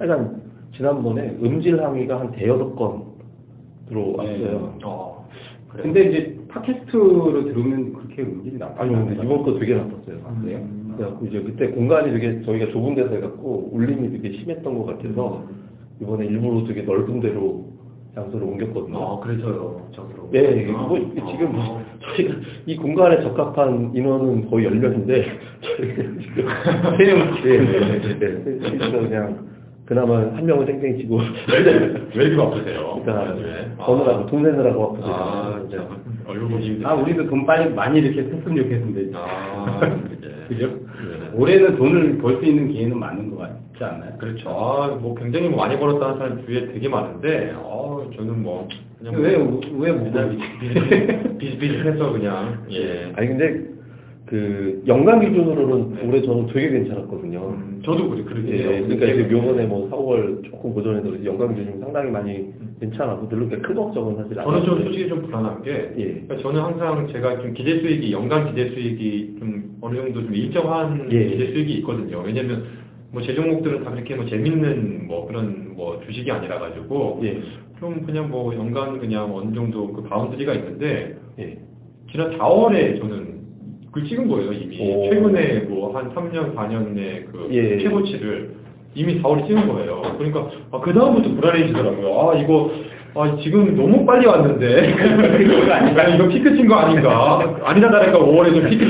아 0.00 0.04
하여간 0.04 0.42
지난번에 0.74 1.36
음질 1.42 1.82
항의가 1.82 2.20
한 2.20 2.32
대여섯 2.32 2.74
건 2.74 3.02
들어왔어요. 3.88 4.74
어. 4.84 5.28
그래요? 5.68 5.82
근데 5.84 6.02
이제 6.08 6.38
팟캐스트로 6.48 7.44
들으면 7.44 7.92
그렇게 7.92 8.22
음질이 8.22 8.56
나쁘지 8.58 8.80
아니 8.80 8.94
않아요. 8.96 9.22
이번 9.22 9.42
거 9.42 9.58
되게 9.58 9.74
나빴어요. 9.74 10.16
아, 10.24 10.40
그래요? 10.40 10.66
그래갖고 10.96 11.26
이제 11.26 11.40
그때 11.42 11.68
공간이 11.68 12.12
되게 12.12 12.42
저희가 12.42 12.72
좁은 12.72 12.94
데서 12.94 13.14
해갖고 13.14 13.70
울림이 13.72 14.10
되게 14.10 14.36
심했던 14.38 14.78
것 14.78 14.86
같아서 14.86 15.44
이번에 16.00 16.26
일부러 16.26 16.66
되게 16.66 16.82
넓은 16.82 17.20
데로 17.20 17.68
장소를 18.14 18.44
옮겼거든요. 18.46 18.98
아, 18.98 19.20
그래서요. 19.20 19.88
저기로. 19.92 20.30
예, 20.34 20.72
아, 20.74 20.82
뭐 20.82 20.98
지금 20.98 21.52
뭐 21.52 21.80
저희가 22.00 22.34
이 22.66 22.76
공간에 22.76 23.20
적합한 23.22 23.92
인원은 23.94 24.50
거의 24.50 24.66
10명인데 24.66 25.24
저희가 25.62 26.02
지금 26.20 26.48
세 26.98 27.04
명, 27.14 27.36
예, 27.44 27.58
네, 27.58 28.00
네, 28.00 28.18
네. 28.18 28.70
그래서 28.70 28.98
그냥 28.98 29.49
그나마 29.90 30.18
한 30.18 30.46
명은 30.46 30.66
땡땡이 30.66 30.98
치고 30.98 31.18
왜 31.50 31.58
이렇게 31.58 32.36
바쁘세요? 32.36 33.02
그러니까 33.02 33.34
네. 33.34 33.74
버느라고 33.76 34.26
돈 34.26 34.44
내느라고 34.44 34.84
아프세요. 34.84 35.12
아, 35.12 35.60
네. 35.68 35.76
참. 35.76 36.22
얼굴 36.28 36.48
보기 36.48 36.64
힘들 36.64 36.86
아, 36.86 36.94
우리도 36.94 37.28
돈 37.28 37.44
빨리 37.44 37.74
많이 37.74 37.98
이렇게 37.98 38.22
썼으면 38.22 38.56
좋겠는데. 38.56 39.10
아, 39.18 39.80
네. 39.82 40.28
그죠? 40.46 40.68
네. 40.68 41.30
올해는 41.34 41.74
돈을 41.74 42.18
벌 42.18 42.38
수 42.38 42.44
있는 42.44 42.68
기회는 42.68 42.96
많은 43.00 43.30
것 43.30 43.38
같지 43.38 43.82
않나요? 43.82 44.16
그렇죠. 44.18 44.48
아, 44.50 44.96
뭐 45.00 45.12
굉장히 45.16 45.48
뭐 45.48 45.58
많이 45.58 45.76
벌었다는 45.76 46.18
사람 46.18 46.46
주위에 46.46 46.72
되게 46.72 46.88
많은데, 46.88 47.52
아, 47.56 48.06
저는 48.16 48.44
뭐 48.44 48.68
그냥 49.00 49.20
왜, 49.20 49.38
뭐 49.38 49.60
왜, 49.76 49.90
못 49.90 50.12
그냥 50.12 50.38
벌지? 50.38 51.34
비슷비슷해서 51.38 52.12
그냥 52.12 52.64
예. 52.70 53.12
아니 53.16 53.26
근데 53.26 53.64
그 54.30 54.80
연간 54.86 55.18
기준으로는 55.18 56.08
올해 56.08 56.22
저는 56.22 56.46
되게 56.46 56.70
괜찮았거든요. 56.70 57.48
음, 57.48 57.82
저도 57.84 58.08
그래 58.10 58.22
그러긴 58.22 58.54
예. 58.54 58.62
그러니까 58.62 59.06
이제 59.06 59.28
요번에 59.28 59.66
뭐 59.66 59.90
4월 59.90 60.44
조금 60.44 60.72
고전에도 60.72 61.24
연간 61.24 61.52
기준이 61.52 61.80
상당히 61.80 62.12
많이 62.12 62.54
괜찮아서 62.78 63.28
별로 63.28 63.48
그렇게 63.48 63.60
큰 63.66 63.74
걱정은 63.74 64.14
사실 64.22 64.38
안 64.38 64.46
저는 64.46 64.64
좀. 64.64 64.84
솔직히 64.84 65.08
좀 65.08 65.22
불안한 65.22 65.62
게 65.62 65.72
예. 65.98 66.04
그러니까 66.04 66.36
저는 66.36 66.60
항상 66.60 67.08
제가 67.08 67.40
좀 67.40 67.52
기대 67.54 67.80
수익이 67.80 68.12
연간 68.12 68.46
기대 68.46 68.70
수익이 68.70 69.34
좀 69.40 69.76
어느 69.80 69.96
정도 69.96 70.22
좀 70.22 70.32
일정한 70.32 71.08
예. 71.10 71.24
기대 71.24 71.46
수익이 71.46 71.72
있거든요. 71.78 72.22
왜냐면 72.24 72.66
뭐제 73.10 73.34
종목들은 73.34 73.82
다 73.82 73.90
그렇게 73.90 74.14
뭐 74.14 74.26
재밌는 74.26 75.08
뭐 75.08 75.26
그런 75.26 75.74
뭐 75.74 76.00
주식이 76.06 76.30
아니라 76.30 76.60
가지고 76.60 77.18
예. 77.24 77.42
좀 77.80 78.06
그냥 78.06 78.30
뭐 78.30 78.54
연간 78.54 79.00
그냥 79.00 79.34
어느 79.34 79.52
정도 79.52 79.92
그 79.92 80.04
boundary가 80.04 80.54
있는데 80.54 81.16
예. 81.40 81.58
지난 82.12 82.38
4월에 82.38 83.00
저는 83.00 83.29
그걸 83.92 84.08
찍은 84.08 84.28
거예요 84.28 84.52
이미 84.52 84.78
오. 84.80 85.10
최근에 85.10 85.60
뭐 85.68 85.92
한 85.94 86.10
3년 86.14 86.54
4년 86.54 86.90
내그 86.94 87.48
예. 87.50 87.78
최고치를 87.78 88.50
이미 88.94 89.20
4월에 89.22 89.46
찍은 89.46 89.68
거예요. 89.68 90.02
그러니까 90.18 90.48
아, 90.72 90.80
그 90.80 90.92
다음부터 90.92 91.34
불안해지더라고요. 91.34 92.20
아 92.30 92.34
이거 92.38 92.70
아 93.14 93.36
지금 93.42 93.76
너무 93.76 94.04
빨리 94.06 94.26
왔는데 94.26 94.94
아닌가 95.72 96.06
이거 96.14 96.28
피크 96.28 96.56
친 96.56 96.68
거 96.68 96.76
아닌가 96.76 97.40
아니다 97.64 97.90
다를까 97.90 98.18
5월에 98.18 98.54
좀 98.54 98.70
피크 98.70 98.86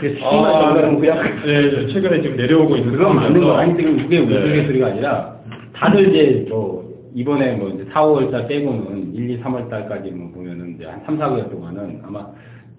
친거 0.00 0.52
정도는 0.62 1.00
그냥 1.00 1.22
네, 1.44 1.86
최근에 1.92 2.22
지금 2.22 2.36
내려오고 2.36 2.76
있는 2.76 2.92
그건 2.92 3.16
맞는 3.16 3.40
거 3.42 3.56
아니. 3.56 3.76
지금 3.76 3.96
그게 3.98 4.20
네. 4.20 4.24
우스갯 4.26 4.66
소리가 4.66 4.86
아니라 4.88 5.36
다들 5.74 6.08
이제 6.08 6.46
뭐 6.48 6.82
이번에 7.14 7.52
뭐 7.56 7.68
이제 7.68 7.84
4월달 7.92 8.48
빼고는 8.48 9.14
1, 9.14 9.30
2, 9.30 9.40
3월달까지 9.42 10.10
뭐 10.14 10.30
보면은 10.34 10.74
이제 10.76 10.86
한 10.86 11.00
3, 11.04 11.18
4개월 11.18 11.50
동안은 11.50 12.00
아마 12.06 12.26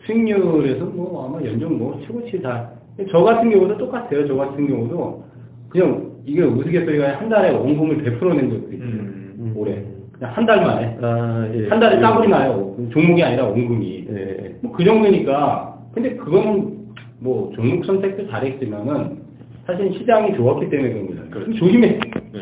수익률에서 0.05 0.85
뭐 0.85 1.25
아마 1.27 1.43
연중 1.45 1.77
뭐 1.77 1.99
최고치 2.05 2.41
다. 2.41 2.69
저 3.11 3.23
같은 3.23 3.49
경우도 3.49 3.77
똑같아요. 3.77 4.27
저 4.27 4.35
같은 4.35 4.67
경우도 4.67 5.23
그냥 5.69 6.11
이게 6.25 6.41
우스갯소리가 6.43 7.19
한 7.19 7.29
달에 7.29 7.51
원금을 7.51 7.97
100%낸 8.03 8.49
적도 8.49 8.71
있어요. 8.73 8.87
음. 8.87 9.53
올해. 9.55 9.81
그냥 10.13 10.33
한 10.33 10.45
달 10.45 10.61
만에. 10.61 10.97
아, 11.01 11.49
예. 11.53 11.67
한 11.67 11.79
달에 11.79 11.99
따블이 11.99 12.27
나요. 12.29 12.75
종목이 12.91 13.23
아니라 13.23 13.45
원금이. 13.47 14.07
예. 14.09 14.55
뭐 14.61 14.71
그 14.73 14.83
정도니까. 14.83 15.79
근데 15.93 16.15
그거는 16.15 16.77
뭐 17.19 17.51
종목 17.55 17.83
선택도 17.85 18.27
잘했지만은 18.29 19.17
사실 19.65 19.93
시장이 19.93 20.35
좋았기 20.35 20.69
때문에 20.69 20.93
그런 20.93 21.07
거잖아요. 21.07 21.29
그렇죠. 21.31 21.53
조심해. 21.53 21.87
네. 22.33 22.39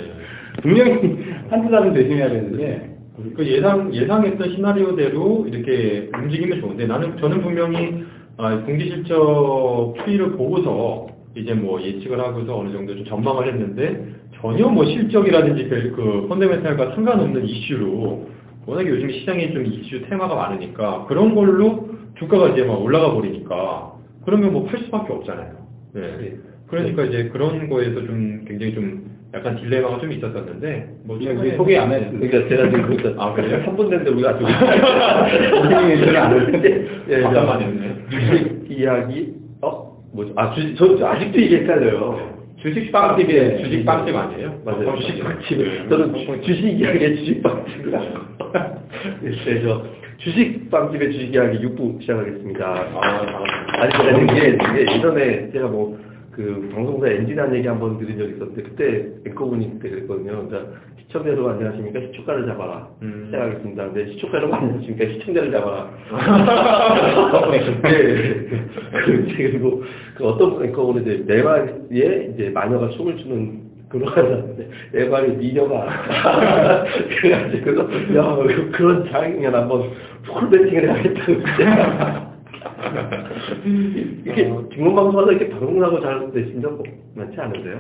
분명히 0.61 0.91
한두 1.49 1.69
달은 1.71 1.93
조심해야 1.93 2.29
되는데. 2.29 2.90
그 3.35 3.45
예상 3.45 3.93
예상했던 3.93 4.51
시나리오대로 4.51 5.47
이렇게 5.47 6.09
움직이면 6.17 6.61
좋은데 6.61 6.87
나는 6.87 7.17
저는 7.17 7.41
분명히 7.41 8.03
아, 8.37 8.63
분기 8.65 8.89
실적 8.89 9.93
추이를 10.03 10.31
보고서 10.33 11.07
이제 11.35 11.53
뭐 11.53 11.81
예측을 11.81 12.19
하고서 12.19 12.59
어느 12.59 12.71
정도 12.71 12.95
좀 12.95 13.05
전망을 13.05 13.47
했는데 13.47 14.15
전혀 14.41 14.67
뭐 14.67 14.85
실적이라든지 14.85 15.69
별그 15.69 16.27
펀더멘탈과 16.29 16.95
상관없는 16.95 17.45
이슈로 17.45 18.29
워낙에 18.65 18.89
요즘 18.89 19.11
시장에 19.11 19.51
좀 19.53 19.65
이슈 19.65 20.01
테마가 20.09 20.35
많으니까 20.35 21.05
그런 21.07 21.35
걸로 21.35 21.89
주가가 22.17 22.49
이제 22.49 22.63
막 22.63 22.81
올라가 22.81 23.13
버리니까 23.13 23.93
그러면 24.25 24.53
뭐 24.53 24.65
팔 24.65 24.79
수밖에 24.85 25.13
없잖아요. 25.13 25.53
네. 25.93 26.01
네. 26.01 26.33
그러니까 26.67 27.03
이제 27.03 27.29
그런 27.29 27.69
거에서 27.69 27.95
좀 28.05 28.45
굉장히 28.47 28.73
좀 28.73 29.11
약간 29.33 29.55
딜레마가 29.55 29.99
좀 29.99 30.11
있었었는데 30.11 30.89
뭐 31.05 31.17
최근에 31.19 31.55
소개 31.55 31.77
안 31.77 31.91
했습니다. 31.91 32.19
그러니까 32.27 32.49
제가 32.49 32.69
지금 32.69 32.95
그러니까 32.97 33.23
아, 33.25 33.33
그래요? 33.33 33.63
3분 33.65 33.89
됐는데 33.89 34.09
우리가 34.11 34.29
아직 34.31 34.43
선생님이 35.55 36.05
소개 36.05 36.17
안 36.17 36.33
했는데. 36.39 36.87
예, 37.09 37.21
잠깐 37.21 37.45
저안 37.45 37.61
했네. 37.61 37.95
주식 38.09 38.71
이야기 38.71 39.33
어 39.61 39.97
뭐죠? 40.13 40.33
아 40.35 40.53
주식 40.53 40.75
저, 40.75 40.97
저 40.97 41.07
아직도 41.07 41.39
이게 41.39 41.57
헷갈려요. 41.59 42.31
주식 42.61 42.91
빵집에 42.91 43.57
주식 43.63 43.85
빵집 43.85 44.15
아니에요? 44.15 44.61
맞아요. 44.65 44.89
어, 44.89 44.95
주식 44.97 45.23
빵집. 45.23 45.57
빵집. 45.57 45.89
저는 45.89 46.13
주- 46.13 46.41
주식 46.45 46.63
이야기의 46.79 47.15
주식 47.17 47.41
빵집이라고. 47.41 48.05
네, 49.23 49.61
저 49.63 49.83
주식 50.17 50.69
빵집의 50.69 51.11
주식 51.13 51.33
이야기 51.33 51.57
6부 51.59 52.01
시작하겠습니다. 52.01 52.65
아, 52.65 53.43
아니, 53.79 53.93
아니 53.95 54.23
이게, 54.25 54.49
이게 54.49 54.93
예전에 54.95 55.49
제가 55.51 55.67
뭐, 55.69 55.97
그 56.31 56.69
방송사 56.73 57.07
엔진한 57.07 57.53
얘기 57.55 57.67
한번 57.67 57.97
들은 57.99 58.17
적이 58.17 58.33
있었는데, 58.35 58.63
그때 58.63 59.05
앵커분이 59.27 59.71
그때 59.79 59.89
그랬거든요. 59.89 60.47
그러니까 60.47 60.71
시청자 60.99 61.29
여러분 61.29 61.51
안녕하십니까? 61.53 61.99
시초가를 61.99 62.45
잡아라. 62.47 62.87
음. 63.01 63.23
시작하겠습니다. 63.25 63.83
근데 63.91 64.11
시초가 64.13 64.37
여러분 64.37 64.55
안녕하십니까? 64.59 65.13
시청자를 65.13 65.51
잡아라. 65.51 65.89
네. 67.83 68.45
그, 69.05 69.33
그리고 69.35 69.83
그 70.15 70.25
어떤 70.25 70.63
앵커분은 70.63 71.01
이제 71.01 71.23
내 71.27 71.41
말에 71.43 71.73
이제 71.89 72.49
마녀가 72.53 72.89
춤을 72.89 73.17
추는 73.17 73.61
내 74.93 75.09
말이 75.09 75.33
미녀가 75.35 75.85
그래가지고 77.19 77.71
야 78.15 78.35
그- 78.37 78.71
그런 78.71 79.05
장면 79.11 79.53
한번 79.53 79.89
풀 80.23 80.49
배팅을 80.49 80.83
해야겠다고 80.85 82.30
이게 84.25 84.43
중문방송하다 84.73 85.31
이렇게 85.31 85.49
방송하고 85.49 86.01
잘 86.01 86.31
되신 86.31 86.61
적 86.61 86.81
많지 87.15 87.39
않은데요? 87.39 87.79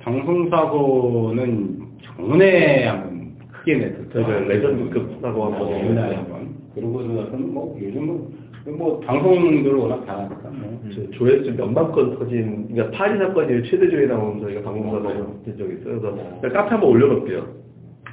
방송사고는 0.00 1.78
전에 2.16 2.86
한번 2.86 3.36
크게 3.52 3.76
냈었죠. 3.76 4.10
저희가 4.12 4.40
레전드급 4.40 5.20
사고 5.22 5.44
한번 5.44 5.62
어, 5.62 5.78
옛날에 5.78 6.16
한번. 6.16 6.54
그러고 6.74 7.02
나서는 7.02 7.54
뭐 7.54 7.78
요즘은 7.80 8.44
뭐 8.78 9.00
방송들 9.00 9.74
워낙 9.74 10.04
잘하니까 10.06 10.50
뭐. 10.50 10.82
저 10.94 11.10
조회수 11.10 11.52
몇만 11.52 11.92
건 11.92 12.18
터진, 12.18 12.68
그러니까 12.68 12.96
파리 12.96 13.18
사건이 13.18 13.62
최대 13.70 13.88
조회 13.88 14.06
나온 14.06 14.40
저희가 14.40 14.62
방송사고 14.62 15.42
된 15.44 15.56
적이 15.56 15.74
있어요. 15.74 16.00
그래서 16.00 16.16
그냥 16.40 16.52
카페 16.54 16.70
한번 16.70 16.90
올려놓을게요. 16.90 17.46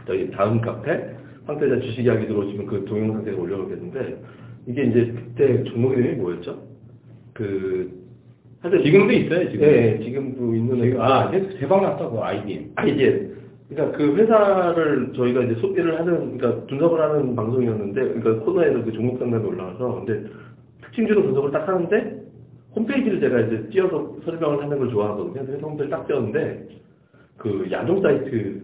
저희 0.08 0.32
다음 0.32 0.62
카페, 0.62 1.16
황태자 1.46 1.80
주식 1.80 2.06
이야기 2.06 2.28
들어오시면 2.28 2.66
그 2.68 2.86
동영상 2.86 3.24
제가 3.26 3.38
올려놓겠는데, 3.42 4.22
이게 4.68 4.84
이제 4.84 5.14
그때 5.16 5.64
종목 5.64 5.94
이름이 5.94 6.16
뭐였죠? 6.16 6.62
그, 7.34 7.92
하여튼 8.62 8.84
지금도 8.84 9.14
있어요, 9.14 9.50
지금. 9.50 9.66
네, 9.68 10.00
지금도 10.00 10.54
있는 10.56 10.82
지금, 10.82 11.02
아, 11.02 11.32
대- 11.32 11.50
대박 11.60 11.82
났다고, 11.82 12.24
IBM. 12.24 12.72
아이디에. 12.76 13.32
그러니까 13.70 13.98
그 13.98 14.16
회사를 14.16 15.14
저희가 15.16 15.44
이제 15.44 15.56
소개를 15.56 15.98
하는, 16.00 16.38
그러니까 16.38 16.66
분석을 16.68 17.02
하는 17.02 17.36
방송이었는데, 17.36 18.02
그러니까 18.02 18.46
코너에서 18.46 18.84
그 18.84 18.92
종목 18.92 19.18
상담이 19.18 19.46
올라와서, 19.46 20.04
근데 20.06 20.30
특징주로 20.84 21.24
분석을 21.24 21.52
딱 21.52 21.68
하는데, 21.68 22.22
홈페이지를 22.76 23.20
제가 23.20 23.40
이제 23.42 23.68
띄어서 23.70 24.18
설명을 24.26 24.62
하는 24.64 24.78
걸 24.78 24.90
좋아하거든요. 24.92 25.46
그래서 25.46 25.68
홈페이지 25.68 25.90
딱 25.90 26.06
띄었는데, 26.08 26.68
그 27.38 27.68
야동 27.72 28.02
사이트, 28.02 28.62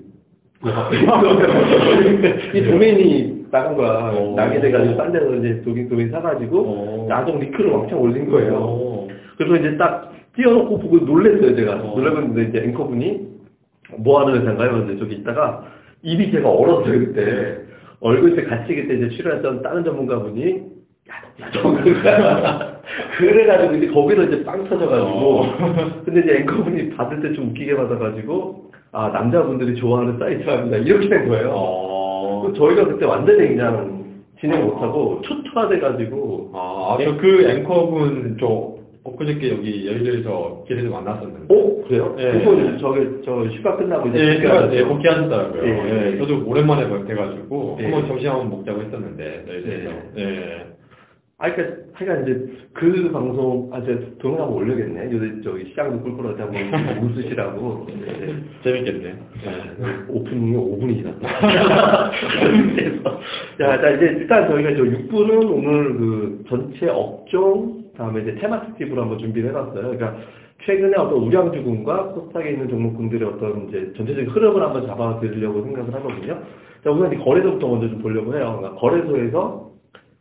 이 2.54 2.64
도메인이 2.64 3.37
나간 3.52 3.76
거야. 3.76 4.12
오. 4.20 4.36
나게 4.36 4.60
돼가지고 4.60 4.98
딴 4.98 5.12
데서 5.12 5.34
이제 5.36 5.62
도메인, 5.64 5.90
도메인 5.90 6.12
사가지고, 6.12 6.58
오. 6.60 7.08
야동 7.10 7.40
리크를 7.40 7.72
왕창 7.72 8.00
올린 8.02 8.30
거예요. 8.30 8.54
오. 8.56 9.08
그래서 9.38 9.56
이제 9.56 9.78
딱 9.78 10.12
띄워놓고 10.36 10.80
보고 10.80 10.98
놀랬어요, 10.98 11.56
제가. 11.56 11.74
어. 11.76 11.94
놀라는데 11.98 12.44
이제 12.44 12.60
앵커분이 12.68 13.28
뭐 14.00 14.22
하는 14.22 14.42
회사인가요? 14.42 14.72
근데 14.72 14.98
저기 14.98 15.16
있다가 15.16 15.64
입이 16.04 16.32
제가 16.32 16.50
얼었어요, 16.50 17.00
그때. 17.00 17.58
얼굴 18.00 18.36
때 18.36 18.44
같이 18.44 18.76
그때 18.76 18.94
이제 18.96 19.10
출연했던 19.10 19.64
다른 19.64 19.84
전문가분이 19.84 20.62
야, 21.10 21.50
너 21.54 21.74
그래가지고 23.18 23.74
이제 23.76 23.88
거기서 23.88 24.24
이제 24.26 24.44
빵 24.44 24.64
터져가지고 24.70 25.08
어. 25.08 25.56
근데 26.06 26.22
이제 26.22 26.36
앵커분이 26.42 26.90
받을 26.92 27.22
때 27.22 27.34
좀 27.34 27.50
웃기게 27.50 27.76
받아가지고 27.76 28.72
아 28.92 29.10
남자분들이 29.10 29.76
좋아하는 29.76 30.18
사이트랍니다 30.20 30.78
이렇게 30.78 31.10
된 31.10 31.28
거예요. 31.28 31.50
어. 32.38 32.42
그 32.48 32.54
저희가 32.54 32.86
그때 32.86 33.06
완전히 33.06 33.48
그냥 33.50 33.98
진행 34.40 34.66
못하고 34.66 35.22
초토화돼가지고 35.24 36.52
아, 36.54 36.98
저 37.04 37.18
그 37.18 37.50
앵커분 37.50 38.38
저 38.40 38.76
엊그저께 39.04 39.52
여기 39.52 39.88
여의도에서 39.88 40.66
길에서 40.68 40.90
만났었는데. 40.90 41.54
어 41.54 41.84
그래요? 41.88 42.16
예. 42.20 42.32
그거 42.44 42.78
저기 42.78 43.08
저 43.24 43.46
휴가 43.46 43.78
끝나고 43.78 44.10
이제 44.10 44.20
예, 44.20 44.34
복귀하셨죠? 44.36 44.76
예, 44.76 44.84
복귀하셨더라고요. 44.84 45.64
예. 45.64 46.12
예, 46.14 46.18
저도 46.18 46.44
오랜만에 46.46 46.90
뵙해가지고 46.90 47.78
예. 47.80 47.84
한번 47.86 48.08
점심 48.08 48.30
한번 48.32 48.50
먹자고 48.50 48.82
했었는데 48.82 49.46
여의도에서. 49.48 49.90
예. 50.18 50.66
아, 51.40 51.54
그니까, 51.54 51.76
하여간 51.94 52.24
이제, 52.24 52.52
그 52.74 53.12
방송, 53.12 53.70
아, 53.72 53.80
제가 53.84 54.00
동영상 54.18 54.48
한번 54.48 54.64
올려야겠네. 54.64 55.12
요새 55.12 55.42
저기 55.44 55.66
시장도 55.66 56.02
꿀꿀하지 56.02 56.42
한번 56.42 56.58
웃으시라고. 57.14 57.86
네. 57.90 58.44
재밌겠네. 58.64 59.10
예. 59.10 59.16
오프닝이 60.10 60.58
5분이 60.58 60.98
지났다. 60.98 62.10
자, 63.60 63.82
자, 63.82 63.90
이제 63.92 64.06
일단 64.18 64.48
저희가 64.50 64.72
저 64.76 64.82
6분은 64.82 65.52
오늘 65.52 65.98
그 65.98 66.44
전체 66.50 66.90
업종, 66.90 67.84
다음에 67.96 68.22
이제 68.22 68.34
테마 68.42 68.66
특집으로 68.66 69.04
한번 69.04 69.20
준비를 69.20 69.52
해봤어요. 69.52 69.82
그러니까 69.82 70.16
최근에 70.66 70.98
어떤 70.98 71.20
우량주군과 71.20 72.14
코스닥에 72.14 72.50
있는 72.50 72.68
종목군들의 72.68 73.30
어떤 73.30 73.68
이제 73.70 73.94
전체적인 73.96 74.32
흐름을 74.32 74.60
한번 74.64 74.88
잡아드리려고 74.88 75.62
생각을 75.62 75.94
하거든요. 75.94 76.40
자, 76.84 76.90
우선 76.90 77.14
이 77.14 77.18
거래소부터 77.24 77.68
먼저 77.68 77.90
좀 77.90 78.00
보려고 78.02 78.36
해요. 78.36 78.58
그러니까 78.58 78.80
거래소에서 78.82 79.67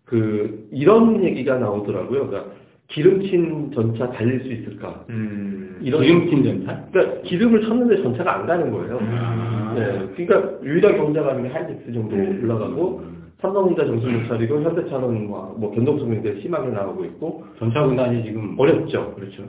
그 0.07 0.69
이런 0.73 1.23
얘기가 1.23 1.59
나오더라고요. 1.59 2.29
그러니까 2.29 2.53
기름친 2.89 3.73
전차 3.75 4.11
달릴 4.13 4.41
수 4.43 4.53
있을까? 4.53 5.05
음. 5.11 5.79
이런 5.83 6.03
기름진 6.03 6.45
전차? 6.45 6.87
그러니까 6.93 7.23
기름을 7.23 7.63
쳤는데 7.63 8.03
전차가 8.03 8.37
안 8.37 8.47
가는 8.47 8.71
거예요. 8.71 8.99
아. 9.03 9.75
네, 9.77 10.09
그러니까 10.17 10.65
유일하게 10.65 10.99
하는 10.99 11.43
게 11.43 11.49
하이닉스 11.49 11.93
정도 11.93 12.17
올라가고 12.17 13.03
삼성전자 13.41 13.85
정신 13.85 14.23
못 14.23 14.29
차리고 14.29 14.63
현대차는 14.63 15.27
뭐, 15.27 15.55
뭐 15.59 15.71
변동성이 15.73 16.23
되게 16.23 16.41
심하게 16.41 16.69
나오고 16.69 17.05
있고 17.05 17.45
전차 17.59 17.85
군단이 17.85 18.25
지금 18.25 18.55
어렵죠. 18.59 19.15
그렇죠. 19.15 19.45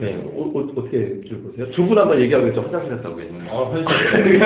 네, 0.00 0.14
어, 0.16 0.40
어, 0.40 0.58
어 0.58 0.74
떻게 0.74 1.20
줄 1.28 1.42
보세요? 1.42 1.70
두 1.72 1.86
분 1.86 1.98
한번 1.98 2.18
얘기하겠죠. 2.20 2.62
화장실 2.62 2.90
갔다고 2.96 3.20
했는데. 3.20 3.50
아, 3.50 3.70
현실. 3.70 4.42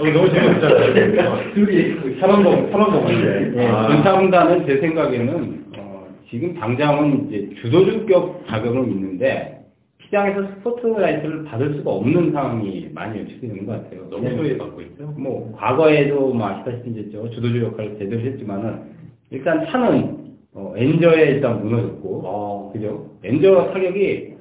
어, 0.00 0.04
너무 0.12 0.30
재밌었잖아요. 0.30 1.54
둘이 1.54 2.18
사방동, 2.20 2.70
사방동 2.70 3.06
네. 3.06 3.40
네. 3.50 3.66
아. 3.66 3.88
군단은 4.18 4.66
제 4.66 4.78
생각에는 4.78 5.64
어, 5.78 6.06
지금 6.30 6.54
당장은 6.54 7.28
이제 7.28 7.50
주도주격 7.62 8.44
자격은 8.48 8.90
있는데 8.90 9.64
시장에서 10.04 10.46
스포트라이트를 10.56 11.44
받을 11.44 11.74
수가 11.74 11.90
없는 11.90 12.32
상황이 12.32 12.88
많이 12.92 13.20
연출되는 13.20 13.66
것 13.66 13.72
같아요. 13.84 14.06
너무 14.10 14.28
소외 14.36 14.56
받고 14.58 14.80
있죠. 14.82 15.14
뭐 15.16 15.52
과거에도 15.56 16.34
뭐 16.34 16.46
아시다시피 16.46 16.90
이제 16.90 17.08
저 17.12 17.28
주도주 17.30 17.62
역할을 17.64 17.96
제대로 17.98 18.20
했지만은 18.20 18.82
일단 19.30 19.64
차는 19.66 20.24
어, 20.52 20.72
엔저에 20.76 21.22
일단 21.30 21.62
무너졌고 21.64 22.22
어. 22.24 22.70
그죠? 22.72 23.10
엔저 23.24 23.70
타격이 23.72 24.33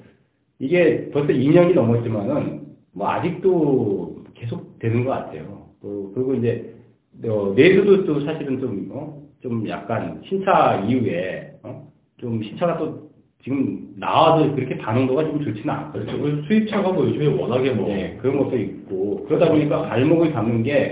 이게 0.64 1.10
벌써 1.12 1.34
2년이 1.34 1.74
넘었지만은 1.74 2.62
뭐 2.94 3.10
아직도 3.10 4.24
계속 4.34 4.80
되는 4.80 5.04
것 5.04 5.12
같아요. 5.12 5.68
그- 5.82 6.12
그리고 6.16 6.36
이제 6.36 6.74
어, 7.26 7.54
내수도 7.56 8.06
또 8.06 8.20
사실은 8.22 8.60
좀, 8.60 8.90
어? 8.92 9.22
좀 9.42 9.68
약간 9.68 10.22
신차 10.26 10.84
이후에 10.88 11.54
어? 11.64 11.88
좀 12.18 12.42
신차가 12.42 12.78
또 12.78 13.10
지금 13.44 13.94
나와도 13.98 14.56
그렇게 14.56 14.78
반응도가 14.78 15.26
좀 15.26 15.44
좋지는 15.44 15.70
않거든요. 15.70 16.06
그렇죠. 16.18 16.22
그 16.24 16.44
수입차가 16.48 16.92
뭐 16.94 17.06
요즘에 17.06 17.28
워낙에 17.28 17.72
뭐. 17.72 17.88
네, 17.90 18.18
그런 18.22 18.38
것도 18.38 18.58
있고 18.58 19.26
그러다 19.28 19.50
보니까 19.50 19.82
발목을 19.90 20.32
잡는 20.32 20.64
게 20.64 20.92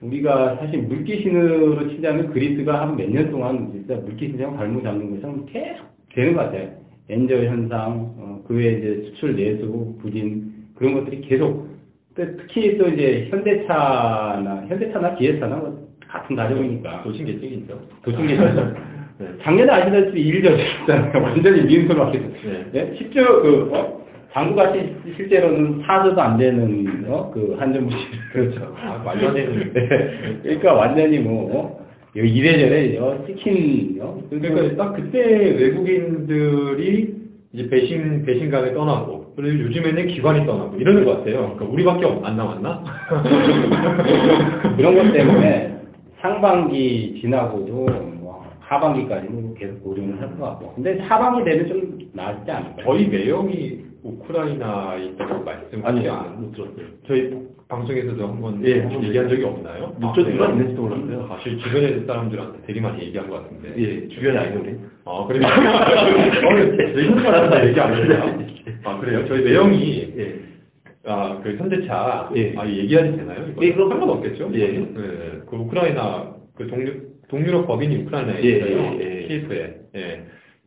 우리가 0.00 0.56
사실 0.56 0.82
물기신으로 0.82 1.88
치자면 1.90 2.30
그리스가 2.32 2.80
한 2.82 2.96
몇 2.96 3.08
년 3.08 3.30
동안 3.30 3.70
진짜 3.72 3.94
물기신이랑 3.96 4.56
발목 4.56 4.82
잡는 4.82 5.10
것은 5.20 5.46
계속 5.46 5.86
되는 6.12 6.34
것 6.34 6.40
같아요. 6.44 6.70
엔저 7.08 7.36
현상, 7.44 8.14
어, 8.18 8.31
그 8.52 8.58
외에 8.58 8.72
이제 8.72 9.02
수출 9.06 9.34
내수, 9.34 9.96
부진 10.02 10.52
그런 10.74 10.92
것들이 10.92 11.22
계속 11.22 11.68
또 12.14 12.36
특히 12.36 12.76
또 12.76 12.86
이제 12.88 13.28
현대차나 13.30 14.66
현대차나 14.68 15.14
기아차나 15.14 15.56
뭐 15.56 15.88
같은 16.06 16.36
가족이니까 16.36 17.02
도신 17.02 17.24
계층이죠. 17.24 17.80
도중계죠. 18.02 18.74
작년에 19.42 19.72
아시다시피 19.72 20.20
일저잖아요. 20.20 21.22
완전히 21.22 21.62
미음소리 21.62 21.98
막혔어요. 21.98 22.30
네. 22.44 22.66
네? 22.72 22.92
10조, 22.98 23.14
그, 23.14 23.70
어? 23.72 24.02
당구같이 24.32 24.96
실제로는 25.16 25.82
4조도 25.82 26.18
안 26.18 26.36
되는, 26.36 27.04
어? 27.06 27.30
그, 27.32 27.56
한전부시. 27.58 27.96
그렇죠. 28.32 28.74
아, 28.78 29.00
말도 29.04 29.28
안 29.28 29.34
되는. 29.34 29.72
네. 29.72 30.38
그러니까 30.42 30.74
완전히 30.74 31.18
뭐, 31.18 31.56
어? 31.56 31.86
요 32.16 32.24
이래저래, 32.24 32.98
어? 32.98 33.24
찍힌, 33.26 33.98
어? 34.00 34.22
그러니까 34.28 34.76
딱 34.76 34.94
그때 34.94 35.20
외국인들이 35.20 37.21
이제 37.52 37.68
배신, 37.68 38.24
배신감에 38.24 38.72
떠나고, 38.72 39.34
그리고 39.36 39.64
요즘에는 39.64 40.06
기관이 40.08 40.46
떠나고, 40.46 40.76
이러는 40.76 41.04
것 41.04 41.18
같아요. 41.18 41.54
그러니까 41.54 41.64
우리밖에 41.66 42.04
없- 42.06 42.24
안 42.24 42.36
남았나? 42.36 42.82
그런 44.76 44.94
것 44.96 45.12
때문에 45.12 45.76
상반기 46.20 47.18
지나고도 47.20 47.72
뭐, 48.20 48.42
하반기까지는 48.60 49.54
계속 49.54 49.82
고려는 49.84 50.18
할 50.18 50.30
것 50.38 50.44
같고. 50.46 50.72
근데 50.76 50.98
하반기 51.00 51.44
되면 51.44 51.68
좀 51.68 51.98
나아지지 52.14 52.50
않을까요? 52.50 52.86
저희 52.86 53.06
매형이 53.08 53.78
우크라이나에 54.02 55.04
있다고 55.06 55.44
않았어요. 56.08 56.36
못 56.38 56.52
들었어요. 56.52 56.86
저희 57.06 57.30
방송에서도 57.72 58.28
한번 58.28 58.62
예, 58.66 58.84
얘기한 59.02 59.28
적이 59.30 59.44
없나요? 59.44 59.96
아, 60.02 60.12
그래요? 60.12 60.44
있는지도 60.44 60.82
몰랐어요. 60.82 61.26
사실 61.28 61.58
주변의 61.58 62.04
사람들한테 62.06 62.66
되게 62.66 62.80
많이 62.82 63.02
얘기한 63.02 63.30
것 63.30 63.42
같은데. 63.42 63.72
예, 63.78 64.08
주변에 64.08 64.38
아이돌이. 64.38 64.76
아, 65.06 65.26
그래요? 65.26 65.42
저희 66.92 67.06
현사람다 67.08 67.66
얘기 67.68 67.80
안 67.80 67.94
했어요. 67.94 68.44
아, 68.84 68.98
그래요? 68.98 69.26
저희 69.26 69.42
매형이, 69.42 70.14
예. 70.18 70.40
아, 71.06 71.40
그 71.42 71.56
현대차, 71.56 72.30
예. 72.36 72.54
아, 72.58 72.68
얘기하지 72.68 73.16
되나요? 73.16 73.46
이거? 73.48 73.64
예, 73.64 73.72
그럼 73.72 73.88
상관없겠죠? 73.88 74.50
예. 74.52 74.66
네, 74.68 75.40
그 75.48 75.56
우크라이나, 75.56 76.34
그 76.54 76.66
동유, 76.66 76.92
동유럽 77.28 77.66
법인이 77.66 77.96
우크라이나에 78.02 78.44
예, 78.44 78.48
있어요. 78.50 78.98
예, 79.00 79.22
예. 79.22 79.26
키예프에. 79.28 79.74
예. 79.96 80.24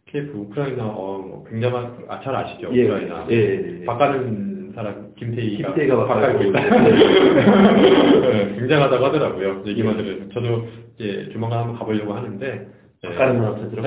키예프, 0.10 0.36
우크라이나, 0.36 0.86
어, 0.88 1.20
뭐 1.20 1.46
굉장한, 1.48 2.06
아, 2.08 2.20
잘 2.22 2.36
아시죠? 2.36 2.72
예, 2.74 2.84
우크라이나. 2.86 3.28
예, 3.30 3.36
예, 3.36 3.82
예. 3.82 3.86
바가는 3.86 4.55
사람, 4.76 5.14
김태희가. 5.18 5.70
김태희가 5.74 6.06
바꿔고 6.06 6.44
있다. 6.44 6.60
네, 6.70 8.56
굉장하다고 8.60 9.06
하더라고요. 9.06 9.64
얘기만 9.66 9.96
들으면. 9.98 10.30
저도 10.34 10.68
이제 11.00 11.30
조만간 11.32 11.60
한번 11.60 11.80
가보려고 11.80 12.14
하는데. 12.14 12.68
예. 13.04 13.08
바깥에 13.10 13.34
나와서 13.38 13.70
들어. 13.70 13.84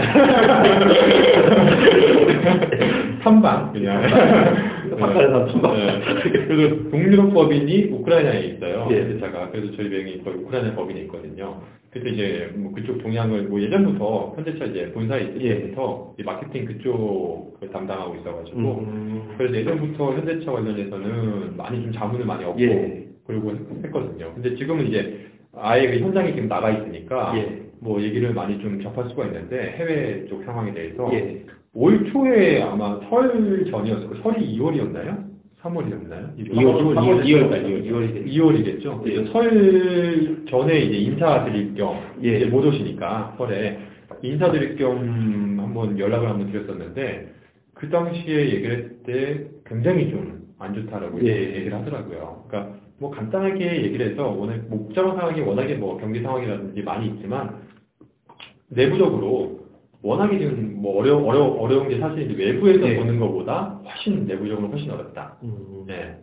탐방 3.23 3.73
그냥 3.73 4.03
나와서 4.99 5.47
탐방. 5.53 5.75
네. 5.77 6.01
그래서 6.49 6.91
동유럽 6.91 7.33
법인이 7.35 7.85
우크라이나에 7.93 8.41
있어요. 8.47 8.89
예. 8.91 9.01
현대차가 9.03 9.51
그래서 9.51 9.73
저희 9.77 9.89
명이 9.89 10.23
거의 10.25 10.37
우크라이나 10.39 10.75
법인에 10.75 11.01
있거든요. 11.03 11.61
그래서 11.91 12.09
이제 12.09 12.51
뭐 12.55 12.73
그쪽 12.73 12.99
동향을 13.03 13.45
뭐 13.45 13.61
예전부터 13.63 14.35
현대차 14.37 14.67
이제 14.67 14.93
본사에 14.93 15.23
있을 15.23 15.43
예. 15.43 15.59
때부터 15.63 16.15
이 16.19 16.23
마케팅 16.23 16.65
그쪽을 16.67 17.71
담당하고 17.73 18.15
있어가지고 18.17 18.59
음. 18.59 19.23
그래서 19.39 19.57
예전부터 19.57 20.13
현대차 20.13 20.53
관련해서는 20.53 21.57
많이 21.57 21.83
좀 21.83 21.93
자문을 21.93 22.27
많이 22.27 22.45
얻고 22.45 22.61
예. 22.61 23.05
그리고 23.27 23.51
했- 23.53 23.85
했거든요. 23.85 24.33
근데 24.35 24.55
지금은 24.57 24.87
이제 24.87 25.27
아예 25.57 25.89
그 25.91 25.99
현장에 25.99 26.33
지금 26.35 26.49
나가 26.49 26.71
있으니까 26.71 27.33
예. 27.37 27.63
뭐 27.81 28.03
얘기를 28.03 28.35
많이 28.35 28.59
좀 28.61 28.81
접할 28.83 29.09
수가 29.09 29.25
있는데 29.27 29.75
해외 29.79 30.27
쪽 30.29 30.45
상황에 30.45 30.73
대해서 30.75 31.09
예. 31.15 31.43
올 31.79 32.11
초에 32.11 32.63
아마 32.63 32.99
설 33.09 33.65
전이었을 33.71 34.09
거예요. 34.09 34.23
설이 34.23 34.59
2월이었나요? 34.59 35.29
3월이었나요? 35.63 36.37
2월, 36.37 36.95
2월, 36.95 37.25
2월까지. 37.25 37.85
2월이 37.87 38.27
2월이겠죠. 38.27 39.07
예. 39.07 39.25
설 39.33 40.45
전에 40.49 40.79
이제 40.81 40.99
인사드릴 40.99 41.75
겸 41.75 42.01
예. 42.23 42.37
이제 42.37 42.47
못 42.47 42.65
오시니까 42.65 43.35
설에 43.39 43.79
인사드릴 44.23 44.77
겸 44.77 45.59
한번 45.61 45.99
연락을 45.99 46.29
한번 46.29 46.51
드렸었는데 46.51 47.33
그 47.75 47.89
당시에 47.91 48.51
얘기를 48.51 48.77
했을 48.77 49.03
때 49.05 49.47
굉장히 49.65 50.11
좀 50.11 50.39
안 50.59 50.75
좋다라고 50.75 51.23
예. 51.25 51.57
얘기를 51.57 51.75
하더라고요. 51.75 52.45
그러니까 52.49 52.77
뭐 52.99 53.11
간단하게 53.11 53.85
얘기를 53.85 54.11
해서 54.11 54.29
워낙 54.29 54.61
목자로 54.69 55.15
상황이 55.15 55.41
워낙에 55.41 55.75
뭐 55.75 55.97
경기 55.99 56.21
상황이라든지 56.21 56.83
많이 56.83 57.09
있지만 57.09 57.63
내부적으로 58.69 59.61
워낙에 60.03 60.39
지금 60.39 60.77
뭐 60.81 61.01
어려 61.01 61.17
어려 61.17 61.45
어려운 61.45 61.89
게 61.89 61.99
사실 61.99 62.31
이제 62.31 62.35
외부에서 62.45 62.89
예. 62.89 62.97
보는 62.97 63.19
것보다 63.19 63.81
훨씬 63.85 64.27
내부적으로 64.27 64.69
훨씬 64.69 64.91
어렵다. 64.91 65.37
음. 65.43 65.85
네. 65.87 66.17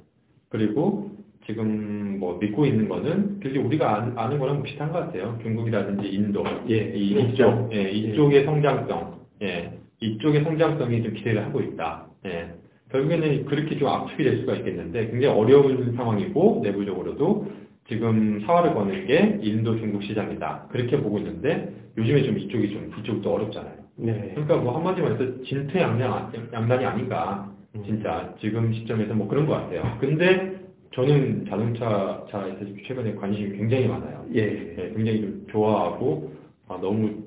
그리고 0.50 1.12
지금 1.46 2.18
뭐 2.20 2.38
믿고 2.40 2.66
있는 2.66 2.88
거는 2.90 3.40
결국 3.42 3.66
우리가 3.68 3.98
아- 3.98 4.24
아는 4.24 4.40
거랑 4.40 4.64
비슷한 4.64 4.92
것 4.92 5.00
같아요. 5.00 5.38
중국이라든지 5.44 6.08
인도, 6.08 6.44
예, 6.70 6.92
이, 6.96 7.20
이쪽, 7.20 7.70
예, 7.72 7.92
이쪽의 7.92 8.46
성장성, 8.46 9.20
예, 9.44 9.78
이쪽의 10.02 10.44
성장성이 10.44 11.04
좀 11.04 11.14
기대를 11.14 11.46
하고 11.46 11.62
있다. 11.62 12.08
예. 12.26 12.54
결국에는 12.92 13.46
그렇게 13.46 13.78
좀 13.78 13.90
압축이 13.90 14.24
될 14.24 14.40
수가 14.40 14.56
있겠는데 14.56 15.12
굉장히 15.12 15.38
어려운 15.38 15.94
상황이고 15.96 16.62
내부적으로도 16.64 17.48
지금 17.88 18.42
사활을 18.46 18.74
거는 18.74 19.06
게 19.06 19.40
인도 19.42 19.78
중국 19.78 20.04
시장이다. 20.04 20.68
그렇게 20.72 21.00
보고 21.00 21.18
있는데 21.20 21.74
요즘에 21.98 22.24
좀 22.24 22.38
이쪽이 22.38 22.72
좀 22.72 22.92
이쪽도 23.00 23.34
어렵잖아요. 23.34 23.76
네. 23.98 24.32
그러니까 24.32 24.58
뭐 24.58 24.76
한마디로 24.76 25.14
해서 25.14 25.44
진퇴양양 25.44 26.32
양난이 26.52 26.86
아닌가 26.86 27.52
진짜 27.86 28.34
지금 28.40 28.74
시점에서 28.74 29.14
뭐 29.14 29.28
그런 29.28 29.46
것 29.46 29.54
같아요. 29.54 29.98
근데 30.00 30.56
저는 30.94 31.46
자동차 31.50 32.26
차에서 32.32 32.60
최근에 32.88 33.16
관심이 33.16 33.58
굉장히 33.58 33.88
많아요. 33.88 34.26
예. 34.34 34.46
네, 34.46 34.94
굉장히 34.96 35.22
좀 35.22 35.46
좋아하고 35.52 36.34
아, 36.68 36.80
너무 36.82 37.24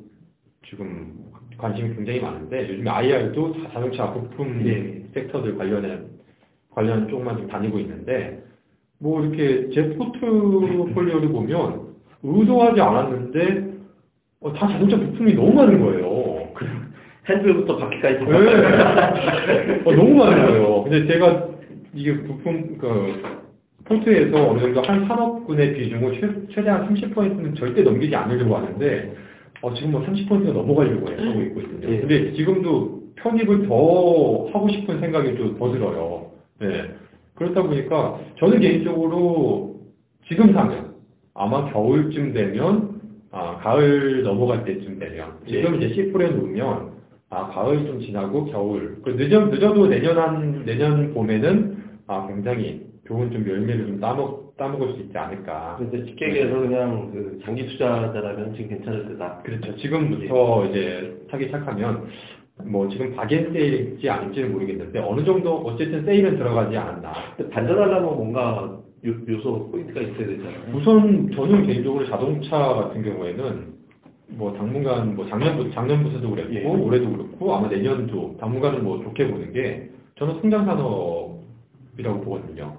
지금 0.68 1.14
관심이 1.56 1.94
굉장히 1.94 2.20
많은데 2.20 2.68
요즘에 2.68 2.90
IR도 2.90 3.68
자동차 3.72 4.12
부품 4.12 4.66
예. 4.66 5.04
섹터들 5.14 5.56
관련해 5.56 6.00
관련 6.70 7.08
쪽만 7.08 7.36
좀 7.36 7.46
다니고 7.48 7.78
있는데 7.80 8.42
뭐 9.00 9.22
이렇게 9.22 9.70
제 9.70 9.94
포트폴리오를 9.96 11.28
보면 11.28 11.88
의도하지 12.22 12.80
않았는데 12.80 13.68
어, 14.40 14.52
다 14.52 14.68
자동차 14.68 14.96
부품이 14.98 15.34
너무 15.34 15.52
많은 15.54 15.80
거예요. 15.80 16.48
핸들부터 17.28 17.76
바퀴까지 17.76 18.18
다 18.20 18.24
네. 19.46 19.82
어, 19.84 19.92
너무 19.94 20.14
많은 20.14 20.46
거예요. 20.46 20.82
근데 20.84 21.06
제가 21.06 21.48
이게 21.94 22.16
부품 22.22 22.76
그 22.78 23.22
포트에서 23.84 24.48
어느 24.50 24.60
정도 24.60 24.82
한 24.82 25.06
산업군의 25.06 25.74
비중을 25.74 26.20
최, 26.20 26.54
최대한 26.54 26.88
30%는 26.88 27.54
절대 27.54 27.82
넘기지 27.82 28.14
않으려고 28.14 28.56
하는데 28.56 29.14
어, 29.62 29.72
지금 29.74 29.92
뭐 29.92 30.02
30%가 30.04 30.52
넘어가려고 30.52 31.08
해- 31.10 31.16
하고 31.26 31.40
있거든요. 31.42 31.88
예. 31.92 32.00
근데 32.00 32.32
지금도 32.32 32.98
편입을 33.16 33.66
더 33.68 34.48
하고 34.52 34.68
싶은 34.68 35.00
생각이 35.00 35.36
좀 35.36 35.58
더 35.58 35.72
들어요. 35.72 36.30
네. 36.60 36.90
그렇다 37.38 37.62
보니까 37.62 38.18
저는 38.38 38.60
개인적으로 38.60 39.76
지금 40.28 40.52
사면 40.52 40.94
아마 41.34 41.70
겨울쯤 41.72 42.32
되면 42.32 42.98
아, 43.30 43.58
가을 43.58 44.22
넘어갈 44.22 44.64
때쯤 44.64 44.98
되면 44.98 45.38
지금 45.46 45.80
이제 45.80 45.94
C4에 45.94 46.34
놓으면 46.34 46.98
아, 47.30 47.48
가을 47.48 47.86
좀 47.86 48.00
지나고 48.00 48.46
겨울. 48.46 49.00
그 49.02 49.10
늦어, 49.10 49.46
늦어도 49.46 49.86
내년 49.86 50.18
한, 50.18 50.64
내년 50.64 51.12
봄에는 51.12 51.76
아, 52.06 52.26
굉장히 52.26 52.86
좋은 53.06 53.30
좀 53.30 53.46
열매를 53.46 53.86
좀 53.86 54.00
따먹, 54.00 54.56
따먹을 54.56 54.94
수 54.94 55.00
있지 55.00 55.16
않을까. 55.16 55.76
그래서 55.78 56.06
쉽게 56.06 56.28
얘기해서 56.28 56.58
그냥 56.58 57.10
그 57.12 57.38
장기 57.44 57.66
투자자라면 57.66 58.54
지금 58.54 58.70
괜찮을 58.70 59.08
때다. 59.08 59.42
그렇죠. 59.42 59.76
지금부터 59.76 60.66
이제 60.66 61.16
사기 61.30 61.44
시작하면 61.46 62.06
뭐 62.64 62.88
지금 62.88 63.14
바겐 63.14 63.52
세일일지 63.52 64.08
아닐지는 64.08 64.52
모르겠는데 64.52 64.98
어느 65.00 65.24
정도 65.24 65.58
어쨌든 65.58 66.04
세일은 66.04 66.36
들어가지 66.36 66.76
않았나. 66.76 67.12
근데 67.36 67.50
반전하려면 67.50 68.16
뭔가 68.16 68.78
요, 69.06 69.14
요소 69.28 69.70
포인트가 69.70 70.00
있어야 70.00 70.26
되잖아요. 70.26 70.74
우선 70.74 71.30
저는 71.32 71.66
개인적으로 71.66 72.06
자동차 72.06 72.58
같은 72.58 73.02
경우에는 73.02 73.78
뭐 74.30 74.52
당분간 74.54 75.16
뭐 75.16 75.26
작년부터 75.28 75.70
작년부터도 75.70 76.30
그랬고 76.30 76.54
예. 76.54 76.64
올해도 76.66 77.10
그렇고 77.10 77.54
아마 77.54 77.68
내년도 77.68 78.36
당분간은 78.40 78.84
뭐 78.84 79.02
좋게 79.02 79.30
보는 79.30 79.52
게 79.52 79.88
저는 80.18 80.40
성장 80.40 80.66
산업이라고 80.66 82.20
보거든요. 82.22 82.76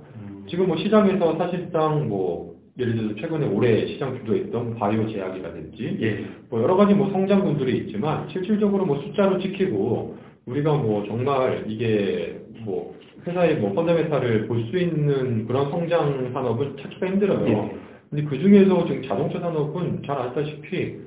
지금 0.48 0.68
뭐 0.68 0.78
시장에서 0.78 1.38
사실상 1.38 2.10
뭐 2.10 2.59
예를 2.80 2.96
들어서 2.96 3.16
최근에 3.16 3.48
올해 3.48 3.86
시장 3.88 4.18
주도했던 4.18 4.76
바이오 4.76 5.08
제약이라든지 5.10 5.98
예. 6.02 6.26
뭐 6.50 6.62
여러 6.64 6.76
가지 6.76 6.94
뭐 6.94 7.12
성장분들이 7.12 7.78
있지만 7.80 8.28
실질적으로 8.30 8.86
뭐 8.86 9.02
숫자로 9.02 9.40
찍히고 9.40 10.18
우리가 10.46 10.74
뭐 10.76 11.06
정말 11.08 11.66
이게 11.68 12.40
뭐 12.64 12.96
회사의 13.28 13.58
뭐 13.58 13.74
펀더멘탈을 13.74 14.48
볼 14.48 14.64
수 14.70 14.78
있는 14.78 15.46
그런 15.46 15.70
성장 15.72 16.32
산업은 16.34 16.78
찾기가 16.82 17.08
힘들어요. 17.08 17.48
예. 17.48 17.72
근데 18.10 18.24
그 18.24 18.40
중에서 18.40 18.86
지금 18.86 19.04
자동차 19.04 19.40
산업은 19.40 20.02
잘 20.06 20.18
아시다시피 20.18 20.98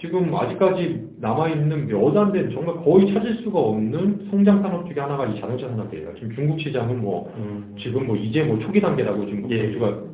지금 0.00 0.34
아직까지 0.34 1.08
남아있는 1.20 1.86
몇 1.88 2.16
안 2.16 2.32
된 2.32 2.50
정말 2.50 2.76
거의 2.82 3.12
찾을 3.12 3.36
수가 3.44 3.58
없는 3.58 4.28
성장 4.30 4.62
산업 4.62 4.86
중에 4.88 5.00
하나가 5.00 5.26
이 5.26 5.38
자동차 5.40 5.68
산업이에요. 5.68 6.14
지금 6.14 6.34
중국 6.34 6.58
시장은 6.60 7.00
뭐 7.00 7.32
음. 7.36 7.76
지금 7.78 8.06
뭐 8.06 8.16
이제 8.16 8.42
뭐 8.42 8.58
초기 8.58 8.80
단계라고 8.80 9.26
지금 9.26 9.42
볼 9.42 9.52
예. 9.52 9.72
수가 9.72 10.09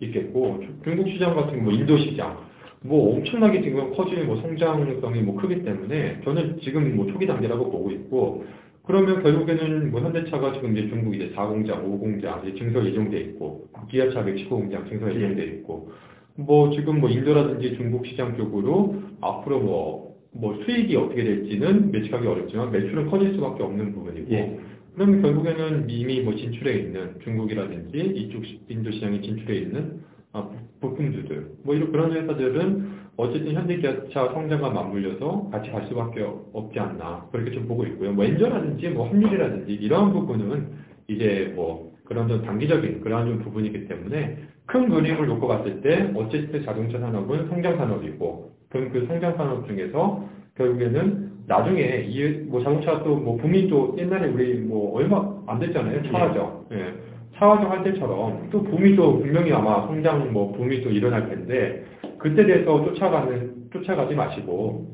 있겠고 0.00 0.62
중국 0.84 1.08
시장 1.08 1.34
같은 1.34 1.62
뭐 1.62 1.72
인도 1.72 1.96
시장 1.98 2.38
뭐 2.82 3.14
엄청나게 3.14 3.62
지금 3.62 3.92
커질 3.94 4.24
뭐 4.24 4.40
성장성이 4.40 5.20
뭐 5.20 5.36
크기 5.36 5.62
때문에 5.62 6.20
저는 6.24 6.60
지금 6.62 6.96
뭐 6.96 7.06
초기 7.06 7.26
단계라고 7.26 7.70
보고 7.70 7.90
있고 7.90 8.44
그러면 8.84 9.22
결국에는 9.22 9.90
뭐 9.90 10.00
현대차가 10.00 10.54
지금 10.54 10.76
이제 10.76 10.88
중국 10.88 11.14
이제 11.14 11.30
4공장, 11.36 11.84
5공장 11.84 12.42
이제 12.42 12.58
증설 12.58 12.86
예정돼 12.86 13.20
있고 13.20 13.66
기아차 13.90 14.22
멕시코 14.22 14.56
공장 14.56 14.88
증설 14.88 15.14
예정돼 15.14 15.44
있고 15.44 15.92
뭐 16.36 16.70
지금 16.70 17.00
뭐 17.00 17.10
인도라든지 17.10 17.76
중국 17.76 18.06
시장 18.06 18.36
쪽으로 18.36 18.96
앞으로 19.20 19.60
뭐뭐 19.60 20.64
수익이 20.64 20.96
어떻게 20.96 21.22
될지는 21.22 21.92
예측하기 21.92 22.26
어렵지만 22.26 22.72
매출은 22.72 23.10
커질 23.10 23.34
수밖에 23.34 23.62
없는 23.62 23.92
부분이고 23.92 24.32
예. 24.32 24.58
그러면 25.00 25.22
결국에는 25.22 25.88
이미 25.88 26.20
뭐 26.20 26.36
진출해 26.36 26.74
있는 26.74 27.18
중국이라든지 27.24 27.96
이쪽 27.96 28.44
시- 28.44 28.60
인도 28.68 28.90
시장에 28.90 29.18
진출해 29.22 29.60
있는 29.60 30.02
아, 30.34 30.46
부- 30.46 30.90
부품주들 30.90 31.52
뭐 31.64 31.74
이런 31.74 31.90
그런 31.90 32.12
회사들은 32.12 32.90
어쨌든 33.16 33.54
현대기아차 33.54 34.34
성장과 34.34 34.68
맞물려서 34.68 35.48
같이 35.50 35.70
갈 35.70 35.86
수밖에 35.86 36.20
없지 36.52 36.78
않나 36.78 37.26
그렇게 37.32 37.50
좀 37.52 37.66
보고 37.66 37.86
있고요. 37.86 38.12
뭐 38.12 38.26
엔저라든지 38.26 38.90
뭐 38.90 39.08
환율이라든지 39.08 39.72
이러한 39.72 40.12
부분은 40.12 40.68
이제 41.08 41.50
뭐 41.56 41.96
그런 42.04 42.28
좀 42.28 42.42
단기적인 42.42 43.00
그러한 43.00 43.26
좀 43.26 43.38
부분이기 43.38 43.88
때문에 43.88 44.36
큰 44.66 44.90
그림을 44.90 45.26
놓고 45.28 45.48
봤을 45.48 45.80
때 45.80 46.12
어쨌든 46.14 46.62
자동차 46.62 46.98
산업은 46.98 47.48
성장 47.48 47.78
산업이고 47.78 48.50
그럼 48.68 48.90
그 48.92 49.06
성장 49.06 49.34
산업 49.38 49.66
중에서 49.66 50.28
결국에는 50.58 51.30
나중에 51.50 52.06
이뭐 52.06 52.62
자동차 52.62 53.02
또 53.02 53.16
뭐 53.16 53.36
붐이 53.36 53.68
또 53.68 53.96
옛날에 53.98 54.28
우리 54.28 54.54
뭐 54.54 54.96
얼마 54.96 55.34
안 55.48 55.58
됐잖아요 55.58 56.04
차화정 56.04 56.66
예. 56.70 56.94
차화정 57.34 57.70
할 57.70 57.82
때처럼 57.82 58.48
또 58.50 58.62
붐이 58.62 58.94
또 58.94 59.18
분명히 59.18 59.52
아마 59.52 59.84
성장 59.88 60.32
뭐 60.32 60.52
붐이 60.52 60.80
또 60.82 60.90
일어날 60.90 61.28
텐데 61.28 61.84
그때 62.18 62.46
대해서 62.46 62.84
쫓아가는 62.84 63.68
쫓아가지 63.72 64.14
마시고 64.14 64.86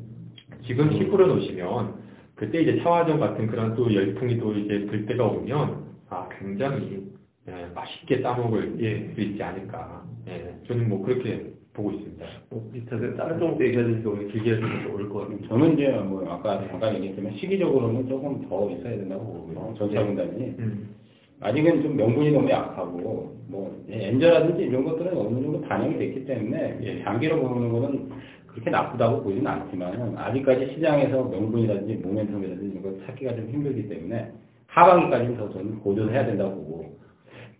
지금 0.65 0.91
시 0.93 1.05
뿌려 1.05 1.27
놓으시면 1.27 2.07
그때 2.33 2.61
이제 2.61 2.81
차화정 2.81 3.19
같은 3.19 3.45
그런 3.47 3.75
또 3.75 3.93
열풍이 3.93 4.39
또 4.39 4.53
이제 4.53 4.87
들 4.87 5.05
때가 5.05 5.25
오면 5.25 5.85
아 6.09 6.27
굉장히 6.39 7.03
예, 7.47 7.67
맛있게 7.75 8.21
따먹을 8.21 8.77
예. 8.79 9.13
수 9.13 9.21
있지 9.21 9.43
않을까 9.43 10.03
예, 10.27 10.55
저는 10.67 10.89
뭐 10.89 11.05
그렇게 11.05 11.53
보고 11.77 11.91
있습니다. 11.91 12.25
뭐 12.49 12.69
비슷하게 12.73 13.15
다른 13.15 13.39
정도 13.39 13.63
얘기하는데 13.63 14.09
오늘 14.09 14.27
길게 14.29 14.55
해서 14.55 14.65
옳을 14.91 15.09
것 15.09 15.19
같아요. 15.21 15.47
저는 15.47 15.73
이제 15.73 15.89
뭐 15.89 16.27
아까 16.27 16.67
잠깐 16.67 16.95
얘기했지만 16.95 17.33
시기적으로는 17.35 18.09
조금 18.09 18.41
더 18.49 18.69
있어야 18.71 18.97
된다고 18.97 19.23
보고요. 19.23 19.75
전차 19.77 20.03
분단이 20.03 20.55
음. 20.57 20.95
아직은 21.39 21.83
좀 21.83 21.95
명분이 21.95 22.31
너무 22.31 22.49
약하고 22.49 23.37
뭐 23.47 23.85
엔저라든지 23.87 24.63
이런 24.63 24.83
것들은 24.83 25.15
어느 25.15 25.41
정도 25.41 25.61
반영이 25.61 25.97
됐기 25.99 26.25
때문에 26.25 26.79
예, 26.81 27.03
장기로 27.03 27.39
보는 27.39 27.71
거는 27.71 28.09
그렇게 28.47 28.71
나쁘다고 28.71 29.21
보지는 29.21 29.45
않지만 29.45 30.17
아직까지 30.17 30.73
시장에서 30.73 31.25
명분이라든지 31.25 32.01
모멘텀이라든지 32.01 32.71
이런 32.71 32.81
걸 32.81 33.05
찾기가 33.05 33.35
좀 33.35 33.49
힘들기 33.51 33.87
때문에 33.87 34.31
하반기까지는 34.65 35.37
더 35.37 35.49
저는 35.53 35.79
고전을 35.81 36.11
해야 36.11 36.25
된다고 36.25 36.55
보고 36.55 36.97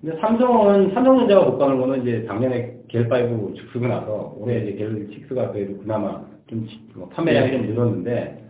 근데 0.01 0.17
삼성은 0.19 0.93
삼성전자가 0.93 1.45
못 1.49 1.57
가는 1.57 1.79
거는 1.79 2.01
이제 2.03 2.25
작년에 2.27 2.77
겔5 2.89 3.55
죽쓰고 3.55 3.87
나서 3.87 4.35
올해 4.37 4.59
이제 4.59 4.83
겔6가 4.85 5.51
그래도 5.51 5.77
그나마 5.79 6.23
좀 6.47 6.65
지- 6.67 6.79
뭐 6.95 7.09
판매량이 7.09 7.51
좀 7.51 7.65
늘었는데 7.67 8.43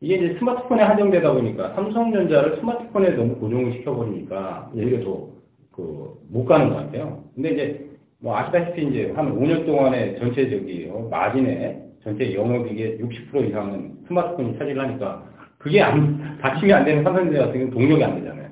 이게 0.00 0.16
이제 0.16 0.36
스마트폰에 0.38 0.82
한정되다 0.82 1.32
보니까 1.32 1.74
삼성전자를 1.74 2.56
스마트폰에 2.58 3.10
너무 3.10 3.36
고정을 3.36 3.72
시켜버리니까 3.74 4.70
오히려 4.74 4.98
더그못 5.04 6.46
가는 6.46 6.70
것 6.70 6.76
같아요. 6.76 7.22
근데 7.34 7.50
이제 7.52 7.86
뭐 8.18 8.36
아시다시피 8.36 8.86
이제 8.88 9.12
한 9.14 9.34
5년 9.38 9.64
동안에 9.66 10.16
전체 10.18 10.48
저기 10.50 10.88
어, 10.90 11.06
마진에 11.10 11.82
전체 12.02 12.34
영업이익의 12.34 12.98
60% 13.00 13.48
이상은 13.48 13.92
스마트폰이 14.08 14.58
차지를 14.58 14.82
하니까 14.82 15.24
그게 15.58 15.80
안 15.82 16.38
받침이 16.40 16.72
안 16.72 16.84
되는 16.84 17.04
삼성전자 17.04 17.46
같은 17.46 17.52
경우는 17.60 17.70
동력이 17.70 18.04
안 18.04 18.18
되잖아요. 18.20 18.48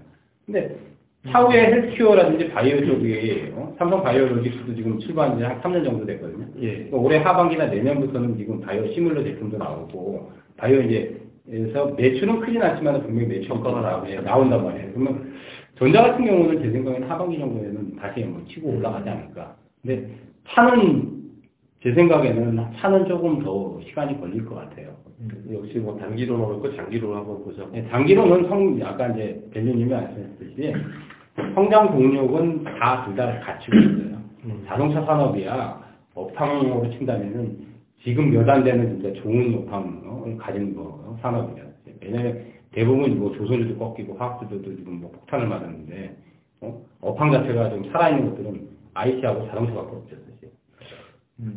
근데 0.47 0.77
차후에 1.31 1.67
헬스케어라든지 1.67 2.49
바이오 2.51 2.85
쪽이 2.87 3.53
어? 3.55 3.75
삼성 3.79 4.03
바이오로직스도 4.03 4.75
지금 4.75 4.99
출발한 4.99 5.39
지 5.39 5.45
한 5.45 5.61
3년 5.61 5.85
정도 5.85 6.05
됐거든요. 6.07 6.47
예. 6.61 6.73
그러니까 6.75 6.97
올해 6.97 7.17
하반기나 7.19 7.67
내년부터는 7.67 8.37
지금 8.37 8.61
바이오 8.61 8.87
시뮬러 8.93 9.23
제품도 9.23 9.59
나오고 9.59 10.31
바이오 10.57 10.81
이제 10.83 11.17
에서 11.51 11.87
매출은 11.97 12.41
크진 12.41 12.63
않지만 12.63 13.03
분명히 13.03 13.27
매출 13.29 13.53
효과가 13.53 13.81
나- 13.81 13.91
나오죠. 13.93 14.21
나온단 14.21 14.65
말이에요. 14.65 14.91
그러면 14.93 15.33
전자 15.79 16.03
같은 16.03 16.25
경우는 16.27 16.63
제 16.63 16.71
생각에는 16.73 17.09
하반기 17.09 17.39
정도에는 17.39 17.97
다시 17.97 18.21
뭐 18.25 18.43
치고 18.49 18.69
올라가지 18.77 19.09
않을까. 19.09 19.57
근데 19.81 20.09
차는 20.49 21.17
제 21.83 21.93
생각에는 21.95 22.59
차는 22.77 23.07
조금 23.07 23.39
더 23.43 23.81
시간이 23.87 24.21
걸릴 24.21 24.45
것 24.45 24.57
같아요. 24.57 24.89
역시 25.51 25.79
뭐 25.79 25.97
단기로 25.99 26.37
나올고 26.37 26.77
장기로 26.77 27.15
한번 27.17 27.43
보죠. 27.45 27.67
네, 27.73 27.83
단기로는 27.89 28.49
성, 28.49 28.79
아까 28.83 29.09
이제 29.09 29.41
벨류님이 29.53 29.91
말씀하셨듯이 29.91 30.75
성장 31.55 31.91
동력은 31.93 32.65
다 32.65 33.05
둘 33.07 33.17
다 33.17 33.39
갖추고 33.41 33.77
있어요. 33.77 34.19
음. 34.45 34.65
자동차 34.67 35.05
산업이야 35.05 35.81
업황으로 36.15 36.91
친다면은 36.91 37.67
지금 38.03 38.31
몇 38.31 38.49
안 38.49 38.65
되는 38.65 39.01
진짜 39.01 39.21
좋은 39.23 39.55
업황을 39.55 40.37
가진 40.39 40.75
거 40.75 41.17
산업이야. 41.23 41.65
왜냐면 42.03 42.45
대부분 42.73 43.19
뭐 43.19 43.33
조선주도 43.37 43.77
꺾이고 43.79 44.15
화학주도 44.17 44.63
지금 44.77 45.01
뭐 45.01 45.11
폭탄을 45.13 45.47
맞았는데 45.49 46.17
어? 46.61 46.81
업황 47.01 47.31
자체가 47.33 47.71
좀 47.71 47.85
살아있는 47.91 48.31
것들은 48.31 48.69
IC하고 48.95 49.47
자동차밖에 49.49 49.97
없죠. 49.97 50.17
사실. 50.17 50.51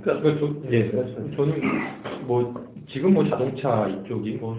그러니까 0.04 0.40
저, 0.40 0.72
예, 0.72 0.92
저는 1.36 1.62
뭐 2.28 2.54
지금 2.88 3.14
뭐 3.14 3.28
자동차 3.28 3.88
이쪽이 3.88 4.34
뭐 4.38 4.58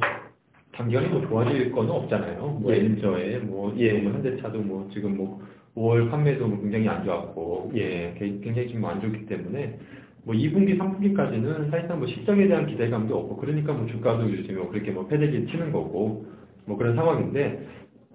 단기간에 0.72 1.08
뭐 1.08 1.20
좋아질 1.26 1.70
건 1.72 1.90
없잖아요. 1.90 2.58
뭐 2.60 2.72
예. 2.72 2.78
엔저에 2.80 3.38
뭐 3.38 3.74
예. 3.76 3.94
지금 3.94 4.14
현대차도 4.14 4.58
뭐 4.60 4.88
지금 4.92 5.16
뭐 5.16 5.40
5월 5.76 6.10
판매도 6.10 6.46
뭐 6.46 6.60
굉장히 6.60 6.88
안 6.88 7.04
좋았고 7.04 7.72
예, 7.76 8.14
게- 8.18 8.38
굉장히 8.42 8.68
지금 8.68 8.84
안 8.84 9.00
좋기 9.00 9.26
때문에 9.26 9.78
뭐 10.24 10.34
2분기, 10.34 10.78
3분기까지는 10.78 11.70
사실상 11.70 11.98
뭐 11.98 12.06
실적에 12.06 12.46
대한 12.46 12.66
기대감도 12.66 13.16
없고 13.18 13.36
그러니까 13.36 13.72
뭐 13.72 13.86
주가도 13.86 14.30
요즘에 14.30 14.58
뭐 14.58 14.70
그렇게 14.70 14.90
뭐 14.90 15.06
패대기 15.08 15.46
치는 15.46 15.72
거고 15.72 16.26
뭐 16.66 16.76
그런 16.76 16.94
상황인데 16.94 17.66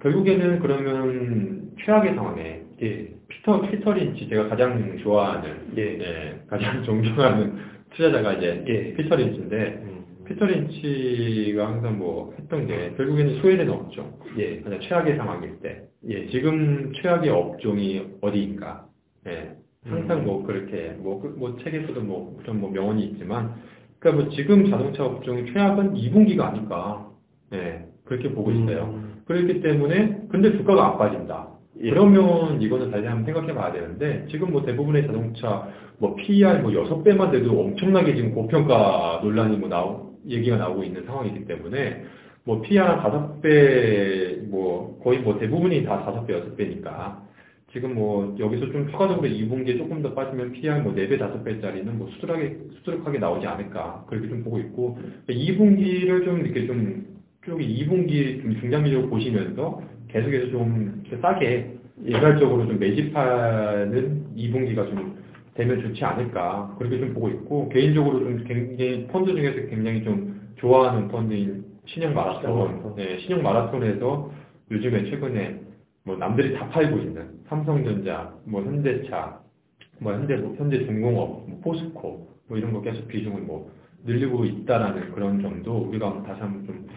결국에는 0.02 0.60
그러면 0.60 1.72
최악의 1.84 2.16
상황에 2.16 2.62
예. 2.82 3.08
피터 3.28 3.62
피터 3.62 3.94
린치 3.94 4.30
제가 4.30 4.48
가장 4.50 4.98
좋아하는 5.00 5.50
예. 5.78 5.82
예, 6.00 6.40
가장 6.48 6.82
존경하는 6.86 7.56
투자자가 7.92 8.34
이제 8.34 8.64
예. 8.68 8.94
피터 8.94 9.16
린치인데 9.16 9.82
음. 9.84 9.97
피터 10.28 10.46
린치가 10.46 11.68
항상 11.68 11.98
뭐 11.98 12.34
했던 12.38 12.68
게 12.68 12.94
결국에는 12.98 13.42
소외된 13.42 13.70
업종 13.70 14.14
예. 14.38 14.60
가장 14.62 14.80
최악의 14.82 15.18
상황일 15.18 15.60
때 15.62 15.84
예. 16.10 16.28
지금 16.28 16.92
최악의 17.02 17.30
업종이 17.30 18.06
어디인가 18.22 18.86
예. 19.28 19.52
항상 19.86 20.20
음. 20.20 20.26
뭐 20.26 20.44
그렇게 20.46 20.90
뭐, 20.98 21.22
그- 21.22 21.34
뭐 21.38 21.58
책에서도 21.64 22.02
뭐 22.02 22.38
그런 22.42 22.60
뭐 22.60 22.70
명언이 22.72 23.04
있지만 23.06 23.56
그러니까 24.00 24.24
뭐 24.24 24.36
지금 24.36 24.70
자동차 24.70 25.06
업종의 25.06 25.46
최악은 25.54 25.94
2분기가 25.94 26.42
아닐까 26.42 27.10
예. 27.54 27.86
그렇게 28.04 28.30
보고 28.32 28.52
있어요 28.52 28.84
음. 28.94 29.22
그렇기 29.26 29.62
때문에 29.62 30.24
근데 30.30 30.52
주가가 30.58 30.92
안 30.92 30.98
빠진다. 30.98 31.50
예. 31.82 31.90
그러면 31.90 32.62
이거는 32.62 32.92
다시 32.92 33.06
한번 33.06 33.26
생각해 33.26 33.54
봐야 33.54 33.72
되는데 33.72 34.26
지금 34.30 34.52
뭐 34.52 34.64
대부분의 34.66 35.06
자동차 35.06 35.68
뭐 36.00 36.16
PER 36.16 36.60
뭐 36.62 36.72
6배만 36.72 37.32
돼도 37.32 37.60
엄청나게 37.60 38.16
지금 38.16 38.34
고평가 38.34 39.20
논란이 39.24 39.58
뭐 39.58 39.70
나오 39.70 40.07
얘기가 40.28 40.58
나오고 40.58 40.84
있는 40.84 41.06
상황이기 41.06 41.46
때문에 41.46 42.04
뭐 42.44 42.62
PER 42.62 42.82
한 42.82 43.42
5배 43.42 44.48
뭐 44.48 45.00
거의 45.04 45.20
뭐 45.20 45.38
대부분이 45.38 45.84
다 45.84 46.06
5배 46.06 46.56
6배니까 46.56 47.28
지금 47.74 47.96
뭐 47.96 48.36
여기서 48.40 48.72
좀 48.72 48.90
추가적으로 48.90 49.28
2분기에 49.28 49.78
조금 49.78 50.02
더 50.02 50.14
빠지면 50.14 50.54
PER 50.54 50.82
뭐 50.82 50.94
4배 50.94 51.20
5배짜리는 51.20 51.92
뭐 51.92 52.10
수두룩하게 52.12 52.58
수두룩하게 52.78 53.20
나오지 53.20 53.46
않을까 53.46 54.06
그렇게 54.08 54.30
좀 54.30 54.44
보고 54.44 54.60
있고 54.60 54.98
2분기를 55.28 56.24
좀 56.24 56.46
이렇게 56.46 56.66
좀쭉 56.66 57.60
2분기 57.60 58.42
좀 58.42 58.60
중장기적으로 58.62 59.10
보시면서 59.10 59.82
계속해서 60.08 60.52
좀 60.52 61.04
싸게 61.22 61.74
일괄적으로 62.06 62.66
좀 62.66 62.80
매집하는 62.80 64.26
2분기가 64.38 64.88
좀 64.90 65.18
되면 65.58 65.82
좋지 65.82 66.06
않을까 66.06 66.76
그렇게 66.78 67.00
좀 67.00 67.14
보고 67.14 67.30
있고 67.30 67.68
개인적으로 67.70 68.20
좀 68.20 68.44
굉장히 68.46 69.08
펀드 69.08 69.34
중에서 69.34 69.68
굉장히 69.68 70.04
좀 70.04 70.54
좋아하는 70.58 71.08
펀드인 71.08 71.66
신형 71.86 72.14
마라톤. 72.14 72.96
네, 72.96 73.18
신형 73.20 73.42
마라톤에서 73.42 74.32
요즘에 74.70 75.10
최근에 75.10 75.60
뭐 76.04 76.16
남들이 76.16 76.54
다 76.54 76.70
팔고 76.70 76.98
있는 77.00 77.40
삼성전자, 77.48 78.34
뭐 78.46 78.62
현대차, 78.62 79.40
뭐 80.00 80.14
현대 80.14 80.36
뭐 80.38 80.56
현대 80.56 80.86
중공업, 80.86 81.50
뭐 81.50 81.60
포스코 81.64 82.28
뭐 82.48 82.58
이런 82.58 82.72
거 82.72 82.82
계속 82.82 83.08
비중을 83.08 83.42
뭐 83.42 83.72
늘리고 84.06 84.46
있다라는 84.46 85.12
그런 85.14 85.42
점도 85.42 85.76
우리가 85.90 86.24
다시 86.24 86.40
한번 86.40 86.66
좀 86.66 86.88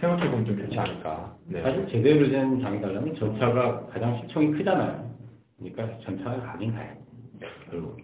생각해 0.00 0.30
보면 0.30 0.46
좀 0.46 0.58
좋지 0.58 0.78
않을까. 0.78 1.36
네. 1.46 1.62
사실 1.62 1.88
제대로 1.88 2.28
된 2.28 2.60
장이 2.60 2.80
달라면 2.80 3.14
전차가 3.16 3.86
가장 3.86 4.20
시총이 4.22 4.52
크잖아요. 4.52 5.10
그러니까 5.58 5.98
전차가 6.04 6.40
가긴 6.52 6.72
가요. 6.74 7.03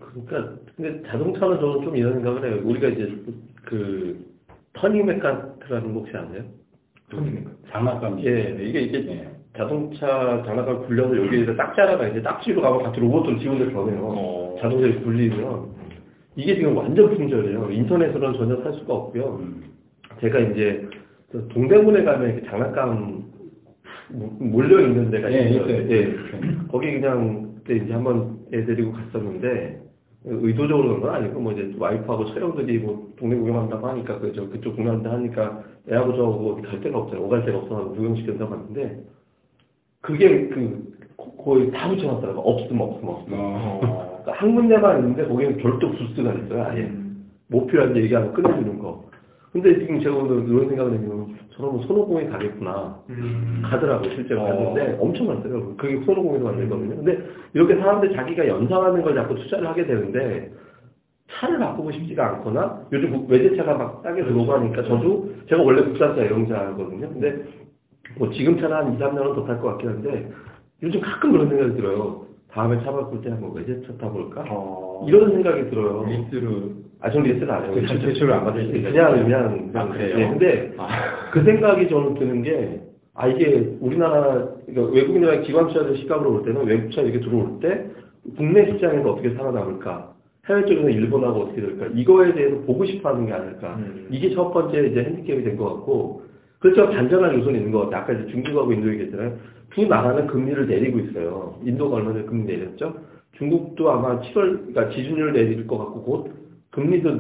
그러니까 0.01 0.55
근데 0.77 1.03
자동차는 1.09 1.61
저는 1.61 1.83
좀 1.85 1.97
이런 1.97 2.15
생각을 2.15 2.45
해요. 2.45 2.61
우리가 2.65 2.89
이제 2.89 3.13
그 3.65 4.25
터닝 4.73 5.07
메카트라는 5.07 5.95
거 5.95 6.01
혹시 6.01 6.17
아세요? 6.17 6.43
손님인가? 7.11 7.51
장난감이. 7.71 8.25
예, 8.27 8.59
이게 8.61 8.81
이게 8.83 9.11
예. 9.11 9.29
자동차 9.57 10.43
장난감 10.47 10.87
굴려서 10.87 11.17
여기에서 11.17 11.55
딱지하다가 11.57 12.09
이제 12.09 12.23
딱지로 12.23 12.63
가면 12.63 12.83
같이 12.85 13.01
로봇으로 13.01 13.39
지원을 13.39 13.73
변해요. 13.73 14.01
어. 14.03 14.57
자동차에 14.61 14.93
굴리면 15.03 15.71
이게 16.37 16.55
지금 16.55 16.77
완전 16.77 17.15
품절이에요. 17.17 17.71
인터넷으로는 17.71 18.39
전혀 18.39 18.63
살 18.63 18.73
수가 18.75 18.95
없고요. 18.95 19.39
음. 19.41 19.65
제가 20.21 20.39
이제 20.39 20.89
그 21.31 21.49
동대문에 21.49 22.05
가면 22.05 22.31
이렇게 22.31 22.49
장난감 22.49 23.25
몰려 24.13 24.81
있는 24.81 25.11
데가 25.11 25.33
예, 25.33 25.51
있어요. 25.51 25.65
있어요. 25.65 25.91
예. 25.91 26.15
거기 26.71 26.93
그냥 26.93 27.50
그때 27.71 27.85
이제 27.85 27.93
한번 27.93 28.39
애 28.53 28.65
데리고 28.65 28.91
갔었는데 28.93 29.81
의도적으로 30.25 30.89
그런 30.89 31.01
건 31.01 31.15
아니고 31.15 31.39
뭐 31.41 31.53
이제 31.53 31.73
와이프하고 31.79 32.27
촬영들이 32.27 32.79
뭐 32.79 33.13
동네 33.17 33.37
구경한다고 33.37 33.87
하니까 33.87 34.19
그저 34.19 34.49
그쪽 34.49 34.75
구경한다 34.75 35.09
하니까 35.13 35.63
애하고 35.89 36.17
저하고 36.17 36.53
어디 36.55 36.63
갈 36.63 36.81
데가 36.81 36.99
없잖아요. 36.99 37.25
오갈 37.25 37.45
데가 37.45 37.59
없어서 37.59 37.91
구경시켜서 37.91 38.49
갔는데 38.49 39.01
그게 40.01 40.49
그 40.49 40.93
거- 41.17 41.31
거의 41.45 41.71
다 41.71 41.89
붙여놨더라고. 41.89 42.41
없음 42.41 42.81
없음 42.81 43.09
없음. 43.09 43.33
어. 43.35 43.81
그러니까 44.25 44.33
한 44.33 44.55
군데만 44.57 44.99
있는데 44.99 45.29
거기는 45.29 45.57
별도 45.59 45.93
부스가 45.93 46.33
있어요. 46.35 46.63
아예. 46.65 46.81
음. 46.83 47.31
뭐 47.47 47.67
필요한지 47.67 48.01
얘기하면 48.01 48.33
끝내주는 48.33 48.79
거. 48.81 49.05
근데 49.53 49.79
지금 49.81 50.01
제가 50.01 50.15
오늘 50.17 50.49
이런 50.49 50.69
생각을 50.69 50.93
했냐면 50.93 51.37
뭐 51.59 51.83
손오공에 51.87 52.27
가겠구나. 52.29 52.99
음. 53.11 53.63
가더라고요. 53.65 54.11
실제로 54.15 54.43
어. 54.43 54.45
갔는데 54.47 54.97
엄청 55.01 55.27
많더라고요. 55.27 55.77
그게 55.77 56.01
손오공에서 56.05 56.45
만들거든요. 56.45 56.97
근데 56.97 57.19
이렇게 57.53 57.75
사람들 57.77 58.15
자기가 58.15 58.47
연상하는 58.49 59.03
걸 59.03 59.15
자꾸 59.15 59.35
투자를 59.35 59.67
하게 59.69 59.85
되는데 59.87 60.53
차를 61.33 61.59
바꾸고 61.59 61.91
싶지가 61.93 62.27
않거나 62.29 62.87
요즘 62.93 63.11
국- 63.13 63.31
외제차가 63.31 63.75
막 63.75 64.01
싸게 64.05 64.25
들어오고 64.25 64.53
하니까 64.53 64.83
저도 64.85 65.31
제가 65.49 65.63
원래 65.63 65.83
국산차 65.83 66.23
애용자거든요. 66.23 67.09
근데 67.09 67.43
뭐 68.19 68.31
지금 68.31 68.59
차는 68.59 68.77
한 68.77 68.95
2, 68.95 68.99
3년은 68.99 69.35
더 69.35 69.45
탈 69.47 69.61
것 69.61 69.69
같긴 69.69 69.89
한데 69.91 70.31
요즘 70.83 71.01
가끔 71.01 71.33
그런 71.33 71.49
생각이 71.49 71.75
들어요. 71.77 72.25
다음에 72.51 72.83
차 72.83 72.91
바꿀 72.91 73.21
때 73.21 73.31
한번 73.31 73.53
외제차 73.55 73.93
타볼까? 73.99 74.45
어. 74.49 75.05
이런 75.09 75.31
생각이 75.33 75.71
들어요. 75.71 76.05
리스로 76.09 76.71
아, 77.01 77.11
전 77.11 77.23
리스를 77.23 77.51
안 77.51 77.65
해요. 77.65 77.73
그 77.75 77.81
대출을 77.99 78.33
안 78.33 78.45
받으시니까. 78.45 78.91
그냥, 78.91 79.25
그냥. 79.25 79.71
아, 79.75 79.89
그래요? 79.89 80.17
네, 80.17 80.29
근데 80.29 80.73
아. 80.77 80.89
그 81.33 81.43
생각이 81.43 81.89
저는 81.89 82.15
드는 82.15 82.43
게, 82.43 82.81
아, 83.15 83.27
이게 83.29 83.77
우리나라, 83.81 84.49
그러니까 84.67 84.95
외국인이랑 84.95 85.43
기관 85.43 85.69
투자자 85.69 85.95
시각으로 85.95 86.33
볼 86.33 86.43
때는 86.45 86.67
외국 86.67 86.91
차 86.93 87.01
이렇게 87.03 87.21
들어올 87.21 87.59
때 87.61 87.87
국내 88.37 88.71
시장에서 88.73 89.13
어떻게 89.13 89.31
살아남을까? 89.35 90.11
해외 90.49 90.65
쪽에서 90.65 90.89
일본하고 90.91 91.41
어떻게 91.41 91.61
될까? 91.61 91.87
이거에 91.95 92.35
대해서 92.35 92.57
보고 92.63 92.85
싶어 92.85 93.11
하는 93.11 93.27
게 93.27 93.33
아닐까? 93.33 93.77
음. 93.79 94.09
이게 94.11 94.35
첫 94.35 94.51
번째 94.51 94.87
이제 94.89 95.03
핸디캡이 95.05 95.43
된 95.45 95.57
것 95.57 95.65
같고, 95.77 96.23
그렇죠. 96.59 96.87
반전할 96.91 97.35
요소는 97.39 97.59
있는 97.61 97.73
것 97.73 97.89
같아요. 97.89 98.03
아까 98.03 98.13
이제 98.13 98.31
중국하고 98.33 98.73
인도 98.73 98.89
얘기했잖아요. 98.93 99.37
두 99.71 99.87
나라는 99.87 100.27
금리를 100.27 100.67
내리고 100.67 100.99
있어요. 100.99 101.59
인도가 101.65 101.97
얼마 101.97 102.13
전에 102.13 102.25
금리 102.25 102.45
내렸죠? 102.45 102.95
중국도 103.39 103.91
아마 103.91 104.21
7월, 104.21 104.35
그러니까 104.75 104.91
지준율 104.91 105.33
내릴 105.33 105.67
것 105.67 105.79
같고, 105.79 106.03
곧 106.03 106.31
금리도 106.71 107.11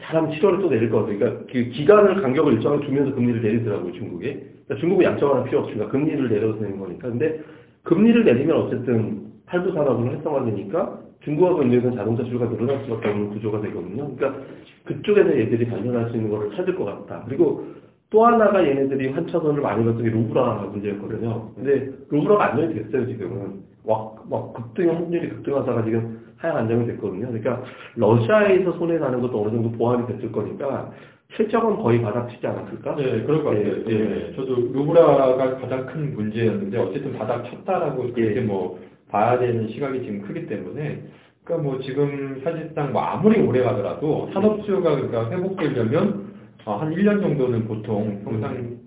사람 0.00 0.28
7월에 0.28 0.60
또 0.60 0.68
내릴 0.68 0.90
것 0.90 1.00
같아요. 1.00 1.18
그러니까 1.18 1.44
그 1.50 1.64
기간을 1.70 2.20
간격을 2.20 2.54
일정하게 2.54 2.86
두면서 2.86 3.14
금리를 3.14 3.42
내리더라고요, 3.42 3.92
중국이. 3.92 4.26
그러니까 4.26 4.74
중국은 4.76 5.04
양적완화 5.04 5.44
필요 5.44 5.60
없으니까 5.60 5.88
금리를 5.88 6.28
내려도 6.28 6.58
되는 6.58 6.78
거니까. 6.78 7.08
근데 7.08 7.40
금리를 7.84 8.24
내리면 8.24 8.56
어쨌든 8.56 9.32
팔부 9.46 9.72
산업은 9.72 10.08
활성화되니까 10.08 11.00
중국하고 11.24 11.62
인도에서는 11.62 11.96
자동차 11.96 12.24
수요가 12.24 12.48
늘어날 12.48 12.84
수밖에 12.84 13.08
없는 13.08 13.30
구조가 13.30 13.60
되거든요. 13.62 14.14
그러니까 14.14 14.42
그쪽에서 14.84 15.38
얘들이 15.38 15.66
발전할 15.66 16.10
수 16.10 16.16
있는 16.16 16.30
거를 16.30 16.50
찾을 16.56 16.74
것 16.74 16.84
같다. 16.84 17.24
그리고 17.26 17.66
또 18.10 18.26
하나가 18.26 18.62
얘네들이 18.66 19.08
환차선을 19.08 19.62
많이 19.62 19.84
봤던 19.84 20.02
게 20.02 20.10
루브라 20.10 20.68
문제였거든요. 20.72 21.52
근데 21.54 21.90
루브라가 22.10 22.50
안정이 22.50 22.74
됐어요, 22.74 23.06
지금은. 23.06 23.71
막, 23.86 24.24
막 24.28 24.52
급등, 24.54 24.94
환율이 24.94 25.28
급등하다가 25.28 25.84
지금 25.84 26.22
하향 26.36 26.58
안정이 26.58 26.86
됐거든요. 26.86 27.26
그러니까 27.28 27.62
러시아에서 27.96 28.72
손해 28.72 28.98
나는 28.98 29.20
것도 29.20 29.42
어느 29.42 29.50
정도 29.50 29.70
보완이 29.72 30.06
됐을 30.06 30.32
거니까 30.32 30.90
실적은 31.36 31.76
거의 31.76 32.02
바닥치지 32.02 32.46
않았을까? 32.46 32.96
네, 32.96 33.22
그럴 33.22 33.42
것 33.42 33.50
같아요. 33.50 33.74
예, 33.88 34.28
예, 34.28 34.32
저도 34.36 34.54
루브라가 34.72 35.56
가장 35.60 35.86
큰 35.86 36.14
문제였는데 36.14 36.78
어쨌든 36.78 37.16
바닥 37.16 37.44
쳤다라고 37.44 38.02
그렇게 38.02 38.36
예. 38.36 38.40
뭐 38.40 38.78
봐야 39.08 39.38
되는 39.38 39.68
시각이 39.68 40.02
지금 40.02 40.22
크기 40.22 40.46
때문에 40.46 41.04
그러니까 41.44 41.68
뭐 41.68 41.80
지금 41.80 42.40
사실상 42.44 42.92
뭐 42.92 43.02
아무리 43.02 43.40
오래 43.40 43.62
가더라도 43.62 44.30
산업 44.32 44.62
수요가 44.64 44.94
그러니까 44.94 45.30
회복되려면 45.30 46.32
어, 46.64 46.76
한 46.76 46.90
1년 46.94 47.20
정도는 47.20 47.66
보통 47.66 48.22
평상 48.24 48.81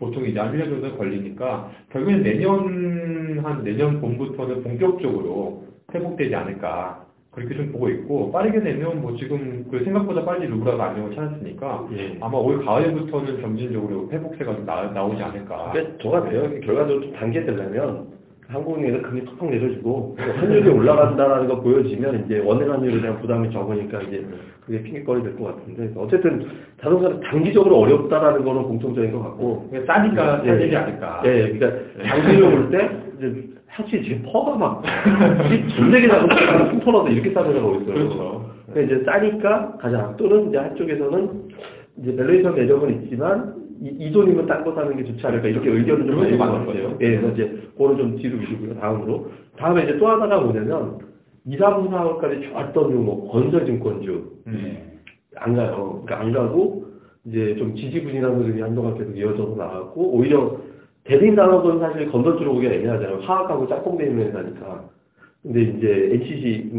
보통 0.00 0.24
이제 0.24 0.40
한 0.40 0.52
1년 0.52 0.70
정도 0.70 0.96
걸리니까 0.96 1.70
결국엔 1.92 2.22
내년 2.22 3.38
한 3.44 3.62
내년 3.62 4.00
봄부터는 4.00 4.62
본격적으로 4.62 5.66
회복되지 5.94 6.34
않을까 6.34 7.04
그렇게 7.30 7.54
좀 7.54 7.70
보고 7.70 7.88
있고 7.90 8.32
빠르게 8.32 8.60
되면 8.60 9.00
뭐 9.00 9.14
지금 9.16 9.64
그 9.70 9.84
생각보다 9.84 10.24
빨리 10.24 10.48
루브라가 10.48 10.90
안정을 10.90 11.14
찾았으니까 11.14 11.88
예. 11.92 12.18
아마 12.20 12.38
올 12.38 12.64
가을부터는 12.64 13.40
점진적으로 13.40 14.10
회복세가 14.10 14.56
좀 14.56 14.66
나, 14.66 14.90
나오지 14.90 15.22
않을까. 15.22 15.70
그러니까 15.70 15.98
저가 16.02 16.28
돼요. 16.28 16.60
결과적으로 16.60 17.02
좀 17.02 17.12
단계 17.12 17.44
되려면 17.44 18.08
한국은행에서 18.50 19.02
금리 19.02 19.24
턱턱 19.24 19.48
내려주고 19.50 20.16
또 20.18 20.32
환율이 20.32 20.68
올라간다라는 20.68 21.48
거 21.48 21.60
보여지면 21.60 22.24
이제 22.24 22.40
원화 22.40 22.66
환율에 22.66 23.00
대한 23.00 23.20
부담이 23.20 23.50
적으니까 23.52 24.02
이제 24.02 24.26
그게 24.66 24.82
핑계거리 24.82 25.22
될 25.22 25.36
것 25.36 25.44
같은데 25.56 25.90
어쨌든 25.96 26.46
자동차는 26.80 27.20
단기적으로 27.20 27.78
어렵다라는 27.78 28.44
거는 28.44 28.62
공통적인 28.64 29.12
것 29.12 29.22
같고 29.22 29.70
싸니까 29.86 30.42
예. 30.44 30.48
사되지 30.50 30.76
않을까. 30.76 31.22
예, 31.24 31.52
그러니까 31.52 31.70
장기로 32.08 32.50
볼때 32.50 32.90
이제 33.18 33.48
사실 33.70 34.02
지금 34.02 34.22
PER가 34.32 34.56
막 34.56 34.82
전 35.76 35.90
세계 35.92 36.08
자동차가 36.08 36.70
숨터나서 36.70 37.08
이렇게 37.08 37.30
싸게 37.32 37.48
나가고 37.50 37.74
있어요. 37.76 37.94
그렇죠. 37.94 38.50
그러니까 38.72 38.94
이제 38.96 39.04
싸니까 39.04 39.76
가자. 39.78 40.14
또는 40.16 40.48
이제 40.48 40.58
한쪽에서는 40.58 41.30
이제 42.02 42.16
valuation 42.16 42.54
매력은 42.54 43.02
있지만 43.04 43.54
이, 43.80 43.88
이 43.98 44.12
돈이면 44.12 44.46
딴 44.46 44.62
거 44.64 44.74
사는 44.74 44.94
게 44.96 45.04
좋지 45.04 45.26
않을까 45.26 45.48
이렇게 45.48 45.70
의견을 45.70 46.06
좀 46.06 46.16
맞는 46.16 46.38
같아요. 46.38 46.66
거죠. 46.66 46.98
예, 47.00 47.16
그래서 47.16 47.28
이제 47.32 47.68
그거는 47.76 47.96
좀 47.96 48.16
뒤로 48.16 48.38
미루고요. 48.38 48.74
다음으로. 48.78 49.30
다음에 49.56 49.84
이제 49.84 49.96
또 49.98 50.08
하나가 50.08 50.40
뭐냐면 50.40 50.98
2, 51.46 51.56
3, 51.56 51.88
4월까지 51.90 52.50
좋았던 52.50 53.04
뭐 53.04 53.30
건설증권주 53.32 54.32
음. 54.46 54.78
안 55.36 55.54
가요. 55.54 56.02
그러니까 56.04 56.20
안 56.20 56.32
가고 56.32 56.86
이제 57.24 57.56
좀 57.56 57.74
지지부진한 57.74 58.36
흐름이 58.36 58.60
한동안 58.60 58.96
계속 58.98 59.16
이어져서 59.16 59.56
나갔고 59.56 60.12
오히려 60.12 60.58
대림 61.04 61.34
산업은 61.34 61.78
사실 61.80 62.10
건설주로 62.10 62.54
보기가 62.54 62.74
애매하잖아요. 62.74 63.20
화학하고 63.20 63.66
짝꿍돼 63.68 64.06
있는 64.06 64.28
회사니까. 64.28 64.84
근데 65.42 65.62
이제 65.62 66.10
NCC 66.12 66.70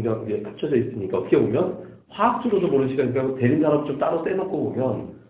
합쳐져 0.44 0.76
있으니까 0.76 1.18
어떻게 1.18 1.36
보면 1.36 1.78
화학주로도 2.08 2.68
모르는 2.68 2.90
시간이니까 2.90 3.34
대림 3.36 3.60
산업 3.60 3.86
좀 3.86 3.98
따로 3.98 4.22
떼놓고 4.22 4.72
보면 4.72 5.21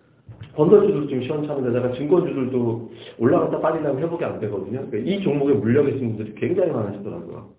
건설주도 0.54 1.06
좀 1.08 1.22
시원찮은 1.22 1.64
데다가 1.64 1.92
증권주들도 1.94 2.92
올라갔다 3.18 3.60
빠지려면 3.60 4.02
회복이 4.02 4.24
안 4.24 4.40
되거든요. 4.40 4.86
그러니까 4.86 4.98
이 4.98 5.20
종목에 5.22 5.54
물려 5.54 5.84
계신 5.84 6.16
분들이 6.16 6.34
굉장히 6.34 6.72
많으시더라고요. 6.72 7.50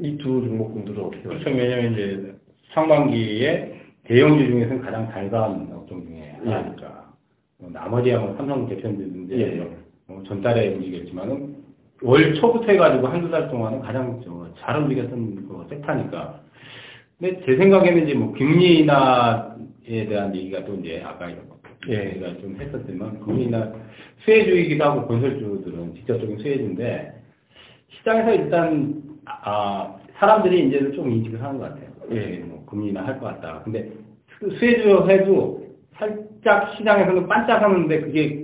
이 0.00 0.16
두 0.18 0.42
종목분들은 0.42 1.02
어떻게? 1.04 1.22
그렇죠. 1.22 1.50
왜냐면 1.50 1.92
이제 1.92 2.34
상반기에 2.74 3.80
대형주 4.04 4.46
중에서는 4.46 4.82
가장 4.82 5.08
달가운 5.08 5.68
업종 5.72 6.04
중에 6.04 6.36
하나니까. 6.38 7.12
뭐 7.58 7.70
나머지야 7.72 8.18
뭐 8.18 8.34
삼성 8.36 8.68
대표님들 8.68 9.38
예. 9.38 9.70
뭐 10.08 10.22
전달에 10.24 10.74
움직였지만은 10.74 11.56
월 12.02 12.34
초부터 12.34 12.72
해가지고 12.72 13.06
한두 13.06 13.30
달 13.30 13.48
동안은 13.48 13.80
가장 13.80 14.20
저잘 14.22 14.82
움직였던 14.82 15.46
그 15.48 15.66
섹터니까. 15.70 16.40
근데 17.20 17.40
제 17.46 17.56
생각에는 17.56 18.04
이제 18.04 18.14
뭐 18.14 18.32
금리 18.32 18.80
인하에 18.80 20.06
대한 20.08 20.34
얘기가 20.34 20.64
또 20.64 20.74
이제 20.74 21.00
아까 21.04 21.30
예. 21.88 22.14
제가 22.14 22.36
좀 22.38 22.56
했었지만 22.60 23.20
금리 23.20 23.44
인하 23.44 23.72
수혜주이기도 24.24 24.84
하고 24.84 25.06
건설주들은 25.06 25.94
직접적인 25.96 26.38
수혜주인데 26.38 27.12
시장에서 27.98 28.34
일단 28.34 29.02
아 29.24 29.96
사람들이 30.18 30.68
이제는 30.68 30.92
좀 30.92 31.10
인식을 31.10 31.42
하는 31.42 31.58
것 31.58 31.68
같아요. 31.70 31.90
예. 32.12 32.38
뭐 32.38 32.64
금리 32.66 32.88
인하 32.90 33.04
할것 33.06 33.22
같다. 33.22 33.62
근데 33.64 33.90
수- 34.38 34.50
수혜주 34.50 35.06
해도 35.08 35.66
살짝 35.94 36.74
시장에서는 36.76 37.26
반짝하는데 37.26 38.00
그게 38.00 38.42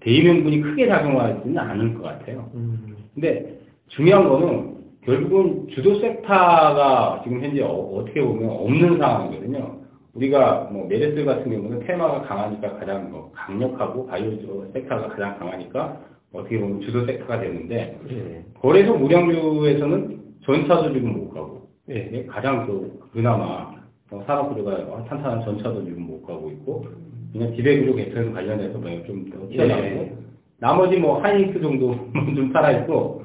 대의명분이 0.00 0.60
크게 0.60 0.86
작용하지는 0.86 1.58
않을 1.58 1.94
것 1.94 2.02
같아요. 2.02 2.50
음, 2.54 2.96
근데 3.14 3.58
중요한 3.88 4.28
거는 4.28 4.76
결국은 5.04 5.68
주도 5.68 5.98
섹터가 6.00 7.20
지금 7.24 7.42
현재 7.42 7.62
어, 7.62 8.04
떻게 8.06 8.20
보면 8.20 8.48
없는 8.50 8.98
상황이거든요. 8.98 9.78
우리가 10.16 10.68
뭐 10.72 10.86
메르스 10.86 11.24
같은 11.24 11.50
경우는 11.50 11.80
테마가 11.80 12.22
강하니까 12.22 12.78
가장 12.78 13.10
뭐 13.10 13.30
강력하고 13.34 14.06
바이오 14.06 14.70
섹터가 14.72 15.08
가장 15.08 15.38
강하니까 15.38 16.00
어떻게 16.32 16.58
보면 16.58 16.80
주도 16.80 17.04
섹터가 17.04 17.40
되는데 17.40 17.98
예. 18.10 18.44
거래소 18.60 18.94
무량주에서는 18.94 20.20
전차도 20.42 20.92
지금 20.92 21.12
못 21.12 21.30
가고 21.34 21.68
예. 21.90 22.08
이게 22.08 22.26
가장 22.26 22.66
그 22.66 23.08
그나마 23.12 23.74
어, 24.10 24.22
산업 24.26 24.48
구조가 24.50 25.04
탄탄한 25.04 25.44
전차도 25.44 25.84
지금 25.84 26.02
못 26.02 26.24
가고 26.26 26.50
있고 26.50 26.86
그냥 27.32 27.54
지배구조 27.54 27.94
개편 27.96 28.32
관련해서 28.32 28.78
뭐좀더 28.78 29.48
튀어나오고 29.48 29.82
네. 29.82 30.16
나머지 30.58 30.96
뭐 30.96 31.20
하이닉스 31.20 31.60
정도는 31.60 32.12
좀 32.34 32.52
살아있고 32.52 33.22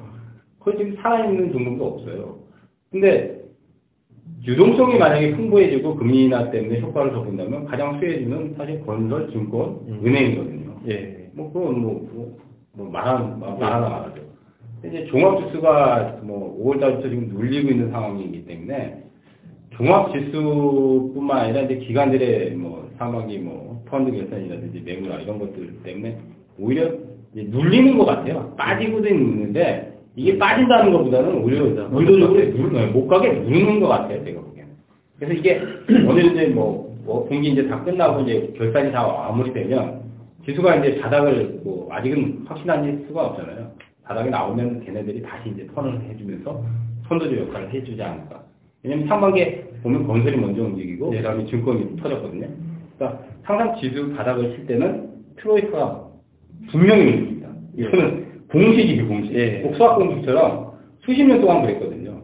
거의 0.60 0.76
지금 0.76 0.96
살아있는 0.96 1.52
종목도 1.52 1.86
없어요. 1.86 2.38
근데 2.90 3.31
유동성이 4.44 4.98
만약에 4.98 5.36
풍부해지고 5.36 5.94
금리 5.96 6.24
인하 6.24 6.50
때문에 6.50 6.80
효과를 6.80 7.12
더 7.12 7.22
본다면 7.22 7.64
가장 7.64 7.98
수혜주는 8.00 8.54
사실 8.56 8.84
건설, 8.84 9.30
증권, 9.30 9.80
음. 9.86 10.00
은행이거든요. 10.04 10.76
예. 10.88 11.30
뭐 11.32 11.52
그건 11.52 11.80
뭐, 11.80 12.08
뭐, 12.12 12.38
뭐 12.72 12.90
말하는 12.90 13.38
말- 13.38 13.56
말하나 13.58 13.88
말하죠. 13.88 14.22
이제 14.84 15.04
종합 15.06 15.46
지수가 15.46 16.20
뭐 16.24 16.58
5월달부터 16.60 17.02
지금 17.02 17.28
눌리고 17.32 17.70
있는 17.70 17.90
상황이기 17.92 18.44
때문에 18.46 19.04
종합 19.76 20.12
지수뿐만 20.12 21.38
아니라 21.38 21.60
이제 21.62 21.76
기관들의 21.76 22.50
뭐 22.56 22.90
상반기 22.98 23.38
뭐 23.38 23.80
펀드 23.86 24.10
결산이라든지 24.10 24.82
매물화 24.84 25.20
이런 25.20 25.38
것들 25.38 25.82
때문에 25.84 26.18
오히려 26.58 26.90
이제 27.32 27.46
눌리는 27.48 27.96
것 27.96 28.06
같아요. 28.06 28.52
빠지고도 28.56 29.08
있는데 29.08 29.91
이게 30.14 30.38
빠진다는 30.38 30.92
것보다는 30.92 31.42
오히려 31.42 31.64
의도적으로 31.64 32.38
누르는 32.38 32.92
못 32.92 33.06
가게 33.06 33.32
누르는 33.32 33.80
것 33.80 33.88
같아요. 33.88 34.24
제가 34.24 34.40
보기에는. 34.40 34.70
그래서 35.18 35.34
이게 35.34 35.60
오늘 36.06 36.26
이제 36.26 36.46
뭐, 36.48 36.96
뭐 37.04 37.26
분기 37.28 37.50
이제 37.50 37.66
다 37.66 37.82
끝나고 37.82 38.20
이제 38.22 38.52
결산이 38.56 38.92
다 38.92 39.06
마무리되면 39.06 40.02
지수가 40.44 40.76
이제 40.76 41.00
바닥을 41.00 41.60
뭐 41.64 41.88
아직은 41.90 42.44
확신할 42.46 43.04
수가 43.08 43.26
없잖아요. 43.26 43.70
바닥에 44.04 44.30
나오면 44.30 44.84
걔네들이 44.84 45.22
다시 45.22 45.50
이제 45.50 45.66
턴을 45.74 46.00
해주면서 46.02 46.62
선도주 47.08 47.38
역할을 47.38 47.72
해주지 47.72 48.02
않을까. 48.02 48.42
왜냐면 48.82 49.06
상반기에 49.06 49.64
보면 49.82 50.06
건설이 50.06 50.36
먼저 50.36 50.62
움직이고 50.62 51.10
네. 51.10 51.18
그다음에 51.18 51.46
증권이 51.46 51.96
터졌거든요. 51.96 52.48
그러니까 52.98 53.24
항상 53.42 53.76
지수 53.80 54.12
바닥을 54.14 54.56
칠 54.56 54.66
때는 54.66 55.10
트로이카가 55.36 56.08
분명히 56.70 57.02
움직입니다. 57.02 57.48
이거는 57.76 58.21
공식이에요, 58.52 59.08
공식. 59.08 59.34
예. 59.34 59.60
꼭 59.62 59.74
수학 59.76 59.96
공식처럼 59.96 60.72
수십 61.00 61.24
년 61.24 61.40
동안 61.40 61.62
그랬거든요. 61.62 62.22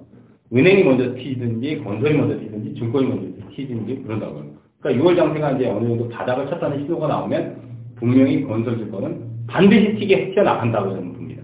은행이 0.55 0.85
먼저 0.85 1.15
튀든지 1.15 1.79
건설이 1.79 2.17
먼저 2.17 2.39
튀든지 2.39 2.75
증권이 2.75 3.07
먼저 3.07 3.47
튀든지 3.55 4.03
그런다고요. 4.05 4.45
그러니까 4.81 5.05
6월 5.05 5.17
장세가 5.17 5.53
이제 5.53 5.67
어느 5.69 5.89
정도 5.89 6.09
바닥을 6.09 6.47
쳤다는 6.49 6.85
신호가 6.85 7.09
나오면 7.09 7.57
분명히 7.97 8.43
건설 8.45 8.79
증권은 8.79 9.47
반드시 9.49 9.97
튀게 9.97 10.31
튀어나간다고 10.33 10.91
저는 10.91 11.13
봅니다. 11.15 11.43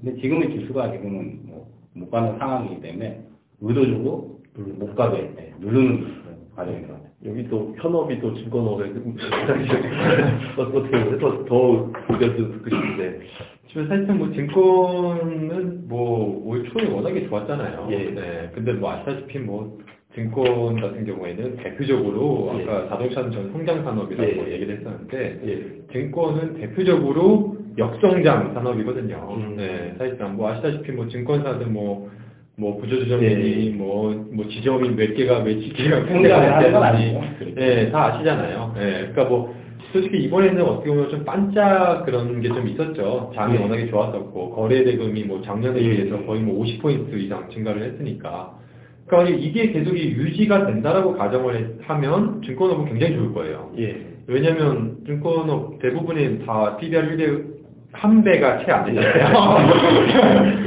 근데 0.00 0.20
지금의 0.20 0.50
지수가 0.60 0.92
지금은 0.92 1.40
뭐 1.46 1.68
못 1.98 2.10
가는 2.10 2.38
상황이기 2.38 2.80
때문에 2.80 3.20
의도적으로 3.60 4.38
못 4.56 4.94
가게 4.94 5.30
네, 5.36 5.52
누르는 5.60 6.27
같아요. 6.58 7.00
여기 7.24 7.48
또 7.48 7.74
현업이 7.78 8.20
또 8.20 8.34
증권업에 8.34 8.90
어떻게 10.58 10.90
보면 10.90 11.18
더, 11.18 11.44
더 11.44 11.90
의견도 12.10 12.52
듣고 12.52 12.70
싶은데 12.70 13.20
지금 13.68 13.88
사실상 13.88 14.18
뭐 14.18 14.30
증권은 14.32 15.88
뭐 15.88 16.38
올 16.48 16.64
초에 16.70 16.88
워낙에 16.90 17.28
좋았잖아요. 17.28 17.88
예. 17.90 17.96
네. 18.10 18.50
근데 18.54 18.72
뭐 18.72 18.90
아시다시피 18.92 19.38
뭐 19.38 19.78
증권 20.14 20.80
같은 20.80 21.04
경우에는 21.04 21.56
대표적으로 21.56 22.54
예. 22.58 22.62
아까 22.62 22.88
자동차는 22.88 23.30
전 23.30 23.52
성장 23.52 23.84
산업이라고 23.84 24.48
예. 24.48 24.52
얘기를 24.54 24.78
했었는데 24.78 25.40
예. 25.44 25.92
증권은 25.92 26.54
대표적으로 26.54 27.56
역성장 27.76 28.54
산업이거든요. 28.54 29.28
음. 29.36 29.56
네, 29.56 29.94
사실상 29.98 30.36
뭐 30.36 30.50
아시다시피 30.50 30.90
뭐 30.92 31.06
증권사들 31.06 31.66
뭐, 31.66 32.10
뭐 32.58 32.76
부조주점이니 32.78 33.66
예. 33.66 33.70
뭐, 33.70 34.12
뭐 34.32 34.46
지점이 34.48 34.90
몇 34.90 35.14
개가 35.14 35.40
몇 35.44 35.54
개가 35.74 36.06
성장을 36.06 36.52
하는 36.54 36.72
건 36.72 36.82
아니고. 36.82 37.22
네, 37.54 37.90
다 37.92 38.06
아시잖아요. 38.06 38.72
네, 38.76 38.90
그러니까 39.12 39.24
뭐 39.26 39.54
솔직히 39.92 40.18
이번에는 40.24 40.60
어떻게 40.64 40.90
보면 40.90 41.08
좀 41.08 41.24
반짝 41.24 42.04
그런 42.04 42.40
게 42.40 42.48
좀 42.48 42.66
있었죠. 42.66 43.30
장이 43.36 43.56
예. 43.56 43.62
워낙에 43.62 43.86
좋았었고 43.88 44.50
거래 44.50 44.82
대금이 44.82 45.22
뭐 45.24 45.40
작년에 45.42 45.80
예. 45.80 45.88
비해서 45.88 46.20
거의 46.26 46.40
뭐 46.42 46.64
50포인트 46.64 47.14
이상 47.14 47.48
증가를 47.48 47.82
했으니까. 47.84 48.58
그러니까 49.06 49.38
이게 49.38 49.70
계속 49.70 49.96
이 49.96 50.02
유지가 50.10 50.66
된다라고 50.66 51.14
가정을 51.16 51.56
해- 51.56 51.66
하면 51.86 52.42
증권업은 52.44 52.86
굉장히 52.86 53.14
좋을 53.14 53.32
거예요. 53.34 53.70
예. 53.78 53.96
왜냐면 54.26 54.96
증권업 55.06 55.78
대부분이 55.80 56.44
다 56.44 56.76
PBR 56.76 57.16
1대 57.16 57.57
한 57.92 58.22
배가 58.22 58.58
채 58.64 58.70
안 58.70 58.84
되잖아요. 58.86 59.32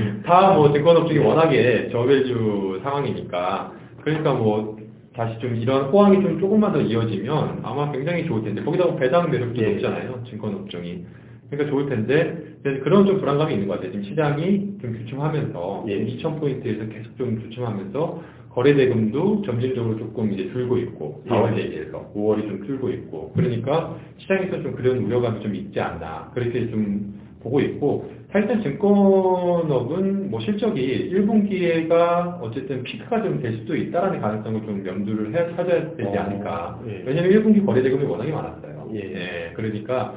다 0.24 0.54
뭐 0.56 0.72
증권업종이 0.72 1.20
워낙에 1.20 1.90
저밸류 1.90 2.80
상황이니까 2.84 3.72
그러니까 4.04 4.34
뭐 4.34 4.78
다시 5.16 5.38
좀 5.40 5.56
이런 5.56 5.86
호황이 5.86 6.22
좀 6.22 6.40
조금만 6.40 6.72
더 6.72 6.80
이어지면 6.80 7.62
아마 7.64 7.92
굉장히 7.92 8.26
좋을 8.26 8.44
텐데 8.44 8.64
거기다 8.64 8.86
가 8.86 8.96
배당 8.96 9.30
매력도 9.30 9.62
예. 9.62 9.72
높잖아요 9.74 10.24
증권업종이 10.30 11.04
그러니까 11.50 11.70
좋을 11.72 11.90
텐데 11.90 12.38
그런 12.84 13.06
좀 13.06 13.20
불안감이 13.20 13.54
있는 13.54 13.68
것 13.68 13.76
같아요 13.76 13.92
지금 13.92 14.06
시장이 14.06 14.78
좀 14.82 14.94
주춤하면서 15.00 15.86
예. 15.90 16.06
2,000포인트에서 16.06 16.92
계속 16.94 17.18
좀 17.18 17.42
주춤하면서 17.42 18.22
거래 18.54 18.74
대금도 18.74 19.44
점진적으로 19.44 19.98
조금 19.98 20.34
이제 20.34 20.50
줄고 20.52 20.78
있고 20.78 21.24
예. 21.26 21.30
4월 21.30 21.56
대비해서 21.56 22.12
5월이 22.16 22.48
좀 22.48 22.66
줄고 22.66 22.90
있고 22.90 23.32
그러니까 23.34 23.96
시장에서 24.18 24.62
좀 24.62 24.74
그런 24.74 24.98
우려감이 24.98 25.42
좀 25.42 25.56
있지 25.56 25.80
않나 25.80 26.32
그렇게 26.34 26.70
좀 26.70 27.20
보고 27.42 27.60
있고 27.62 28.12
사실상 28.32 28.62
증권업은 28.62 30.30
뭐 30.30 30.40
실적이 30.42 31.12
1분기가 31.12 32.40
어쨌든 32.42 32.84
피크가 32.84 33.24
좀 33.24 33.42
될 33.42 33.54
수도 33.54 33.76
있다라는 33.76 34.22
가능성을 34.22 34.62
좀 34.62 34.86
염두를 34.86 35.34
해 35.34 35.40
하셔야 35.56 35.96
되지 35.96 36.18
어, 36.18 36.22
않을까 36.22 36.82
예. 36.88 37.04
왜냐면 37.06 37.32
1분기 37.32 37.66
거래 37.66 37.82
대금이 37.82 38.04
워낙에 38.04 38.32
많았어요 38.32 38.90
예. 38.94 39.54
그러니까 39.56 40.14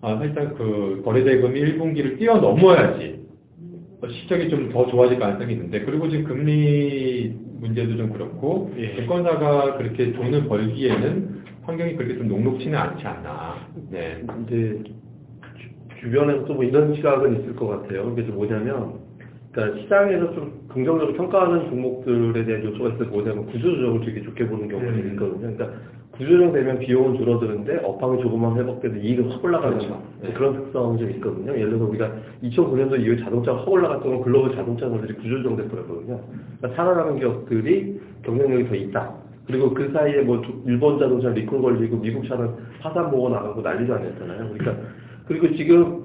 아, 0.00 0.16
사실상 0.16 0.54
그 0.54 1.02
거래 1.04 1.22
대금이 1.24 1.60
1분기를 1.60 2.18
뛰어넘어야지 2.18 3.16
실적이 4.08 4.48
좀 4.48 4.70
더 4.70 4.86
좋아질 4.86 5.18
가능성이 5.18 5.52
있는데 5.54 5.80
그리고 5.80 6.08
지금 6.08 6.24
금리 6.24 7.34
문제도 7.60 7.96
좀 7.96 8.12
그렇고 8.12 8.72
예. 8.76 8.94
증권사가 8.96 9.76
그렇게 9.78 10.12
돈을 10.12 10.46
벌기에는 10.48 11.36
환경이 11.62 11.96
그렇게 11.96 12.16
좀 12.16 12.28
녹록치는 12.28 12.78
않지 12.78 13.06
않나. 13.06 13.56
네. 13.90 14.22
이제 14.46 14.82
주- 15.56 16.00
주변에서 16.00 16.44
또뭐 16.44 16.62
이런 16.64 16.94
시각은 16.94 17.40
있을 17.40 17.56
것 17.56 17.66
같아요. 17.66 18.04
그게 18.10 18.24
좀 18.26 18.36
뭐냐면, 18.36 19.00
그러니까 19.52 19.80
시장에서 19.80 20.32
좀 20.34 20.66
긍정적으로 20.68 21.16
평가하는 21.16 21.70
종목들에 21.70 22.44
대한 22.44 22.64
요소가 22.64 22.90
있어서 22.90 23.04
뭐냐면 23.10 23.46
구조조정을 23.46 24.04
되게 24.04 24.22
좋게 24.22 24.46
보는 24.46 24.68
경우가 24.68 24.88
음. 24.90 25.10
있거든요. 25.12 25.40
그러니까 25.56 25.70
구조조정 26.18 26.52
되면 26.52 26.78
비용은 26.78 27.16
줄어드는데 27.18 27.80
업황이 27.84 28.20
조금만 28.22 28.56
회복돼도 28.56 28.96
이익은 28.96 29.30
확 29.30 29.44
올라가는 29.44 29.76
그렇죠. 29.78 30.02
네. 30.22 30.32
그런 30.32 30.54
특성이 30.64 30.98
좀 30.98 31.10
있거든요. 31.10 31.52
예를 31.52 31.68
들어서 31.70 31.84
우리가 31.86 32.10
2009년도 32.42 33.00
이후에 33.00 33.16
자동차가 33.18 33.58
확 33.60 33.68
올라갔던 33.68 34.10
건 34.10 34.22
글로벌 34.22 34.54
자동차들이 34.54 35.14
구조조정 35.14 35.56
됐거든요. 35.56 36.20
그러니까 36.58 36.68
살아나는 36.74 37.18
기업들이 37.18 38.00
경쟁력이 38.24 38.68
더 38.68 38.74
있다. 38.74 39.14
그리고 39.46 39.72
그 39.74 39.90
사이에 39.92 40.22
뭐 40.22 40.40
조- 40.42 40.52
일본 40.66 40.98
자동차 40.98 41.28
리콜 41.30 41.60
걸리고 41.62 41.98
미국 41.98 42.26
차는 42.26 42.50
파산 42.80 43.10
보고 43.10 43.28
나가고 43.28 43.60
난리도 43.60 43.94
아니었잖아요. 43.94 44.50
그러니까 44.56 44.82
그리고 45.28 45.54
지금 45.54 46.04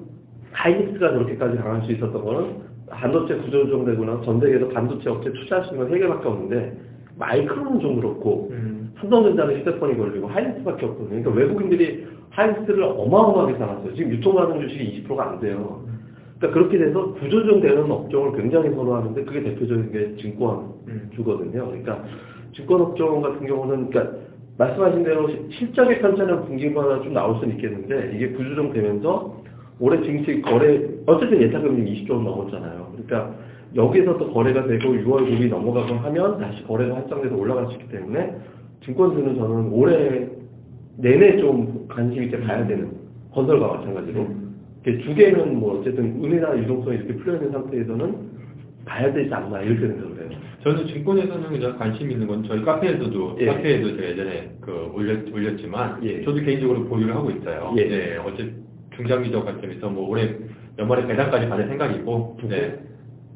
하이닉스가 0.52 1.10
저렇게까지 1.12 1.56
강할 1.56 1.82
수 1.82 1.92
있었던 1.92 2.12
거는 2.24 2.72
반도체 2.88 3.34
구조조정되고 3.36 4.04
나서 4.04 4.20
전 4.22 4.38
세계에서 4.40 4.68
반도체 4.68 5.08
업체 5.08 5.30
있는 5.30 5.88
건 5.88 5.90
3개밖에 5.90 6.26
없는데 6.26 6.76
마이크론은 7.18 7.80
좀 7.80 7.96
그렇고 7.96 8.48
음. 8.52 8.92
삼성전자는 9.00 9.60
휴대폰이 9.60 9.96
걸리고 9.96 10.28
하이닉스밖에 10.28 10.86
없거든요. 10.86 11.22
그러니까 11.22 11.30
외국인들이 11.30 12.06
하이닉스를 12.30 12.82
어마어마하게 12.82 13.58
사놨어요. 13.58 13.94
지금 13.94 14.12
유통가능 14.12 14.60
주식이 14.60 15.04
20%가 15.06 15.30
안 15.30 15.40
돼요. 15.40 15.84
그러니까 16.38 16.58
그렇게 16.58 16.78
돼서 16.78 17.12
구조조정되는 17.14 17.90
업종을 17.90 18.32
굉장히 18.40 18.70
선호하는데 18.70 19.24
그게 19.24 19.42
대표적인 19.42 19.92
게 19.92 20.16
증권주거든요. 20.16 21.66
그러니까 21.66 22.02
증권업종 22.54 23.22
같은 23.22 23.46
경우는 23.46 23.90
그러니까 23.90 24.16
말씀하신 24.58 25.02
대로 25.04 25.28
시- 25.28 25.38
실적의 25.58 26.00
편차는 26.00 26.44
분기마다 26.46 27.00
좀 27.02 27.12
나올 27.12 27.38
수는 27.40 27.56
있겠는데 27.56 28.12
이게 28.14 28.30
구조조정되면서 28.30 29.42
올해 29.80 30.02
증시 30.02 30.40
거래 30.42 30.80
어쨌든 31.06 31.40
예탁금리 31.42 32.04
20조 32.04 32.10
원 32.12 32.24
넘었잖아요. 32.24 32.92
그러니까 32.92 33.34
여기서 33.74 34.18
또 34.18 34.32
거래가 34.32 34.66
되고 34.66 34.92
6월 34.92 35.24
금이 35.24 35.48
넘어가고 35.48 35.94
하면 35.94 36.38
다시 36.38 36.62
거래가 36.64 36.96
활성돼서 36.96 37.34
올라갈 37.34 37.66
수 37.66 37.72
있기 37.74 37.88
때문에 37.88 38.36
증권주는 38.84 39.36
저는 39.36 39.72
올해 39.72 40.28
내내 40.96 41.38
좀 41.38 41.86
관심 41.88 42.22
있게 42.24 42.40
봐야 42.40 42.66
되는 42.66 42.92
건설과 43.32 43.74
마찬가지로 43.74 44.26
두 44.84 45.14
개는 45.14 45.58
뭐 45.58 45.78
어쨌든 45.78 46.22
은혜나 46.22 46.58
유동성이 46.58 46.98
이렇게 46.98 47.14
풀려 47.16 47.36
있는 47.36 47.52
상태에서는 47.52 48.32
봐야 48.84 49.12
되지 49.12 49.32
않나 49.32 49.60
이렇게 49.62 49.86
생각을 49.86 50.30
해요. 50.30 50.38
저는 50.64 50.86
증권에서는 50.86 51.48
그냥 51.50 51.78
관심 51.78 52.10
있는 52.10 52.26
건 52.26 52.44
저희 52.44 52.62
카페에서도 52.62 53.36
예. 53.40 53.46
카페에도 53.46 53.96
제가 53.96 54.08
예전에 54.10 54.50
그 54.60 54.90
올렸 54.94 55.32
올렸지만 55.32 56.00
예. 56.04 56.22
저도 56.24 56.40
개인적으로 56.40 56.84
보유를 56.84 57.14
하고 57.14 57.30
있어요. 57.30 57.74
예. 57.76 57.84
네, 57.88 58.16
어째 58.18 58.50
중장기적 58.96 59.44
관점에서 59.44 59.88
뭐 59.88 60.08
올해 60.08 60.34
연말에 60.78 61.06
배당까지 61.06 61.48
받을 61.48 61.68
생각이고, 61.68 62.38
두 62.40 62.48
네. 62.48 62.78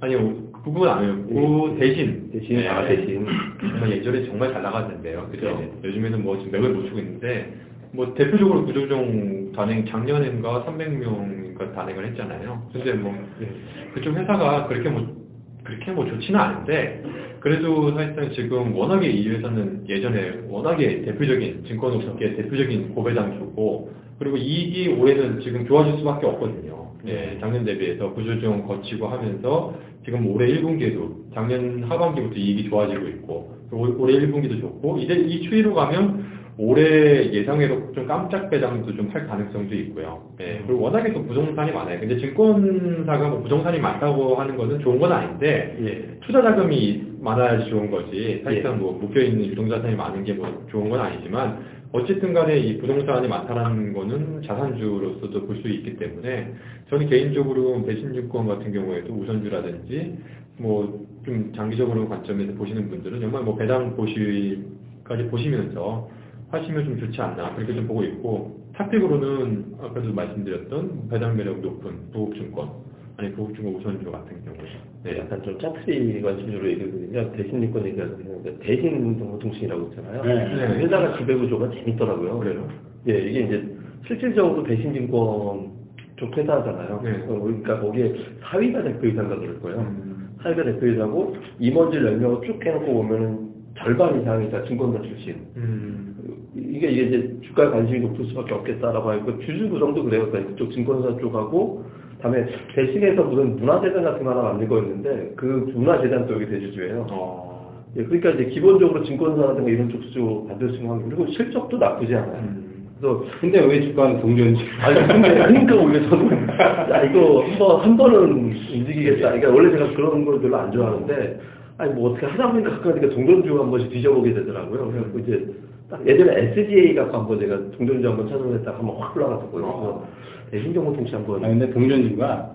아니요, 0.00 0.52
그 0.52 0.70
부분 0.72 0.88
아니고 0.88 1.76
대신 1.78 2.30
대신 2.32 2.56
네. 2.56 2.68
아 2.68 2.86
대신 2.86 3.24
정말 3.60 3.92
예전에 3.92 4.26
정말 4.26 4.52
잘 4.52 4.62
나갔는데요. 4.62 5.28
그죠? 5.30 5.56
그렇죠. 5.56 5.72
요즘에는 5.84 6.22
뭐 6.22 6.36
지금 6.38 6.52
맥을 6.52 6.74
못 6.74 6.86
추고 6.86 6.98
있는데 6.98 7.54
뭐 7.92 8.12
대표적으로 8.14 8.64
구조종 8.66 9.52
단행 9.52 9.86
작년인가 9.86 10.66
300명인가 10.66 11.74
단행을 11.74 12.08
했잖아요. 12.08 12.68
근데 12.72 12.92
뭐 12.94 13.14
예. 13.40 13.48
그쪽 13.94 14.16
회사가 14.16 14.66
그렇게 14.66 14.88
뭐 14.88 15.16
그렇게 15.64 15.92
뭐 15.92 16.06
좋지는 16.06 16.38
않은데 16.38 17.02
그래도 17.40 17.92
사실상 17.94 18.30
지금 18.32 18.74
워낙에 18.74 19.08
이 19.08 19.28
회사는 19.28 19.84
예전에 19.88 20.42
워낙에 20.48 21.02
대표적인 21.02 21.64
증권업계 21.66 22.36
대표적인 22.36 22.94
고배당주고 22.94 23.92
그리고 24.18 24.36
이익이 24.36 24.88
올해는 24.88 25.40
지금 25.40 25.66
좋아질 25.66 25.98
수밖에 25.98 26.26
없거든요. 26.26 26.75
예, 27.06 27.38
작년 27.40 27.64
대비해서 27.64 28.12
구조조정 28.12 28.66
거치고 28.66 29.06
하면서 29.08 29.74
지금 30.04 30.26
올해 30.28 30.46
1분기에도 30.48 31.32
작년 31.34 31.82
하반기부터 31.84 32.34
이익이 32.36 32.68
좋아지고 32.68 33.06
있고 33.08 33.56
올- 33.72 33.96
올해 33.98 34.14
1분기도 34.20 34.60
좋고 34.60 34.98
이제 34.98 35.14
이 35.14 35.42
추이로 35.42 35.74
가면 35.74 36.36
올해 36.58 37.32
예상외로 37.32 37.92
좀 37.92 38.06
깜짝 38.06 38.48
배당도 38.48 38.94
좀 38.96 39.10
할 39.12 39.26
가능성도 39.26 39.74
있고요. 39.74 40.22
예, 40.40 40.62
그리고 40.66 40.80
워낙에 40.84 41.12
또 41.12 41.22
부동산이 41.26 41.70
많아요. 41.72 42.00
근데 42.00 42.16
증권사가 42.16 43.28
뭐 43.28 43.42
부동산이 43.42 43.78
많다고 43.78 44.36
하는 44.36 44.56
것은 44.56 44.78
좋은 44.80 44.98
건 44.98 45.12
아닌데 45.12 45.76
예. 45.82 46.18
투자 46.26 46.40
자금이 46.42 47.02
많아야지 47.20 47.68
좋은 47.68 47.90
거지. 47.90 48.40
사실상 48.44 48.78
뭐 48.78 48.92
묶여 48.98 49.20
있는 49.20 49.44
유동자산이 49.46 49.96
많은 49.96 50.24
게 50.24 50.32
뭐 50.32 50.64
좋은 50.70 50.88
건 50.88 51.00
아니지만 51.00 51.58
어쨌든 51.92 52.32
간에 52.34 52.58
이 52.58 52.78
부동산이 52.78 53.28
많다라는 53.28 53.92
거는 53.92 54.42
자산주로서도 54.42 55.46
볼 55.46 55.56
수 55.62 55.68
있기 55.68 55.96
때문에 55.96 56.52
저는 56.90 57.08
개인적으로 57.08 57.84
배신증권 57.84 58.46
같은 58.46 58.72
경우에도 58.72 59.14
우선주라든지 59.14 60.18
뭐 60.58 61.06
좀 61.26 61.52
장기적으로 61.52 62.08
관점에서 62.08 62.54
보시는 62.54 62.88
분들은 62.88 63.20
정말 63.20 63.42
뭐 63.42 63.56
배당 63.56 63.96
보시까지 63.96 65.26
보시면서 65.28 66.08
하시면 66.50 66.84
좀 66.84 66.98
좋지 67.00 67.20
않나 67.20 67.52
그렇게 67.56 67.74
좀 67.74 67.88
보고 67.88 68.04
있고 68.04 68.64
탑픽으로는 68.74 69.74
아까도 69.80 70.12
말씀드렸던 70.12 71.08
배당 71.08 71.36
매력 71.36 71.60
높은 71.60 72.12
부국증권 72.12 72.85
아니 73.18 73.32
부국증권 73.32 73.76
우선주 73.76 74.10
같은 74.10 74.44
경우 74.44 74.56
네, 75.02 75.18
약간 75.18 75.42
좀 75.42 75.58
짜투리 75.58 76.20
관심주로 76.20 76.68
얘기하거든요. 76.70 77.32
대신증권 77.32 77.86
얘기하거든요. 77.86 78.58
대신 78.60 79.18
정보통신이라고 79.18 79.88
있잖아요. 79.88 80.22
네. 80.22 80.84
회사가 80.84 81.16
지배구조가 81.18 81.70
재밌더라고요. 81.70 82.38
그래요? 82.40 82.68
예, 83.08 83.18
이게 83.18 83.40
이제 83.40 83.76
실질적으로 84.06 84.62
대신 84.64 84.92
증권 84.92 85.70
쪽 86.16 86.36
회사잖아요. 86.36 87.00
네. 87.02 87.24
어, 87.28 87.40
그러니까 87.40 87.80
거기에 87.80 88.14
사위가 88.42 88.82
대표이사인가 88.82 89.38
그럴 89.38 89.60
거예요. 89.60 89.78
음. 89.80 90.36
사위가 90.42 90.64
대표이사고 90.64 91.36
임원질 91.58 92.02
10명을 92.02 92.44
쭉 92.44 92.64
해놓고 92.64 92.92
보면은 92.92 93.46
절반 93.78 94.20
이상이 94.20 94.50
다 94.50 94.62
증권사 94.64 95.00
출신. 95.02 95.36
음. 95.56 96.16
이게 96.54 96.88
이게 96.88 97.02
이제 97.02 97.36
주가 97.42 97.70
관심이 97.70 98.00
높을 98.00 98.26
수밖에 98.26 98.52
없겠다라고 98.54 99.10
하고 99.10 99.38
주주 99.40 99.68
구성도 99.70 100.04
그래요. 100.04 100.26
그러니까 100.30 100.50
그쪽 100.52 100.72
증권사 100.72 101.18
쪽하고 101.18 101.84
다음에 102.20 102.46
대신해서 102.74 103.22
무슨 103.22 103.56
문화재단 103.56 104.02
같은 104.02 104.24
거 104.24 104.30
하나 104.30 104.42
만들 104.42 104.68
거였는데 104.68 105.32
그 105.36 105.70
문화재단도 105.74 106.34
여기 106.34 106.46
대주주예요. 106.46 107.06
어. 107.10 107.84
예, 107.96 108.04
그러니까 108.04 108.30
이제 108.30 108.46
기본적으로 108.46 109.02
증권사라든가 109.04 109.68
이런 109.70 109.88
쪽 109.88 110.02
수주 110.04 110.46
받을 110.48 110.68
수 110.70 110.76
있는 110.76 110.90
확률 110.90 111.08
그리고 111.08 111.26
실적도 111.32 111.78
나쁘지 111.78 112.14
않아요. 112.14 112.38
음. 112.42 112.66
그래서 112.98 113.24
근데 113.40 113.60
왜 113.60 113.80
주가는 113.82 114.20
동전지? 114.20 114.62
아니 114.80 115.06
근데 115.06 115.34
그러니까 115.34 115.74
오히려 115.76 116.08
저는 116.08 116.48
야 116.90 117.02
이거 117.04 117.42
한번 117.42 117.80
한 117.80 117.96
번은 117.96 118.30
움직이겠다. 118.72 119.32
그러니까 119.32 119.50
원래 119.50 119.70
제가 119.70 119.92
그런 119.94 120.24
걸 120.24 120.40
별로 120.40 120.56
안 120.56 120.72
좋아하는데 120.72 121.40
아니 121.78 121.92
뭐 121.92 122.10
어떻게 122.10 122.26
하다 122.26 122.52
보니까 122.52 122.70
가끔 122.70 122.92
하니까 122.92 123.14
동전주 123.14 123.60
한 123.60 123.70
번씩 123.70 123.90
뒤져보게 123.90 124.32
되더라고요. 124.32 124.92
그래서 124.92 125.18
이제 125.18 125.46
딱 125.88 126.06
예전에 126.06 126.50
SGA 126.50 126.94
갖고 126.94 127.16
한번 127.16 127.38
제가 127.38 127.70
동전주 127.72 128.08
한번 128.08 128.28
찾아냈다가 128.28 128.78
한번 128.78 128.96
확 128.96 129.16
올라갔었거든요. 129.16 129.80
그래서 129.80 130.08
대신정보통신 130.50 131.14
한번 131.14 131.44
아, 131.44 131.48
근데 131.48 131.70
동전주가 131.70 132.54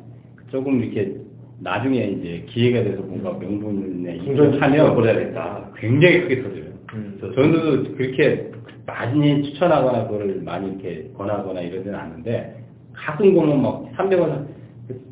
조금 0.52 0.82
이렇게 0.82 1.16
나중에 1.60 2.08
이제 2.08 2.46
기회가 2.50 2.84
돼서 2.84 3.02
뭔가 3.04 3.32
명분에 3.38 4.18
동전주 4.18 4.60
하면 4.60 4.96
보내야겠다. 4.96 5.70
굉장히 5.78 6.22
크게 6.22 6.42
터져요. 6.42 6.64
음. 6.94 7.18
그래서 7.20 7.36
저는 7.36 7.96
그렇게 7.96 8.52
많이 8.86 9.44
추천하거나 9.44 10.08
그걸 10.08 10.42
많이 10.44 10.72
이렇게 10.72 11.10
권하거나 11.18 11.62
이러지는 11.62 11.98
않는데 11.98 12.58
가끔 12.94 13.34
보면 13.34 13.62
막 13.62 13.86
300원 13.96 14.48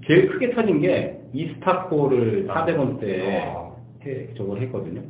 제일 0.05 0.27
크게 0.27 0.51
터진 0.51 0.81
게 0.81 1.19
이스타코를 1.33 2.47
400원대에 2.47 3.41
아. 3.45 3.69
저걸 4.35 4.61
했거든요. 4.63 5.01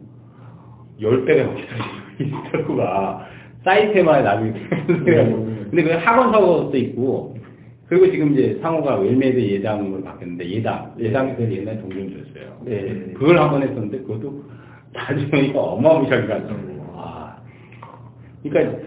10배가 1.01 1.43
넘게 1.45 1.63
이스타코가 2.19 3.27
사이트에만 3.63 4.23
나중에 4.23 4.49
음. 4.51 5.67
근데 5.69 5.83
그 5.83 5.91
학원 5.91 6.31
사고도 6.31 6.75
있고 6.77 7.37
그리고 7.87 8.11
지금 8.11 8.33
이제 8.33 8.59
상호가 8.61 8.97
웰메이드 8.99 9.39
예당으로 9.39 10.03
바뀌었는데 10.03 10.47
예당 10.49 10.93
예당이 10.99 11.35
그 11.35 11.51
옛날 11.51 11.79
동전주였어요. 11.81 12.61
네. 12.65 13.13
그걸 13.15 13.39
한 13.39 13.49
번 13.49 13.63
했었는데 13.63 13.99
그것도 13.99 14.43
나중에 14.93 15.51
어마무시하게 15.55 16.27
가더라고요. 16.27 16.55
음. 16.57 16.89
와. 16.95 17.37
그러니까 18.43 18.77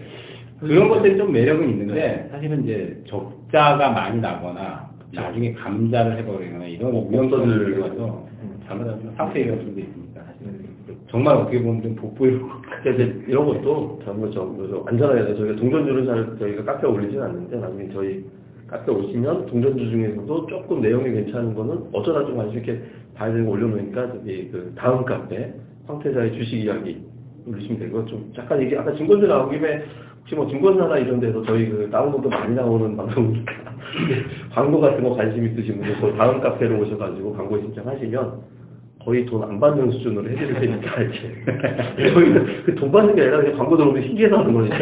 그런 0.59 0.87
것들이 0.89 1.17
좀 1.17 1.31
매력은 1.33 1.69
있는데 1.69 2.27
사실은 2.31 2.63
이제 2.63 3.01
적자가 3.07 3.89
많이 3.91 4.21
나거나 4.21 4.89
나중에 5.11 5.53
감자를 5.53 6.17
해버리거나 6.19 6.65
이런 6.65 6.95
어, 6.95 7.07
위험성이 7.09 7.43
없어질- 7.45 7.65
들어가서 7.75 8.27
잘못하면 8.67 9.13
상태 9.17 9.43
위험성도 9.45 9.81
사실은 9.81 10.22
정말 11.13 11.35
어떻게 11.35 11.61
보면 11.61 11.83
좀 11.83 11.95
그러니까 11.95 12.89
이제 12.89 13.23
이런 13.27 13.45
것도 13.45 14.01
잘못 14.03 14.31
좀좀 14.31 14.83
안전하게 14.87 15.21
해서 15.21 15.35
저희가 15.35 15.55
동전주를 15.57 16.07
잘 16.07 16.37
저희가 16.39 16.63
카페에 16.63 16.89
올리진 16.89 17.21
않는데 17.21 17.55
나중에 17.55 17.87
저희 17.93 18.25
카페 18.65 18.91
오시면 18.91 19.45
동전주 19.45 19.91
중에서도 19.91 20.47
조금 20.47 20.81
내용이 20.81 21.11
괜찮은 21.11 21.53
거는 21.53 21.83
어쩌다 21.93 22.25
좀 22.25 22.37
관심 22.37 22.57
있게 22.57 22.81
봐야 23.13 23.31
거 23.43 23.51
올려놓으니까 23.51 24.11
저기 24.11 24.49
그 24.51 24.73
다음 24.75 25.05
카페 25.05 25.53
황태자의 25.85 26.33
주식 26.33 26.57
이야기 26.57 27.05
올리시면 27.45 27.77
되고 27.77 28.03
좀 28.07 28.31
잠깐 28.35 28.59
이게 28.63 28.75
아까 28.75 28.91
증권주 28.95 29.27
나온 29.27 29.51
김에 29.51 29.83
혹시 30.21 30.33
뭐 30.33 30.47
증권사나 30.47 30.97
이런 30.97 31.19
데서 31.19 31.43
저희 31.43 31.69
그 31.69 31.87
다운로드 31.91 32.27
많이 32.27 32.55
나오는 32.55 32.97
방송이니까 32.97 33.53
광고 34.51 34.81
같은 34.81 35.03
거 35.03 35.13
관심 35.13 35.45
있으신 35.45 35.77
분들 35.77 35.95
저 36.01 36.11
다음 36.17 36.41
카페로 36.41 36.79
오셔가지고 36.79 37.33
광고 37.33 37.59
신청하시면 37.61 38.52
거의 39.05 39.25
돈 39.25 39.43
안 39.43 39.59
받는 39.59 39.91
수준으로 39.91 40.29
해드릴 40.29 40.53
테니까 40.53 41.01
이제. 41.01 42.13
저희는 42.13 42.63
그 42.63 42.75
돈 42.75 42.91
받는 42.91 43.15
게 43.15 43.21
아니라 43.21 43.37
그냥 43.41 43.57
광고 43.57 43.75
들어오면 43.77 44.01
신기해서 44.03 44.37
하는 44.37 44.53
거니까. 44.53 44.77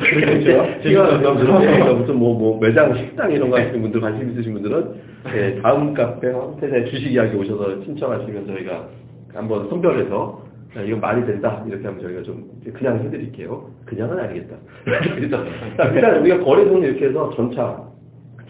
그렇죠. 0.00 0.66
시간 0.82 1.20
그러니까 1.20 1.92
무슨 1.94 2.16
뭐, 2.16 2.36
뭐 2.38 2.58
매장 2.60 2.94
식당 2.96 3.30
이런 3.32 3.50
거 3.50 3.58
하시는 3.58 3.80
분들 3.80 4.00
관심 4.00 4.30
있으신 4.32 4.52
분들은 4.54 4.94
예, 5.34 5.60
다음 5.62 5.94
카페 5.94 6.28
황태자의 6.30 6.86
주식 6.86 7.12
이야기 7.12 7.36
오셔서 7.36 7.82
신청하시면 7.84 8.46
저희가 8.46 8.88
한번 9.34 9.68
선별해서 9.68 10.44
야, 10.76 10.82
이건 10.82 11.00
말이 11.00 11.24
된다. 11.26 11.64
이렇게 11.66 11.84
하면 11.86 12.00
저희가 12.02 12.22
좀 12.22 12.44
그냥 12.74 12.98
해드릴게요. 13.04 13.70
그냥은 13.86 14.18
아니겠다. 14.18 14.56
일단 15.94 16.20
우리가 16.20 16.40
거래소는 16.40 16.82
이렇게 16.82 17.06
해서 17.06 17.30
전차 17.36 17.80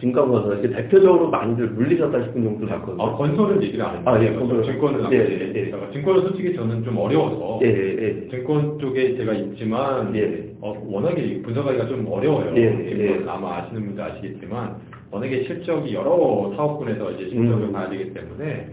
증권거래소 0.00 0.52
이렇게 0.60 0.68
대표적으로 0.76 1.30
많이들 1.30 1.68
물리셨다 1.70 2.24
싶은 2.24 2.44
정도 2.44 2.66
봤거든요 2.66 3.02
아, 3.02 3.16
건설은 3.16 3.62
얘기를 3.62 3.84
안 3.84 3.96
했어요. 3.98 4.14
아, 4.14 4.22
예, 4.22 4.32
건설. 4.34 4.62
증권은 4.64 5.04
안 5.06 5.12
예, 5.12 5.18
했어요. 5.18 5.38
예, 5.40 5.54
예. 5.54 5.92
증권은 5.92 6.20
솔직히 6.22 6.54
저는 6.54 6.84
좀 6.84 6.98
어려워서 6.98 7.60
예, 7.62 7.68
예, 7.68 7.96
예. 8.02 8.28
증권 8.28 8.78
쪽에 8.78 9.16
제가 9.16 9.32
있지만 9.32 10.14
예. 10.14 10.50
어, 10.60 10.74
워낙에 10.86 11.40
분석하기가 11.42 11.86
좀 11.86 12.06
어려워요. 12.10 12.52
예, 12.56 12.62
예. 12.62 13.24
아마 13.26 13.56
아시는 13.58 13.86
분들 13.86 14.02
아시겠지만 14.02 14.76
워낙에 15.10 15.44
실적이 15.44 15.94
여러 15.94 16.52
사업군에서 16.56 17.12
이제 17.12 17.30
실적을 17.30 17.68
음. 17.68 17.72
봐야 17.72 17.88
되기 17.88 18.12
때문에 18.12 18.68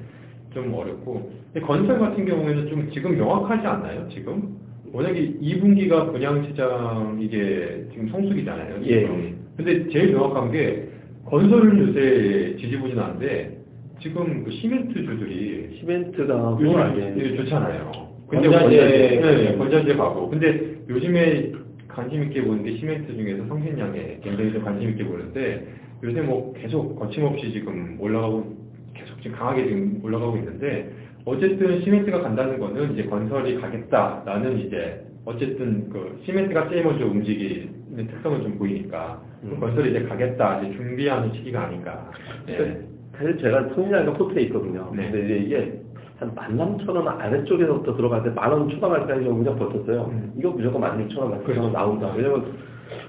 좀 0.54 0.74
어렵고 0.74 1.32
근데 1.54 1.66
건설 1.66 2.00
같은 2.00 2.26
경우에는 2.26 2.68
좀 2.68 2.90
지금 2.92 3.18
명확하지 3.18 3.66
않나요? 3.66 4.08
지금 4.10 4.58
워낙에 4.92 5.36
2분기가 5.42 6.12
분양 6.12 6.44
시장 6.46 7.18
이게 7.22 7.86
지금 7.92 8.10
성수기잖아요. 8.10 8.76
예. 8.84 9.00
지금. 9.02 9.38
근데 9.56 9.88
제일 9.90 10.12
명확한 10.14 10.52
게 10.52 10.90
건설은 11.38 11.80
요새 11.80 12.56
지지부진한데 12.60 13.58
지금 14.00 14.44
그 14.44 14.52
시멘트주들이 14.52 15.78
시멘트가 15.80 16.58
요즘 16.62 16.74
되게 17.16 17.36
좋잖아요. 17.38 17.92
건자재- 18.30 18.52
건자재, 18.62 19.20
네, 19.20 19.58
건자재 19.58 19.96
가고. 19.96 20.30
근데 20.30 20.76
요즘에 20.88 21.52
관심 21.88 22.22
있게 22.24 22.44
보는 22.44 22.64
게 22.64 22.78
시멘트 22.78 23.16
중에서 23.16 23.48
성신량에 23.48 24.20
굉장히 24.24 24.54
좀 24.54 24.64
관심 24.64 24.90
있게 24.92 25.04
보는데 25.06 25.66
요새 26.04 26.22
뭐 26.22 26.54
계속 26.54 27.00
거침없이 27.00 27.52
지금 27.52 27.98
올라가고 28.00 28.56
계속 28.94 29.20
지금 29.24 29.36
강하게 29.36 29.66
지금 29.70 30.02
올라가고 30.04 30.38
있는데 30.38 30.92
어쨌든 31.26 31.82
시멘트가 31.82 32.22
간다는 32.22 32.60
거는 32.60 32.94
이제 32.94 33.06
건설이 33.06 33.56
가겠다라는 33.60 34.60
이제 34.60 35.02
어쨌든 35.26 35.90
그 35.90 36.20
시멘트가 36.26 36.70
제일 36.70 36.84
먼저 36.84 37.06
움직이는 37.06 38.08
특성은 38.08 38.42
좀 38.44 38.58
보이니까 38.58 39.22
그 39.42 39.48
음. 39.48 39.60
건설이 39.60 39.92
이제 39.92 40.04
가겠다 40.04 40.62
이제 40.62 40.76
준비하는 40.76 41.34
시기가 41.34 41.64
아닌가. 41.64 42.10
네. 42.46 42.82
사실 43.16 43.38
제가 43.38 43.70
손이랑가 43.76 44.14
포트에 44.14 44.42
있거든요. 44.44 44.92
네. 44.96 45.10
근데 45.12 45.26
이제 45.26 45.38
이게 45.46 45.80
한 46.18 46.36
13,000원 46.36 47.08
아래쪽에서부터 47.20 47.96
들어갈 47.96 48.24
때 48.24 48.30
만 48.32 48.52
원 48.52 48.70
초반할 48.70 49.08
때까지 49.08 49.26
그냥 49.26 49.56
버텼어요. 49.58 50.10
음. 50.12 50.34
이거 50.38 50.50
무조건 50.52 50.82
16,000원, 50.82 51.44
16,000원 51.46 51.72
나온다. 51.72 52.14
왜냐면 52.16 52.46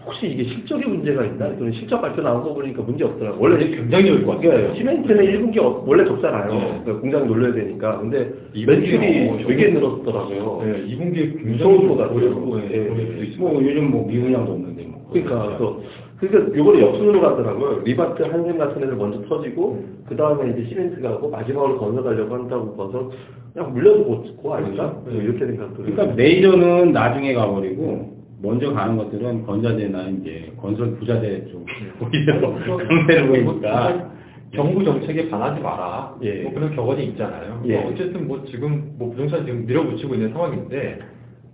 혹시 0.07 0.27
이게 0.29 0.45
실적이 0.45 0.87
문제가 0.87 1.25
있나? 1.25 1.47
그랬더니 1.47 1.73
실적 1.75 2.01
발표 2.01 2.23
나온 2.23 2.43
거 2.43 2.53
보니까 2.55 2.83
문제 2.83 3.05
없더라고요. 3.05 3.41
원래 3.41 3.69
굉장히 3.69 4.07
좋을 4.07 4.25
것 4.27 4.41
같아요. 4.41 4.75
시멘트는 4.75 5.25
1분기 5.25 5.59
어- 5.63 5.83
원래 5.87 6.05
적잖아요. 6.05 6.53
네. 6.53 6.59
그러니까 6.85 7.01
공장 7.01 7.27
놀려야 7.27 7.53
되니까. 7.55 7.99
근데 7.99 8.33
이 8.53 8.65
매출이 8.67 9.29
분기가 9.29 9.49
되게 9.49 9.71
늘었더라고요. 9.71 10.63
네, 10.65 10.85
2분기에 10.95 11.47
무서운 11.47 11.89
것 11.89 11.97
같아요. 11.97 12.15
보여주고 12.19 12.61
예. 12.71 12.85
보여줄 12.89 13.17
수 13.19 13.25
있을 13.25 13.39
뭐 13.39 13.63
요즘 13.63 13.91
뭐 13.91 14.07
미분양도 14.07 14.53
없는데 14.53 14.83
뭐. 14.85 15.09
그러니까 15.13 15.45
그래서 15.47 15.81
그러니까 16.19 16.57
요거를 16.57 16.81
역순으로 16.81 17.21
가더라고요. 17.21 17.81
리바트 17.85 18.23
한샘 18.23 18.57
같은 18.59 18.83
애들 18.83 18.97
먼저 18.97 19.21
터지고 19.29 19.83
그 20.09 20.17
다음에 20.17 20.51
이제 20.53 20.69
시멘트 20.69 21.01
가고 21.03 21.29
마지막으로 21.31 21.79
건설 21.79 22.07
가려고 22.07 22.35
한다고 22.35 22.77
봐서 22.77 23.11
그냥 23.53 23.73
물려도 23.73 24.05
go 24.37 24.46
go 24.46 24.55
아닌가? 24.55 25.01
그렇죠. 25.05 25.19
네. 25.19 25.25
이렇게 25.25 25.47
생각도 25.47 25.83
그러니까 25.83 26.15
메이저는 26.15 26.93
나중에 26.93 27.35
가버리고 27.35 28.24
먼저 28.45 28.73
가는 28.73 28.97
것들은 28.97 29.47
건자재나 29.47 30.09
이제 30.21 30.53
건설 30.61 30.95
부자재 30.97 31.47
쪽 31.51 31.67
오히려 32.01 32.41
강세를 32.41 33.29
보이니까 33.29 34.11
정부 34.55 34.85
정책에 34.85 35.29
반하지 35.31 35.61
마라. 35.61 36.15
예. 36.23 36.43
뭐 36.43 36.53
그런 36.53 36.77
격언이 36.77 37.05
있잖아요. 37.07 37.63
예. 37.67 37.79
뭐 37.81 37.91
어쨌든 37.91 38.29
뭐 38.29 38.45
지금 38.45 38.95
뭐 38.99 39.11
부동산 39.11 39.45
지금 39.45 39.67
밀어붙이고 39.67 40.15
있는 40.15 40.33
상황인데 40.33 40.99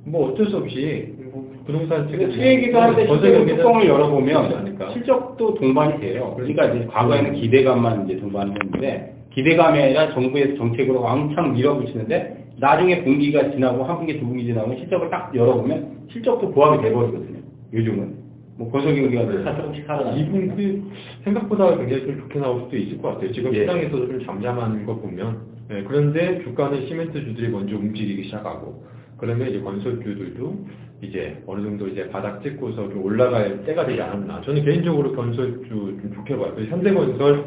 뭐 0.05 0.31
어쩔 0.31 0.47
수 0.47 0.57
없이 0.57 1.15
뭐 1.33 1.51
부동산 1.65 2.09
지금 2.09 2.31
수혜기도 2.33 2.79
할때 2.79 3.07
건설 3.07 3.31
실제로 3.31 3.57
뚜껑을 3.57 3.87
열어보면? 3.87 4.79
실적도 4.93 5.55
동반이 5.55 6.01
돼요. 6.01 6.35
그러니까 6.37 6.65
이제 6.67 6.87
과거에는 6.87 7.35
기대감만 7.35 8.09
이제 8.09 8.21
동반이 8.21 8.53
됐는데 8.55 9.15
기대감이 9.33 9.81
아니라 9.81 10.13
정부의 10.13 10.57
정책으로 10.57 11.01
왕창 11.01 11.53
밀어붙이는데 11.55 12.40
나중에 12.61 13.03
분기가 13.03 13.51
지나고 13.51 13.85
한 13.85 13.97
분기 13.97 14.21
두 14.21 14.27
분기 14.27 14.45
지나고 14.45 14.77
실적을 14.77 15.09
딱 15.09 15.35
열어보면 15.35 16.09
실적도 16.11 16.51
보합이 16.51 16.83
돼버리거든요. 16.83 17.41
요즘은 17.73 18.21
뭐 18.57 18.71
건설 18.71 18.95
경기가 18.95 19.25
네. 19.25 19.43
사 19.43 19.57
조금씩 19.57 19.87
살아나고 19.87 20.17
2분기 20.19 20.83
생각보다 21.25 21.77
굉장히 21.79 22.05
좀 22.05 22.19
좋게 22.21 22.39
나올 22.39 22.61
수도 22.65 22.77
있을 22.77 23.01
것 23.01 23.15
같아요. 23.15 23.33
지금 23.33 23.55
예. 23.55 23.61
시장에서도 23.61 24.07
좀 24.07 24.25
잠잠한 24.27 24.85
거 24.85 24.97
보면. 24.97 25.39
네, 25.69 25.85
그런데 25.87 26.43
주가는 26.43 26.87
시멘트주들이 26.87 27.49
먼저 27.49 27.77
움직이기 27.77 28.25
시작하고 28.25 28.85
그러면 29.17 29.49
이제 29.49 29.61
건설주들도 29.61 30.67
이제 31.03 31.43
어느 31.47 31.63
정도 31.63 31.89
이제 31.89 32.09
바닥 32.11 32.43
찍고서 32.43 32.91
좀 32.91 33.03
올라갈 33.03 33.65
때가 33.65 33.87
되지 33.87 34.03
않았나. 34.03 34.43
저는 34.43 34.65
개인적으로 34.65 35.13
건설주 35.15 35.69
좀 35.69 36.13
좋게 36.15 36.37
봐요. 36.37 36.53
현대건설 36.59 37.45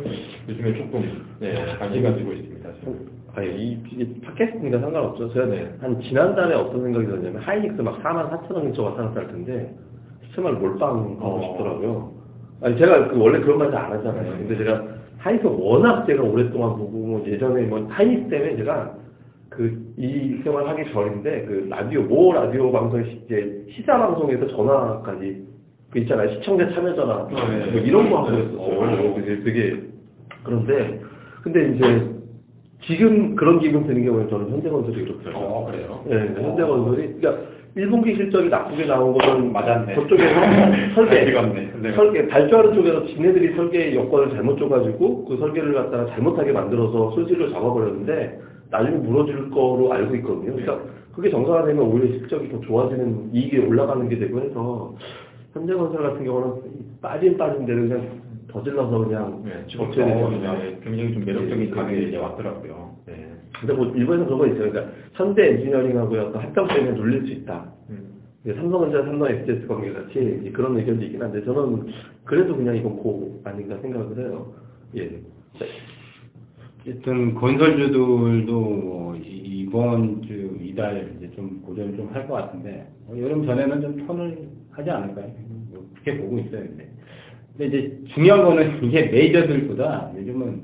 요즘에 0.50 0.74
조금 0.76 1.26
네, 1.40 1.54
관심 1.78 2.02
가지고 2.02 2.34
있습니다. 2.34 2.70
저는. 2.84 3.23
아니 3.36 3.48
이, 3.50 3.78
이 3.92 4.22
팟캐스트니까 4.22 4.80
상관없죠. 4.80 5.34
제가 5.34 5.48
한 5.80 6.00
지난달에 6.02 6.54
어떤 6.56 6.84
생각이 6.84 7.06
들었냐면 7.08 7.42
하이닉스 7.42 7.82
막 7.82 8.02
4만 8.04 8.30
4천 8.30 8.54
원 8.54 8.64
근처 8.66 8.84
왔다 8.84 9.04
갔다 9.04 9.22
할 9.22 9.28
텐데 9.28 9.74
정말 10.36 10.54
몰빵 10.54 11.18
하고 11.20 11.36
어. 11.36 11.42
싶더라고요. 11.42 12.14
아니 12.62 12.78
제가 12.78 13.08
그 13.10 13.20
원래 13.20 13.40
그런 13.40 13.58
말 13.58 13.72
잘 13.72 13.86
안 13.86 13.92
하잖아요. 13.94 14.32
근데 14.38 14.58
제가 14.58 14.84
하이닉스 15.18 15.48
워낙 15.48 16.06
제가 16.06 16.22
오랫동안 16.24 16.78
보고 16.78 16.98
뭐 16.98 17.24
예전에 17.26 17.64
뭐 17.64 17.86
하이닉스 17.90 18.30
때문에 18.30 18.56
제가 18.58 18.96
그 19.50 19.84
이 19.98 20.40
생활 20.44 20.68
하기 20.68 20.92
전인데 20.92 21.46
그 21.46 21.68
라디오 21.70 22.02
모 22.04 22.34
라디오 22.34 22.72
방송 22.72 23.00
이제 23.06 23.64
시사 23.70 23.98
방송에서 23.98 24.48
전화까지 24.48 25.46
그 25.92 26.00
있잖아요 26.00 26.32
시청자 26.32 26.68
참여 26.74 26.96
전화 26.96 27.14
어, 27.16 27.28
네. 27.30 27.72
뭐 27.72 27.80
이런 27.80 28.10
거 28.10 28.18
하고 28.24 28.32
네. 28.32 28.38
했었어요. 28.38 28.60
어. 28.60 29.16
되게 29.44 29.80
그런데 30.44 31.00
근데 31.44 31.76
이제 31.76 32.10
지금 32.86 33.36
그런 33.36 33.60
기분 33.60 33.86
드는 33.86 34.04
게 34.04 34.10
뭐냐면 34.10 34.30
저는 34.30 34.50
현대건설이 34.52 35.06
그렇더라고요. 35.06 35.48
어, 35.48 35.66
그래요? 35.66 36.04
네, 36.06 36.42
현대건설이 36.42 37.14
그러니까 37.20 37.44
1분기 37.78 38.16
실적이 38.16 38.50
나쁘게 38.50 38.86
나온 38.86 39.14
거는 39.14 39.52
맞았네. 39.52 39.96
저쪽에서 39.96 40.40
설계. 40.96 41.26
네. 41.82 41.92
설계, 41.94 42.28
발주하는 42.28 42.74
쪽에서 42.76 43.06
지네들이 43.08 43.56
설계 43.56 43.96
여건을 43.96 44.32
잘못 44.32 44.58
줘가지고 44.58 45.26
그 45.26 45.38
설계를 45.38 45.74
갖다가 45.74 46.06
잘못하게 46.08 46.52
만들어서 46.52 47.12
손실을 47.12 47.50
잡아버렸는데 47.52 48.40
나중에 48.70 48.98
물어줄 48.98 49.50
거로 49.50 49.92
알고 49.92 50.16
있거든요. 50.18 50.56
그러니까 50.56 50.80
그게 51.16 51.30
정상화되면 51.30 51.84
오히려 51.84 52.08
실적이 52.20 52.50
더 52.50 52.60
좋아지는 52.62 53.30
이익이 53.34 53.58
올라가는 53.60 54.08
게 54.10 54.18
되고 54.18 54.40
해서 54.40 54.94
현대건설 55.54 56.02
같은 56.02 56.26
경우는 56.26 56.54
빠진 57.02 57.38
빠진 57.38 57.66
대로 57.66 57.82
그냥 57.82 58.23
더 58.48 58.64
질러서 58.64 58.98
그냥 59.06 59.42
네, 59.46 59.52
되지 59.66 59.78
어. 59.80 60.30
네, 60.58 60.80
굉장히 60.84 61.14
좀 61.14 61.26
매력적인 61.26 61.60
네, 61.66 61.70
가격이 61.70 62.00
네. 62.02 62.08
이제 62.08 62.18
왔더라고요. 62.18 62.96
네. 63.08 63.30
근데 63.60 63.74
뭐 63.74 63.86
일본에서 63.96 64.26
그런 64.26 64.40
거 64.40 64.48
있어요. 64.48 64.72
그러니까 64.72 64.94
현대 65.14 65.50
엔지니어링하고 65.52 66.18
약간 66.18 66.36
합병 66.44 66.68
때문에 66.68 66.92
눌릴 66.98 67.26
수 67.26 67.32
있다. 67.34 67.72
음. 67.90 68.22
이제 68.44 68.54
삼성전자, 68.56 69.04
삼성 69.06 69.28
SDS 69.30 69.68
관계 69.68 69.94
같이 69.94 70.40
이제 70.42 70.52
그런 70.52 70.78
의견도 70.78 71.04
있긴 71.06 71.22
한데 71.22 71.44
저는 71.46 71.86
그래도 72.26 72.56
그냥 72.56 72.76
이건 72.76 72.98
고 72.98 73.42
아닌가 73.46 73.78
생각을 73.82 74.18
해요. 74.18 74.54
예. 74.98 75.22
어쨌든 76.82 77.34
건설주들도 77.36 78.60
뭐 78.60 79.16
이- 79.16 79.62
이번 79.64 80.22
주 80.24 80.58
이달 80.62 81.14
이제 81.18 81.32
좀 81.36 81.62
고전을 81.66 81.96
좀 81.96 82.10
할 82.14 82.28
것 82.28 82.34
같은데 82.36 82.88
어, 83.08 83.14
여름 83.18 83.46
전에는 83.46 83.82
좀 83.82 84.06
턴을 84.08 84.38
하지 84.72 84.90
않을까요? 84.90 85.32
뭐 85.72 85.90
그렇게 85.94 86.20
보고 86.22 86.38
있어요. 86.40 86.62
근데. 86.68 86.90
근데 87.58 87.78
이제 87.78 87.98
중요한 88.14 88.44
거는 88.44 88.84
이게 88.84 89.04
메이저들보다 89.04 90.12
요즘은 90.18 90.62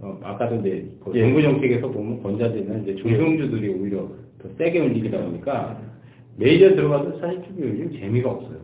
어, 0.00 0.18
아까도 0.22 0.56
이제 0.56 0.86
그 1.04 1.12
예. 1.14 1.22
정부 1.22 1.42
정책에서 1.42 1.88
보면 1.88 2.22
권자들은 2.22 2.82
이제 2.82 2.94
중소형주들이 2.96 3.68
오히려 3.70 4.08
더 4.40 4.48
세게 4.56 4.78
움직이다 4.78 5.18
보니까 5.18 5.80
메이저 6.36 6.74
들어가도 6.76 7.18
사실 7.18 7.42
좀 7.42 7.56
요즘 7.58 7.92
재미가 7.98 8.30
없어요. 8.30 8.58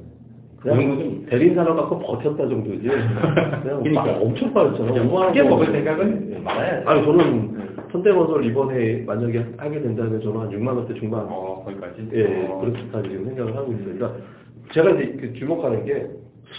그런 0.60 0.88
거좀 0.88 1.26
대린 1.28 1.54
산업 1.54 1.76
갖고 1.76 1.98
버텼다 1.98 2.48
정도지. 2.48 2.86
그러니까. 3.62 4.04
막 4.04 4.22
엄청 4.22 4.54
빠졌잖아. 4.54 5.26
크게 5.26 5.42
먹을 5.42 5.66
생각은 5.66 6.42
말아야죠. 6.44 6.88
아니 6.88 7.04
저는 7.04 7.54
현대건설 7.90 8.46
이번에 8.46 9.02
만약에 9.04 9.44
하게 9.56 9.82
된다면 9.82 10.20
저는 10.22 10.40
한 10.40 10.50
6만 10.50 10.68
원대 10.68 10.94
중반 10.94 11.26
어, 11.28 11.62
거기까지? 11.64 12.08
예 12.12 12.46
어. 12.46 12.60
그렇게까지 12.60 13.08
지금 13.08 13.26
생각을 13.26 13.56
하고 13.56 13.72
있어요. 13.72 13.94
그러니까 13.94 14.14
제가 14.72 14.90
이제 14.92 15.16
그 15.20 15.32
주목하는 15.34 15.84
게 15.84 16.06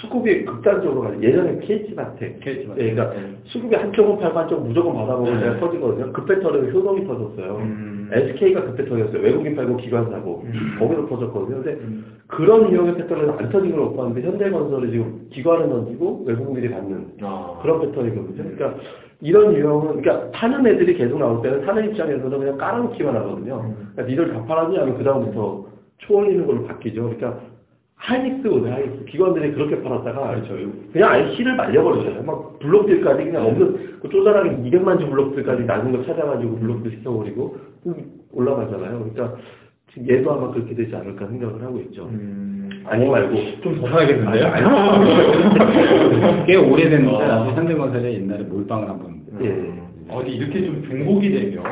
수급이 0.02 0.44
극단적으로 0.46 1.02
가요. 1.02 1.22
예전에 1.22 1.58
KH바텍 1.60 2.40
KH 2.42 2.70
예, 2.78 2.94
그러니까 2.94 3.14
수급이 3.46 3.76
한쪽은 3.76 4.20
팔고 4.20 4.40
한쪽은 4.40 4.68
무조건 4.68 4.94
받아먹으면 4.94 5.34
네. 5.36 5.40
제가 5.46 5.60
터지거든요. 5.60 6.14
급배터는 6.14 6.74
효동이 6.74 7.08
터졌어요. 7.08 7.58
음. 7.58 8.10
SK가 8.12 8.64
급배터였어요. 8.66 9.22
외국인 9.22 9.56
팔고 9.56 9.78
기관 9.78 10.10
사고 10.10 10.44
음. 10.46 10.76
거기서 10.80 11.08
터졌거든요. 11.08 11.64
근데 11.64 11.80
음. 11.82 12.06
그런 12.28 12.72
유형의 12.72 12.96
패턴은 12.96 13.30
안 13.30 13.50
터진 13.50 13.72
걸못 13.72 13.96
봤는데 13.96 14.28
현대건설이 14.28 14.92
지금 14.92 15.28
기관을 15.32 15.70
던지고 15.70 16.24
외국인들이 16.26 16.70
받는 16.72 17.08
아. 17.22 17.60
그런 17.62 17.82
패턴이거든요. 17.82 18.56
그러니까 18.56 18.76
이런 19.22 19.56
유형은 19.56 20.02
그러니까 20.02 20.30
파는 20.32 20.68
애들이 20.68 20.96
계속 20.96 21.18
나올 21.18 21.42
때는 21.42 21.66
사는 21.66 21.90
입장에서는 21.90 22.38
그냥 22.38 22.58
깔아놓기만 22.58 23.16
하거든요. 23.16 23.62
음. 23.62 23.92
그러니까 23.94 24.04
니들 24.04 24.34
다 24.34 24.44
팔았니 24.46 24.78
하면 24.78 24.98
그 24.98 25.04
다음부터 25.04 25.66
초월리는 26.00 26.46
걸로 26.46 26.64
바뀌죠. 26.66 27.04
그러니까 27.04 27.40
하이닉스거든요. 27.98 28.72
하이닉스 28.74 29.06
기관들이 29.06 29.52
그렇게 29.54 29.82
팔았다가 29.82 30.36
그렇죠. 30.36 30.56
그냥 30.94 31.10
아예 31.12 31.34
실을 31.36 31.56
말려버리잖아요. 31.56 32.24
막 32.24 32.60
블록들까지 32.60 33.24
그냥 33.26 33.46
없는 33.48 34.00
그 34.02 34.10
쪼잔하게 34.10 34.50
200만 34.58 35.00
주 35.00 35.08
블록들까지 35.10 35.64
낮은 35.64 35.92
거 35.92 36.04
찾아가지고 36.06 36.56
블록들 36.60 36.92
시켜버리고 36.92 37.58
올라가잖아요. 38.34 39.10
그러니까 39.12 39.36
얘도 40.10 40.32
아마 40.32 40.52
그렇게 40.52 40.76
되지 40.76 40.94
않을까 40.96 41.26
생각을 41.28 41.62
하고 41.64 41.80
있죠. 41.80 42.04
음. 42.12 42.70
아니 42.86 43.06
말고 43.08 43.62
좀 43.64 43.80
더 43.82 43.88
사야겠는데요? 43.90 44.52
꽤 46.46 46.56
오래됐는데 46.56 47.16
어. 47.16 47.26
나도 47.28 47.52
현대건설에 47.52 48.14
옛날에 48.14 48.44
몰빵을 48.44 48.90
한번 48.90 49.16
예. 49.42 49.74
어디 50.14 50.32
이렇게 50.32 50.64
좀 50.66 50.84
중복이 50.88 51.32
되면 51.32 51.64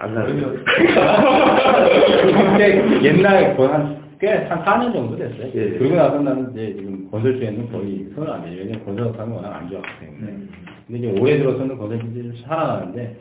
안 0.00 0.14
사요. 0.14 0.26
그러면 0.26 0.64
그때 2.52 3.04
옛날에 3.04 3.54
거의 3.54 3.68
한, 3.68 3.97
꽤, 4.20 4.32
한 4.32 4.64
4년 4.64 4.92
정도 4.92 5.16
됐어요. 5.16 5.50
예. 5.54 5.78
그러고 5.78 5.94
나서 5.94 6.20
나는 6.20 6.50
이제 6.50 6.74
지금 6.76 7.08
건설주에는 7.10 7.70
거의 7.70 8.08
손을 8.14 8.30
안 8.30 8.42
대요. 8.42 8.56
왜냐면 8.58 8.84
건설업하면 8.84 9.36
워낙 9.36 9.56
안 9.56 9.68
좋았기 9.68 9.88
때문에. 10.00 10.32
음. 10.32 10.48
근데 10.86 10.98
이제 10.98 11.20
올해 11.20 11.38
들어서는 11.38 11.78
건설주들이 11.78 12.22
좀 12.32 12.36
살아나는데, 12.44 13.16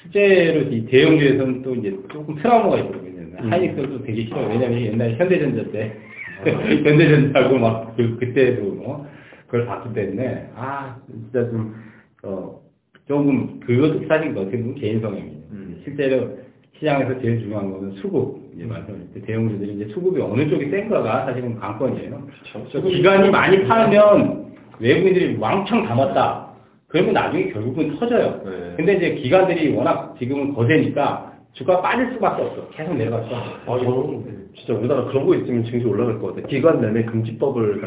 실제로 0.00 0.60
이 0.60 0.84
대형주에서는 0.86 1.62
또 1.62 1.74
이제 1.74 1.90
조금 2.12 2.36
트라우마가 2.36 2.78
있거든요. 2.78 3.12
음. 3.40 3.52
하이닉스도 3.52 4.02
되게 4.04 4.24
싫어요. 4.24 4.48
왜냐면 4.48 4.80
옛날에 4.80 5.14
현대전자 5.16 5.70
때, 5.72 5.96
현대전자고 6.44 7.58
막 7.58 7.96
그, 7.96 8.16
그때도 8.16 8.62
뭐, 8.74 9.06
그걸 9.46 9.66
봤기 9.66 9.92
때문에, 9.92 10.50
아, 10.54 10.96
진짜 11.10 11.50
좀, 11.50 11.74
어, 12.22 12.60
조금, 13.08 13.58
그것도 13.60 14.06
사실 14.06 14.30
어떻게 14.36 14.58
보면 14.58 14.76
개인 14.76 15.00
성향이에요. 15.00 15.42
음. 15.50 15.80
실제로 15.84 16.38
시장에서 16.78 17.20
제일 17.20 17.40
중요한 17.40 17.70
거는 17.72 17.92
수급. 17.92 18.41
이제 18.54 18.64
말씀하실 18.64 19.12
때 19.14 19.20
대형주들이 19.22 19.74
이제 19.74 19.86
수급이 19.92 20.20
어느 20.20 20.48
쪽이 20.48 20.68
센가가 20.70 21.24
사실은 21.26 21.58
관건이에요. 21.58 22.22
그래서 22.52 22.88
기관이 22.88 23.30
많이 23.30 23.64
팔면 23.66 24.52
외국인들이 24.78 25.36
왕창 25.38 25.84
담았다. 25.86 26.52
그러면 26.88 27.14
나중에 27.14 27.50
결국은 27.50 27.98
터져요. 27.98 28.42
네. 28.44 28.74
근데 28.76 28.94
이제 28.94 29.14
기관들이 29.14 29.74
워낙 29.74 30.14
지금은 30.18 30.52
거세니까 30.52 31.32
주가 31.54 31.80
빠질 31.80 32.12
수밖에 32.12 32.42
없어. 32.42 32.68
계속 32.70 32.94
내려갔어. 32.94 33.28
아, 33.34 33.78
저는 33.78 34.48
진짜 34.56 34.74
우리나라 34.74 35.04
그런 35.06 35.26
거 35.26 35.34
있으면 35.34 35.64
증시 35.64 35.86
올라갈 35.86 36.18
것 36.18 36.28
같아요. 36.28 36.46
기관 36.46 36.80
매매 36.80 37.04
금지법을. 37.04 37.82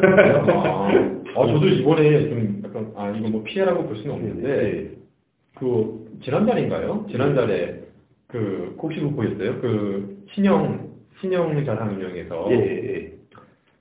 아, 0.50 0.88
아, 1.36 1.46
저도 1.46 1.66
이번에 1.66 2.28
좀 2.28 2.62
약간, 2.64 2.92
아, 2.96 3.10
이거 3.10 3.28
뭐 3.28 3.42
피해라고 3.44 3.86
볼 3.86 3.96
수는 3.96 4.14
없는데, 4.14 4.48
네. 4.48 4.90
그, 5.54 6.06
지난달인가요? 6.22 7.06
지난달에, 7.10 7.80
그, 8.28 8.74
혹시 8.78 9.00
그거 9.00 9.14
보셨어요? 9.14 9.60
그, 9.60 10.15
신형, 10.32 10.90
신형 11.20 11.64
자산운용에서, 11.64 12.48
예, 12.50 12.54
예, 12.56 13.12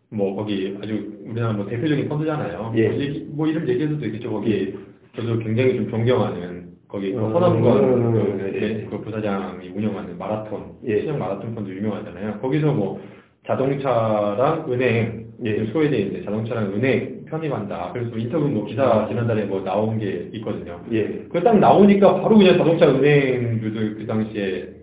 뭐, 0.09 0.35
거기 0.35 0.77
아주 0.81 1.11
우리나라 1.25 1.53
뭐 1.53 1.65
대표적인 1.65 2.07
펀드잖아요. 2.07 2.73
예. 2.75 2.89
뭐, 2.89 2.99
얘기- 2.99 3.27
뭐 3.29 3.47
이름 3.47 3.67
얘기해도 3.67 3.99
되겠죠. 3.99 4.31
거기, 4.31 4.75
저도 5.15 5.39
굉장히 5.39 5.75
좀 5.75 5.89
존경하는, 5.89 6.65
거기, 6.87 7.11
그 7.11 7.19
음, 7.19 7.33
허남건, 7.33 7.83
음, 7.83 8.11
그, 8.13 8.51
예. 8.55 8.59
네, 8.59 8.87
그 8.89 9.01
부사장이 9.01 9.69
운영하는 9.69 10.17
마라톤, 10.17 10.73
예. 10.87 11.01
신형 11.01 11.19
마라톤 11.19 11.55
펀드 11.55 11.69
유명하잖아요. 11.69 12.39
거기서 12.39 12.71
뭐, 12.73 13.01
자동차랑 13.47 14.71
은행, 14.71 15.25
예. 15.43 15.65
소외돼 15.65 15.97
있는 15.99 16.23
자동차랑 16.23 16.73
은행 16.73 17.25
편입한다. 17.25 17.91
그래서 17.93 18.15
인터뷰 18.17 18.47
뭐 18.47 18.65
기사 18.65 19.07
지난달에 19.07 19.45
뭐 19.45 19.61
나온 19.63 19.97
게 19.99 20.29
있거든요. 20.33 20.79
예. 20.91 21.25
그딱 21.29 21.59
나오니까 21.59 22.21
바로 22.21 22.37
그냥 22.37 22.57
자동차 22.57 22.87
은행주들 22.89 23.95
그 23.95 24.05
당시에 24.05 24.74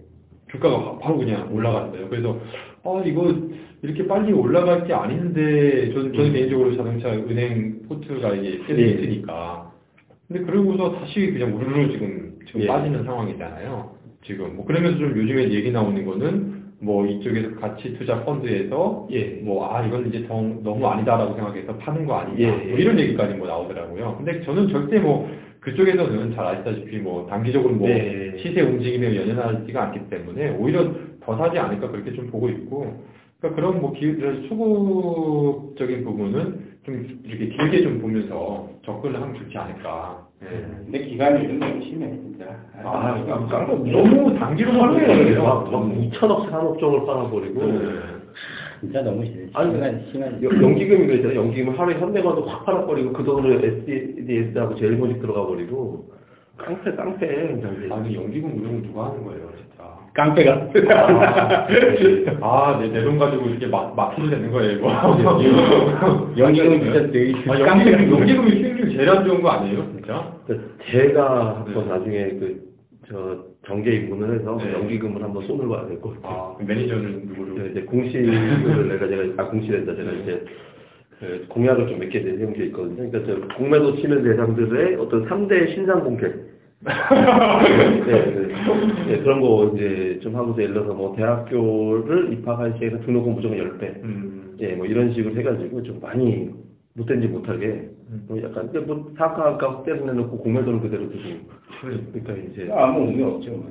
주가가 0.53 0.79
바- 0.85 0.99
바로 0.99 1.19
그냥 1.19 1.49
올라갔어요. 1.53 2.09
그래서 2.09 2.39
아 2.85 3.03
이거 3.05 3.35
이렇게 3.83 4.07
빨리 4.07 4.33
올라갈 4.33 4.85
게 4.87 4.93
아닌데 4.93 5.91
저는, 5.93 6.13
저는 6.13 6.33
개인적으로 6.33 6.77
자동차 6.77 7.11
은행 7.11 7.83
포트가 7.89 8.35
이게 8.35 8.61
예. 8.69 8.75
세트니까 8.97 9.73
근데 10.29 10.45
그러고서 10.45 10.93
다시 10.93 11.33
그냥 11.33 11.57
우르르 11.57 11.91
지금 11.93 12.39
지금 12.47 12.63
예. 12.63 12.67
빠지는 12.67 13.05
상황이잖아요. 13.05 13.91
지금 14.25 14.57
뭐 14.57 14.65
그러면서 14.67 14.99
좀 14.99 15.17
요즘에 15.17 15.51
얘기 15.51 15.71
나오는 15.73 16.05
거는 16.05 16.63
뭐 16.81 17.07
이쪽에서 17.07 17.55
가치 17.61 17.95
투자 17.95 18.25
펀드에서 18.25 19.07
예. 19.13 19.41
뭐, 19.43 19.73
아, 19.73 19.87
이건 19.87 20.09
이제 20.09 20.27
정- 20.27 20.63
너무 20.65 20.85
아니다라고 20.89 21.35
생각해서 21.37 21.77
파는 21.79 22.07
거 22.07 22.15
아니냐. 22.17 22.39
예, 22.41 22.51
뭐 22.51 22.77
예. 22.79 22.83
이런 22.83 22.99
얘기까지 22.99 23.35
뭐 23.35 23.47
나오더라고요. 23.47 24.17
근데 24.19 24.41
저는 24.43 24.67
절대 24.69 24.99
뭐, 24.99 25.29
그쪽에서는 25.63 26.35
잘 26.35 26.45
아시다시피 26.45 26.99
뭐, 26.99 27.27
단기적으로 27.29 27.75
뭐, 27.75 27.89
네. 27.89 28.37
시세 28.39 28.61
움직임에 28.61 29.17
연연하지가 29.17 29.83
않기 29.85 30.11
때문에 30.11 30.57
오히려 30.59 30.91
더 31.21 31.37
사지 31.37 31.59
않을까 31.59 31.89
그렇게 31.89 32.13
좀 32.13 32.31
보고 32.31 32.49
있고, 32.49 33.01
그러니까 33.39 33.61
그런 33.61 33.81
뭐, 33.81 33.93
기, 33.93 34.07
이런 34.07 34.43
수급적인 34.49 36.05
부분은 36.05 36.73
좀 36.85 37.21
이렇게 37.25 37.47
길게 37.47 37.83
좀 37.83 38.01
보면서 38.01 38.69
접근을 38.85 39.23
하면 39.23 39.37
좋지 39.37 39.57
않을까. 39.57 40.27
예. 40.43 40.47
근데 40.85 41.05
기간이 41.05 41.47
좀 41.47 41.61
너무 41.61 41.81
심해, 41.81 42.11
진짜. 42.11 42.57
아, 42.83 43.25
깜짝 43.25 43.67
너무 43.69 44.37
단기로 44.37 44.73
하루에요. 44.73 45.45
막, 45.45 45.71
막 45.71 45.85
2천억, 45.95 46.51
3억 46.51 46.81
정을 46.81 47.07
빨아버리고. 47.07 47.65
네. 47.65 47.89
진짜 48.83 49.01
너무 49.03 49.25
심해. 49.25 49.47
아니, 49.55 49.73
시간, 49.75 50.05
시간. 50.11 50.43
여- 50.43 50.51
연기금이 50.63 51.07
그랬잖아요. 51.07 51.39
연기금 51.39 51.79
하루에 51.79 51.95
현대건도 52.01 52.43
확 52.43 52.67
팔아버리고 52.67 53.13
그 53.13 53.23
돈으로 53.23 53.61
SDS하고 53.65 54.75
제일모직 54.75 55.21
들어가 55.21 55.47
버리고 55.47 56.11
깡패 56.59 56.93
깡패 56.95 57.27
그냥 57.29 57.77
아니, 57.93 58.15
연기금 58.17 58.51
운용 58.59 58.83
누가 58.83 59.07
하는 59.11 59.25
거예요, 59.25 59.49
진짜. 59.57 59.93
깡패가. 60.15 60.69
아, 62.43 62.79
내, 62.81 62.89
내 62.89 63.03
돈 63.05 63.19
가지고 63.19 63.49
이렇게 63.49 63.67
막, 63.69 63.95
막혀도 63.97 64.29
되는 64.29 64.51
거예요, 64.51 64.73
이거. 64.79 64.89
연기금 66.37 66.81
진짜 66.83 67.11
되게 67.11 67.35
아. 67.51 67.59
연기금, 67.61 68.11
연기금이 68.19 68.51
수익률 68.51 68.91
제일 68.97 69.09
안 69.09 69.25
좋은 69.25 69.41
거 69.43 69.49
아니에요, 69.51 69.87
진짜? 69.93 70.35
제가 70.91 71.57
한번 71.65 71.85
네. 71.85 71.91
나중에 71.91 72.29
그 72.39 72.73
저 73.09 73.52
정계 73.67 73.93
입문을 73.93 74.41
해서 74.41 74.57
네. 74.59 74.73
연기금을 74.73 75.23
한번 75.23 75.43
손을 75.47 75.69
봐야 75.69 75.87
될 75.87 76.01
것 76.01 76.21
같아요. 76.21 76.33
아, 76.37 76.57
그 76.59 76.65
매니저는 76.65 77.27
누구로? 77.27 77.55
제가 77.57 77.69
이제 77.69 77.81
공시를 77.83 78.89
내가 78.89 79.07
제가 79.09 79.43
아 79.43 79.47
공시된다 79.49 79.95
제가 79.95 80.11
이제 80.13 80.45
그 81.21 81.45
공약을 81.49 81.87
좀몇개 81.89 82.19
내는 82.21 82.53
게 82.55 82.65
있거든요. 82.67 83.09
그러니까 83.09 83.23
저 83.25 83.57
공매도 83.57 83.97
치는 83.97 84.25
대상들의 84.25 84.97
어떤 84.97 85.25
3대 85.27 85.75
신상 85.75 86.03
공개 86.03 86.27
네, 86.83 88.35
네. 88.35 88.49
네, 89.07 89.19
그런 89.23 89.41
거 89.41 89.71
이제 89.77 90.19
좀 90.21 90.35
하고서 90.35 90.61
예를 90.61 90.75
들어서 90.75 90.93
뭐 90.95 91.15
대학교를 91.15 92.33
입학할 92.33 92.75
시에는 92.79 93.03
등록금 93.03 93.35
무조건 93.37 93.57
10배. 93.59 94.03
음. 94.03 94.57
예, 94.61 94.75
뭐 94.75 94.85
이런 94.87 95.13
식으로 95.13 95.33
해가지고 95.37 95.83
좀 95.85 96.01
많이 96.01 96.51
못된지 96.95 97.27
못하게 97.29 97.89
음. 98.11 98.25
뭐 98.29 98.43
약간 98.43 98.71
뭐 98.87 99.11
사학학과 99.17 99.71
확대를 99.71 100.09
해놓고 100.09 100.39
공매도는 100.39 100.81
그대로 100.81 101.09
두고 101.09 101.23
그러니까 101.81 102.33
이제 102.35 102.71
아무 102.73 103.07
의미 103.09 103.23
없죠. 103.23 103.51
뭐. 103.53 103.71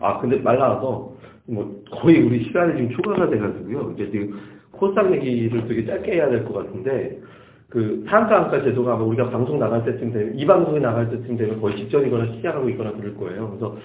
아 0.00 0.18
근데 0.20 0.36
말 0.38 0.58
나와서 0.58 1.12
뭐 1.46 1.82
거의 1.90 2.22
우리 2.22 2.44
시간이 2.44 2.76
지금 2.76 2.90
초과가 2.96 3.28
돼가지고요. 3.30 3.92
이제 3.94 4.10
지금 4.10 4.38
코스닥 4.70 5.12
얘기를 5.12 5.66
되게 5.66 5.84
짧게 5.84 6.12
해야 6.12 6.28
될 6.28 6.44
것 6.44 6.54
같은데 6.54 7.20
그 7.68 8.04
상가한가 8.08 8.62
제도가 8.62 8.94
아마 8.94 9.04
우리가 9.04 9.30
방송 9.30 9.58
나갈 9.58 9.84
때쯤 9.84 10.12
되면 10.12 10.38
이 10.38 10.46
방송이 10.46 10.78
나갈 10.80 11.10
때쯤 11.10 11.36
되면 11.36 11.60
거의 11.60 11.76
직전이거나 11.76 12.32
시작하고 12.34 12.68
있거나 12.70 12.92
그럴 12.92 13.16
거예요. 13.16 13.48
그래서 13.48 13.76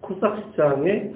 코스닥 0.00 0.50
시장의 0.50 1.14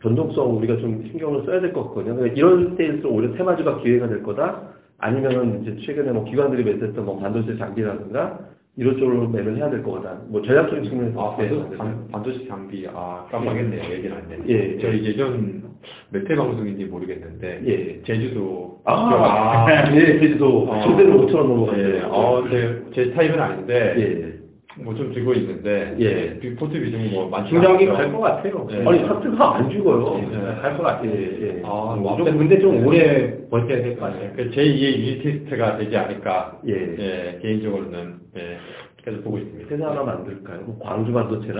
변동성 0.00 0.56
우리가 0.56 0.76
좀 0.76 1.02
신경을 1.10 1.44
써야 1.44 1.60
될 1.60 1.72
것 1.72 1.84
같거든요. 1.88 2.14
그러니까 2.16 2.36
이런 2.36 2.76
때일수록 2.76 3.12
오히려 3.14 3.34
테마주가 3.34 3.78
기회가 3.82 4.08
될 4.08 4.22
거다. 4.22 4.69
아니면은 5.00 5.62
이제 5.62 5.86
최근에 5.86 6.12
뭐 6.12 6.24
기관들이 6.24 6.64
매수했던 6.64 7.04
뭐 7.04 7.18
반도체 7.18 7.56
장비라든가 7.56 8.38
이런 8.76 8.96
쪽으로 8.98 9.28
매를 9.28 9.56
해야 9.56 9.68
될 9.68 9.82
거다. 9.82 10.20
뭐 10.28 10.40
전략적인 10.42 10.84
측면에서 10.84 11.20
아, 11.20 11.36
봤을 11.36 11.48
때 11.48 11.56
반도, 11.56 11.76
반, 11.76 12.08
반도체 12.10 12.46
장비, 12.46 12.86
아, 12.88 13.26
깜빡했네요. 13.30 13.92
얘기는 13.92 14.16
안 14.16 14.28
됐네. 14.28 14.44
예, 14.48 14.78
저희 14.78 15.04
예전 15.04 15.62
몇회 16.10 16.36
방송인지 16.36 16.84
모르겠는데, 16.84 17.62
예. 17.66 18.02
제주도. 18.02 18.80
아, 18.84 19.66
예, 19.94 20.18
제주도 20.20 20.70
어. 20.70 20.82
조대로 20.82 21.26
5천 21.26 21.34
원 21.34 21.48
넘어갔어요. 21.48 21.94
예, 21.96 22.00
어, 22.04 22.44
제, 22.48 22.82
제 22.94 23.04
스타일은 23.06 23.40
아닌데, 23.40 23.94
예. 23.98 24.39
뭐 24.82 24.94
좀 24.94 25.12
들고 25.12 25.32
있는데, 25.34 25.94
예. 25.98 26.38
빅포트 26.40 26.80
비중이 26.80 27.10
뭐 27.10 27.28
많지 27.28 27.54
않죠. 27.56 27.92
갈것 27.92 28.20
같아요. 28.20 28.66
예. 28.70 28.84
아니 28.86 28.98
사트가 29.06 29.56
안 29.56 29.70
죽어요. 29.70 30.20
예. 30.32 30.60
갈것 30.60 30.82
같아요. 30.82 31.10
예, 31.10 31.38
예. 31.42 31.62
아, 31.64 31.96
뭐, 31.98 32.16
좀 32.16 32.38
근데 32.38 32.58
좀 32.58 32.86
오래 32.86 33.36
버텨야 33.48 33.82
될 33.82 33.96
것 33.96 34.06
같아요. 34.06 34.32
그 34.36 34.50
제2의 34.50 34.98
유니 34.98 35.22
테스트가 35.22 35.76
되지 35.78 35.96
않을까, 35.96 36.60
예. 36.66 36.72
예, 36.98 37.38
개인적으로는, 37.42 38.14
예, 38.36 38.56
계속 39.04 39.24
보고 39.24 39.38
있습니다. 39.38 39.68
회사 39.74 39.90
하나 39.90 40.02
만들까요? 40.02 40.60
뭐 40.66 40.78
광주 40.82 41.12
반도체나 41.12 41.58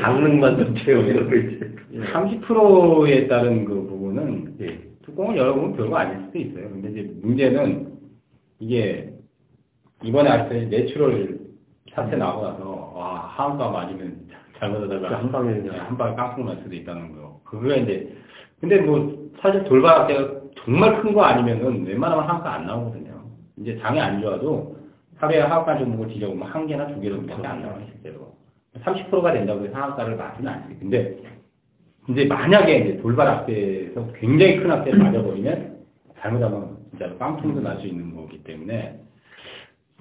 강릉 0.00 0.40
반도체 0.40 0.94
뭐 0.94 1.04
이런 1.04 1.28
거 1.30 1.36
이제. 1.36 1.72
30%에 2.12 3.26
따른 3.28 3.64
그 3.66 3.74
부분은 3.74 4.54
예. 4.62 4.78
뚜껑을 5.04 5.36
열어보면 5.36 5.76
별거 5.76 5.96
아닐 5.96 6.16
수도 6.26 6.38
있어요. 6.38 6.70
근데 6.70 6.88
이제 6.90 7.10
문제는 7.22 7.88
이게 8.60 9.11
이번에 10.02 10.30
아시다시피 10.30 10.66
내츄럴 10.66 11.38
사태 11.94 12.16
나고 12.16 12.42
나서 12.42 12.92
와 12.94 13.26
하한가 13.28 13.70
맞으면 13.70 14.16
잘못하다가 14.58 15.18
한 15.18 15.32
방에 15.32 15.48
그냥 15.54 15.62
그냥 15.68 15.86
한 15.86 15.96
방에 15.98 16.14
깡통 16.16 16.46
날 16.46 16.56
수도 16.62 16.74
있다는 16.74 17.12
거. 17.14 17.40
그거가 17.44 17.76
이제 17.76 18.14
근데 18.60 18.80
뭐 18.80 19.30
사실 19.40 19.64
돌발학대가 19.64 20.40
정말 20.64 21.02
큰 21.02 21.12
거 21.12 21.22
아니면은 21.22 21.84
웬만하면 21.84 22.24
하한가 22.24 22.54
안 22.54 22.66
나오거든요. 22.66 23.22
이제 23.58 23.76
장이 23.78 24.00
안 24.00 24.20
좋아도 24.22 24.76
하루에 25.16 25.40
하한가 25.40 25.78
정도 25.78 26.06
뒤져보면 26.06 26.48
한 26.48 26.66
개나 26.66 26.86
두개 26.88 27.08
정도밖에 27.10 27.46
안 27.46 27.62
나와요 27.62 27.86
실제로. 27.92 28.32
30%가 28.84 29.32
된다고 29.32 29.64
해서 29.64 29.74
하한가를 29.76 30.16
맞지는 30.16 30.50
않지. 30.52 30.78
근데 30.78 31.16
근데 32.06 32.24
만약에 32.24 32.78
이제 32.78 32.96
돌발 33.02 33.28
학대에서 33.28 34.08
굉장히 34.18 34.56
큰 34.56 34.70
학대를 34.70 34.98
맞아버리면 34.98 35.78
잘못하면 36.20 36.76
진짜 36.90 37.14
깡통도 37.18 37.60
날 37.60 37.78
수 37.80 37.86
있는 37.86 38.14
거기 38.14 38.42
때문에 38.42 38.98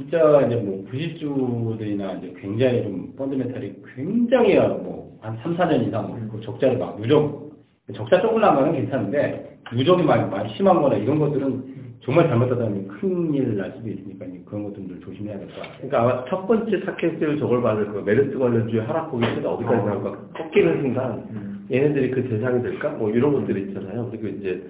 진짜 0.02 0.42
이제 0.48 0.56
뭐 0.56 0.84
부실주들이나 0.90 2.14
이제 2.14 2.34
굉장히 2.40 2.84
좀 2.84 3.14
펀드멘탈이 3.18 3.74
굉장히 3.96 4.56
뭐한 4.56 5.38
3, 5.44 5.58
4년 5.58 5.88
이상 5.88 6.28
뭐 6.32 6.40
적자를 6.42 6.78
막 6.78 7.00
누적 7.00 7.52
적자 7.94 8.22
조금 8.22 8.42
나면 8.42 8.74
괜찮은데 8.74 9.60
누적이 9.74 10.04
많이, 10.04 10.30
많이 10.30 10.54
심한 10.56 10.82
거나 10.82 10.96
이런 10.96 11.20
것들은 11.20 11.72
정말 12.04 12.28
잘못하다면 12.28 12.88
큰일 12.88 13.58
날 13.58 13.74
수도 13.74 13.88
있으니까 13.90 14.26
그런 14.46 14.64
것들도 14.64 15.00
조심해야 15.02 15.38
될 15.38 15.48
것 15.50 15.56
같아요. 15.58 15.74
그러니까 15.78 16.02
아마 16.02 16.26
첫 16.26 16.48
번째 16.48 16.80
타켓을 16.80 17.38
저걸 17.38 17.62
받을 17.62 17.86
그 17.92 18.00
메르스 18.00 18.38
관련주의 18.38 18.84
하락폭이 18.84 19.24
최대 19.36 19.48
어디까지 19.48 19.82
어. 19.82 19.86
나올까 19.86 20.18
꺾이는 20.34 20.82
순간 20.82 21.12
음. 21.30 21.68
얘네들이 21.72 22.12
그 22.12 22.28
대상이 22.28 22.64
될까? 22.64 22.90
뭐 22.90 23.12
이런 23.12 23.34
것들이 23.34 23.70
있잖아요. 23.70 24.10
그리고 24.10 24.28
이제 24.30 24.64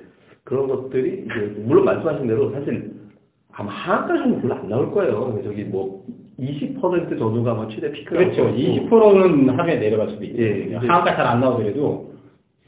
그런 0.43 0.67
것들이 0.67 1.25
이제 1.25 1.61
물론 1.61 1.85
말씀하신 1.85 2.27
대로 2.27 2.51
사실 2.51 2.91
아마 3.61 3.71
하한가는 3.71 4.41
별로 4.41 4.55
안 4.55 4.67
나올 4.69 4.91
거예요. 4.91 5.39
저기 5.43 5.63
뭐 5.63 6.03
20% 6.39 7.17
정도가 7.19 7.51
아마 7.51 7.67
최대 7.67 7.91
피크가 7.91 8.17
그렇죠. 8.17 8.43
나올 8.43 8.51
거고. 8.55 9.13
20%는 9.13 9.49
하루에 9.59 9.75
내려갈 9.79 10.09
수도 10.09 10.23
있죠. 10.25 10.41
예, 10.41 10.65
이제- 10.65 10.75
하한가 10.75 11.15
잘 11.15 11.25
안 11.27 11.39
나오더라도 11.39 12.11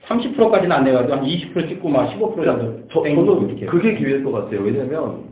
30%까지는 0.08 0.72
안 0.72 0.84
내가지고 0.84 1.16
한20% 1.16 1.70
찍고 1.70 1.90
막 1.90 2.10
15% 2.12 2.36
그러니까 2.36 2.64
정도 2.66 2.88
저, 2.92 3.02
땡기고 3.04 3.26
저는 3.26 3.48
이렇게. 3.50 3.66
그게 3.66 3.96
기회일 3.96 4.24
것 4.24 4.32
같아요. 4.34 4.62
왜냐면 4.62 5.24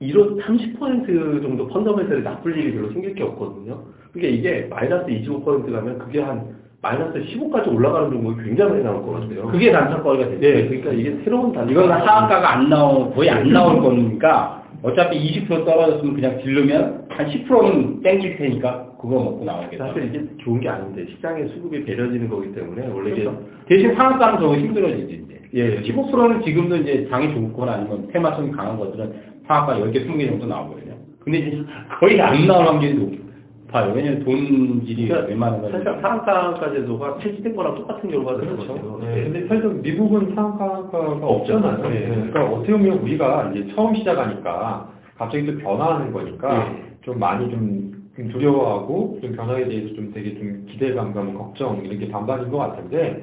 이런 0.00 0.38
30% 0.38 1.42
정도 1.42 1.66
펀더멘털이 1.68 2.22
나쁠 2.22 2.56
일이 2.56 2.74
별로 2.74 2.90
생길 2.92 3.14
게 3.14 3.22
없거든요. 3.22 3.78
그게 4.12 4.30
이게 4.30 4.66
마이너스 4.70 5.06
25% 5.06 5.70
가면 5.70 5.98
그게 5.98 6.20
한 6.22 6.56
마이너스 6.80 7.18
15까지 7.20 7.72
올라가는 7.74 8.08
정도가 8.10 8.42
굉장히 8.42 8.70
많이 8.72 8.84
나올 8.84 9.02
것 9.04 9.12
같아요. 9.20 9.46
그게 9.48 9.70
단타거리가 9.70 10.30
됐죠. 10.30 10.46
예, 10.46 10.66
그러니까 10.68 10.92
이게 10.92 11.18
새로운 11.24 11.52
단가. 11.52 11.70
이건 11.70 11.90
하한가가 11.92 12.52
안 12.54 12.70
나오, 12.70 13.10
거의 13.10 13.28
안 13.30 13.52
나올 13.52 13.80
거니까 13.82 14.57
어차피 14.82 15.18
20% 15.18 15.64
떨어졌으면 15.64 16.14
그냥 16.14 16.40
질르면 16.40 17.06
한 17.08 17.26
10%는 17.26 18.02
땡길 18.02 18.36
테니까 18.36 18.92
그거 19.00 19.22
먹고 19.22 19.44
나오겠다. 19.44 19.88
사실 19.88 20.04
이게 20.06 20.24
좋은 20.38 20.60
게 20.60 20.68
아닌데 20.68 21.06
시장의 21.14 21.48
수급이 21.48 21.84
배려지는 21.84 22.28
거기 22.28 22.52
때문에 22.52 22.86
원래 22.88 23.10
이게 23.10 23.24
그렇죠. 23.24 23.44
대신 23.66 23.94
상한가는 23.94 24.38
더 24.38 24.54
힘들어지지 24.54 25.24
이제. 25.24 25.40
예. 25.54 25.80
15%는 25.82 26.42
지금도 26.42 26.76
이제 26.76 27.06
장이 27.10 27.32
좋거나 27.34 27.72
아니면 27.72 28.08
테마성이 28.12 28.52
강한 28.52 28.78
것들은 28.78 29.12
상한가 29.46 29.78
10개, 29.78 30.06
20개 30.06 30.28
정도 30.28 30.46
나오거든요. 30.46 30.94
근데 31.20 31.38
이제 31.38 31.62
거의 31.98 32.20
안 32.20 32.46
나올 32.46 32.66
확률이 32.66 32.94
높 32.94 33.27
아요. 33.72 33.92
왜냐면 33.94 34.24
그러니까 34.24 35.26
웬만한 35.26 35.60
건 35.60 35.72
사실 35.72 35.84
상한가까지도가 36.00 37.16
폐지된 37.16 37.54
거랑 37.54 37.74
똑같은 37.74 38.10
결과가 38.10 38.40
되는 38.40 38.56
거죠. 38.56 38.72
그렇죠. 38.72 38.98
네, 39.02 39.24
근데 39.24 39.46
사실 39.46 39.68
미국은 39.82 40.34
상한가가 40.34 40.98
없잖아요. 40.98 41.82
네. 41.82 41.90
네, 41.90 42.08
그러니까 42.08 42.44
어떻게 42.46 42.72
보면 42.72 42.98
우리가 42.98 43.52
이제 43.52 43.74
처음 43.74 43.94
시작하니까 43.94 44.90
갑자기 45.16 45.44
또 45.46 45.58
변화하는 45.58 46.12
거니까 46.12 46.70
네. 46.70 46.82
좀 47.02 47.18
많이 47.18 47.50
좀, 47.50 47.92
좀 48.16 48.28
두려워하고 48.30 49.18
좀 49.20 49.32
변화에 49.32 49.68
대해서 49.68 49.94
좀 49.94 50.12
되게 50.14 50.34
좀 50.38 50.64
기대감과 50.70 51.20
뭐 51.22 51.44
걱정 51.44 51.82
이런 51.84 51.98
게 51.98 52.08
반반인 52.08 52.50
것 52.50 52.58
같은데 52.58 53.22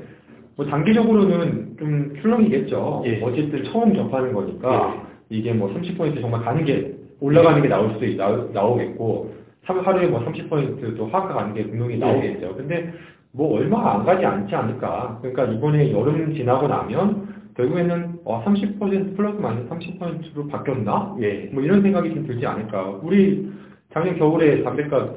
뭐 0.56 0.66
단기적으로는 0.68 1.76
좀 1.80 2.14
출렁이겠죠. 2.22 3.04
예. 3.06 3.22
어쨌든 3.24 3.64
처음 3.66 3.96
접하는 3.96 4.32
거니까 4.32 5.04
이게 5.30 5.54
뭐 5.54 5.74
30% 5.74 6.22
정말 6.22 6.42
가는 6.44 6.64
게 6.64 6.94
올라가는 7.20 7.62
게 7.62 7.68
나올 7.68 7.94
수도 7.94 8.06
있, 8.06 8.16
나, 8.16 8.30
나오겠고 8.54 9.45
하- 9.66 9.82
하루에 9.82 10.08
뭐 10.08 10.20
30%또 10.26 11.08
하가 11.08 11.34
가는 11.34 11.54
게 11.54 11.66
분명히 11.68 11.98
나오겠죠. 11.98 12.56
근데 12.56 12.94
뭐 13.32 13.58
얼마 13.58 13.94
안 13.96 14.06
가지 14.06 14.26
않지 14.26 14.54
않을까. 14.56 15.20
그러니까 15.22 15.46
이번에 15.46 15.92
여름 15.92 16.34
지나고 16.34 16.68
나면 16.68 17.36
결국에는 17.58 18.20
어, 18.26 18.44
30% 18.46 19.16
플러스 19.16 19.38
마이너스 19.40 19.68
30%로 19.70 20.48
바뀌었나? 20.48 21.16
예. 21.22 21.50
뭐 21.52 21.64
이런 21.64 21.82
생각이 21.82 22.14
좀 22.14 22.26
들지 22.28 22.46
않을까. 22.46 23.00
우리 23.02 23.52
작년 23.94 24.18
겨울에 24.18 24.62
담배값 24.64 25.16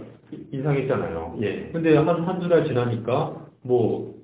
인상했잖아요. 0.52 1.36
예. 1.42 1.68
근데 1.72 1.96
한, 1.96 2.08
한두 2.08 2.48
달 2.48 2.64
지나니까 2.64 3.34
뭐 3.62 4.14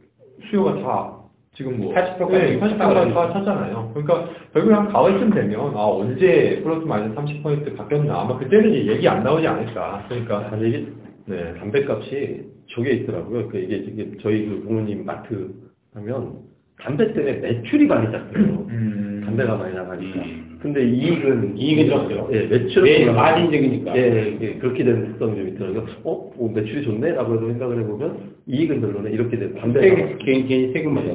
수요가 0.51 0.75
다 0.81 1.14
지금 1.55 1.79
뭐 1.79 1.95
80% 1.95 2.31
네, 2.31 2.59
까지 2.59 2.75
80%가 2.75 3.15
다 3.15 3.33
찼잖아요. 3.33 3.93
그러니까 3.95 4.29
결국에 4.53 4.75
한 4.75 4.89
가을쯤 4.93 5.31
되면 5.31 5.61
아 5.77 5.87
언제 5.87 6.61
플러스 6.63 6.85
마이너스 6.85 7.15
30% 7.15 7.77
바뀌었나 7.77 8.21
아마 8.23 8.37
그때는 8.39 8.75
얘기 8.75 9.09
안 9.09 9.23
나오지 9.23 9.47
않을까. 9.47 10.05
그러니까 10.09 10.49
아니 10.51 10.69
이게 10.69 10.87
네. 11.27 11.55
담배값이 11.55 12.45
저게 12.75 12.91
있더라고요. 12.93 13.49
그 13.49 13.59
이게 13.59 13.85
지금 13.85 14.19
저희 14.21 14.47
그 14.47 14.63
부모님 14.65 15.05
마트 15.05 15.55
하면 15.95 16.39
담배 16.83 17.13
때문에 17.13 17.35
매출이 17.35 17.87
많이 17.87 18.11
잡혀요. 18.11 18.67
음. 18.69 19.23
담배가 19.25 19.57
많이 19.57 19.75
나가니까. 19.75 20.21
음. 20.21 20.59
근데 20.61 20.83
이익은 20.85 21.57
이익은 21.57 21.89
적죠. 21.89 22.29
예, 22.33 22.47
매출은 22.47 22.85
매일 22.85 23.09
올라가고. 23.11 23.21
마진적이니까. 23.41 23.97
예, 23.97 24.39
예, 24.41 24.55
그렇게 24.55 24.83
되는 24.83 25.09
특성이 25.09 25.37
좀 25.37 25.49
있더라고요. 25.49 25.87
어, 26.05 26.33
뭐 26.37 26.53
매출이 26.53 26.83
좋네라고 26.85 27.35
해서 27.35 27.47
생각을 27.47 27.81
해보면 27.81 28.35
이익은 28.47 28.81
별로네 28.81 29.11
이렇게 29.11 29.39
되는 29.39 29.55
담배가 29.55 29.97
세금, 29.97 30.19
개인, 30.19 30.47
개인 30.49 30.73
세금 30.73 30.95
맞아. 30.95 31.15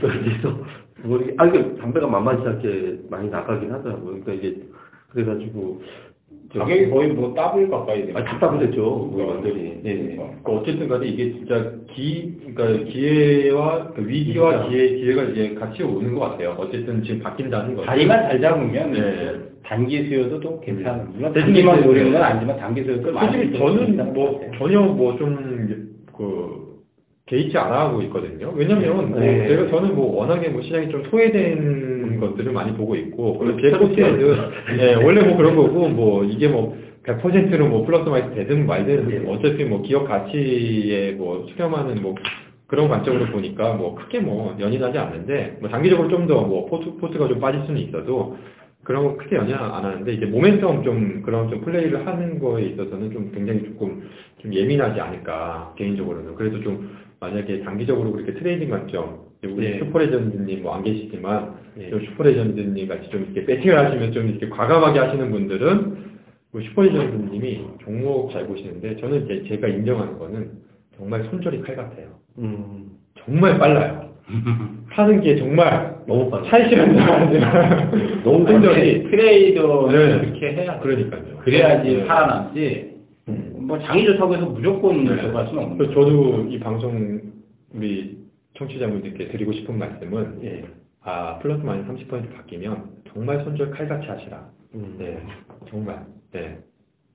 그래서 0.00 0.64
뭐 1.02 1.18
이게 1.18 1.34
아 1.38 1.46
이게 1.46 1.74
담배가 1.76 2.06
만만치 2.06 2.46
않게 2.46 2.98
많이 3.10 3.28
나가긴 3.28 3.72
하더라고요. 3.72 4.20
그러니까 4.20 4.32
이게 4.32 4.56
그래가지고 5.10 5.82
가격이 6.52 6.90
거의 6.90 7.08
뭐 7.12 7.34
더블 7.34 7.68
가까이 7.68 8.06
돼요. 8.06 8.16
아, 8.16 8.24
답답은 8.24 8.58
됐죠. 8.58 9.10
거의 9.10 9.26
완전히. 9.26 9.80
예. 9.84 9.94
그러니까 10.16 10.52
어쨌든 10.52 10.88
간에 10.88 11.06
이게 11.06 11.32
진짜 11.32 11.72
기, 11.90 12.38
그러니까 12.54 12.90
기회와 12.90 13.92
그 13.92 14.08
위기와 14.08 14.50
그렇죠. 14.50 14.70
기회, 14.70 14.88
기회가 14.96 15.22
이제 15.24 15.54
같이 15.54 15.82
오는 15.82 16.14
것 16.14 16.20
같아요. 16.20 16.56
어쨌든 16.58 17.02
지금 17.02 17.20
바뀐다는 17.20 17.74
거죠. 17.76 17.86
자리만 17.86 18.22
잘 18.22 18.40
잡으면 18.40 18.92
네. 18.92 19.40
단기 19.62 20.04
수요도 20.04 20.40
또 20.40 20.60
괜찮아. 20.60 21.04
물론 21.12 21.32
대신 21.34 21.48
단기만 21.48 21.82
노리는 21.82 22.12
건 22.12 22.22
아니지만 22.22 22.56
단기 22.56 22.82
수요도 22.82 23.12
많이 23.12 23.32
솔직히 23.32 23.52
또 23.52 23.58
저는 23.58 23.86
괜찮은 23.86 24.14
것 24.14 24.20
뭐. 24.20 24.50
전혀 24.58 24.80
뭐 24.80 24.94
뭐좀그 24.94 25.87
개의치 27.28 27.56
안 27.58 27.72
하고 27.72 28.00
있거든요. 28.02 28.52
왜냐면 28.56 29.10
뭐 29.10 29.20
네. 29.20 29.46
제가 29.48 29.68
저는 29.68 29.94
뭐 29.94 30.16
워낙에 30.16 30.48
뭐 30.48 30.62
시장이 30.62 30.88
좀 30.88 31.04
소외된 31.10 32.18
것들을 32.20 32.52
많이 32.52 32.72
보고 32.74 32.96
있고 32.96 33.38
그리고 33.38 33.60
제 33.60 33.70
그렇죠. 33.70 33.92
예, 34.80 34.94
원래 34.94 35.22
뭐 35.22 35.36
그런 35.36 35.54
거고 35.54 35.88
뭐 35.88 36.24
이게 36.24 36.48
뭐 36.48 36.76
100%로 37.04 37.68
뭐 37.68 37.84
플러스 37.86 38.08
마이너스 38.08 38.34
되든 38.34 38.66
말든 38.66 39.10
예. 39.10 39.30
어차피 39.30 39.64
뭐 39.64 39.82
기업 39.82 40.06
가치에 40.08 41.12
뭐 41.12 41.46
수렴하는 41.52 42.02
뭐 42.02 42.14
그런 42.66 42.88
관점으로 42.88 43.26
보니까 43.26 43.74
뭐 43.74 43.94
크게 43.94 44.20
뭐 44.20 44.56
연연하지 44.58 44.98
않는데 44.98 45.58
뭐 45.60 45.68
단기적으로 45.70 46.08
좀 46.08 46.26
더 46.26 46.42
뭐 46.42 46.66
포트 46.66 46.96
포트가 46.96 47.28
좀 47.28 47.40
빠질 47.40 47.62
수는 47.66 47.80
있어도 47.80 48.36
그런 48.84 49.04
거 49.04 49.16
크게 49.16 49.36
연연 49.36 49.58
안 49.58 49.84
하는데 49.84 50.12
이제 50.12 50.26
모멘텀 50.26 50.82
좀 50.84 51.22
그런 51.22 51.50
좀 51.50 51.60
플레이를 51.60 52.06
하는 52.06 52.38
거에 52.38 52.64
있어서는 52.66 53.10
좀 53.12 53.32
굉장히 53.34 53.64
조금 53.64 54.02
좀 54.40 54.52
예민하지 54.54 54.98
않을까 55.00 55.74
개인적으로는 55.76 56.34
그래도 56.34 56.60
좀 56.62 56.90
만약에 57.20 57.60
단기적으로 57.60 58.12
그렇게 58.12 58.34
trading 58.34 58.70
관점 58.70 59.26
우리 59.44 59.66
예. 59.66 59.78
슈퍼레전드님 59.78 60.62
뭐 60.62 60.74
안 60.74 60.82
계시지만 60.82 61.54
예. 61.78 61.90
좀 61.90 62.00
슈퍼레전드님 62.00 62.88
같이 62.88 63.08
좀 63.10 63.24
이렇게 63.24 63.44
베팅을 63.44 63.78
하시면 63.78 64.12
좀 64.12 64.28
이렇게 64.28 64.48
과감하게 64.48 64.98
하시는 64.98 65.30
분들은 65.30 65.96
뭐 66.52 66.60
슈퍼레전드님이 66.62 67.64
종목 67.84 68.32
잘 68.32 68.46
보시는데 68.46 68.96
저는 68.96 69.24
이제 69.24 69.44
제가 69.48 69.68
인정하는 69.68 70.18
거는 70.18 70.50
정말 70.96 71.24
손절이 71.24 71.60
칼 71.62 71.76
같아요. 71.76 72.06
음. 72.38 72.90
정말 73.24 73.58
빨라요. 73.58 74.08
하는 74.90 75.20
게 75.20 75.36
정말 75.36 75.96
너무 76.06 76.30
빨라. 76.30 76.44
시간 76.68 76.94
너무 78.24 78.46
손절이 78.46 79.04
트레이더는 79.10 79.88
네. 79.92 80.20
그렇게 80.20 80.52
해야 80.52 80.74
돼. 80.74 80.80
그러니까요. 80.80 81.38
그래야지 81.44 81.88
네. 81.88 82.06
살아남지. 82.06 82.97
음. 83.68 83.76
뭐 83.76 83.78
장이 83.80 84.06
좋다고 84.06 84.34
해서 84.34 84.46
무조건 84.46 85.04
네. 85.04 85.16
들어갈 85.16 85.46
수는 85.48 85.62
없는 85.62 85.78
그래서 85.78 85.92
저도 85.92 86.46
이 86.48 86.58
방송 86.58 87.20
우리 87.74 88.16
청취자분들께 88.56 89.28
드리고 89.28 89.52
싶은 89.52 89.78
말씀은 89.78 90.40
예. 90.42 90.64
아 91.02 91.38
플러스 91.38 91.62
마이너스 91.62 92.06
30% 92.06 92.34
바뀌면 92.34 92.84
정말 93.12 93.44
손절 93.44 93.70
칼같이 93.70 94.06
하시라. 94.08 94.48
음. 94.74 94.96
네, 94.98 95.22
정말. 95.70 96.04
네, 96.32 96.58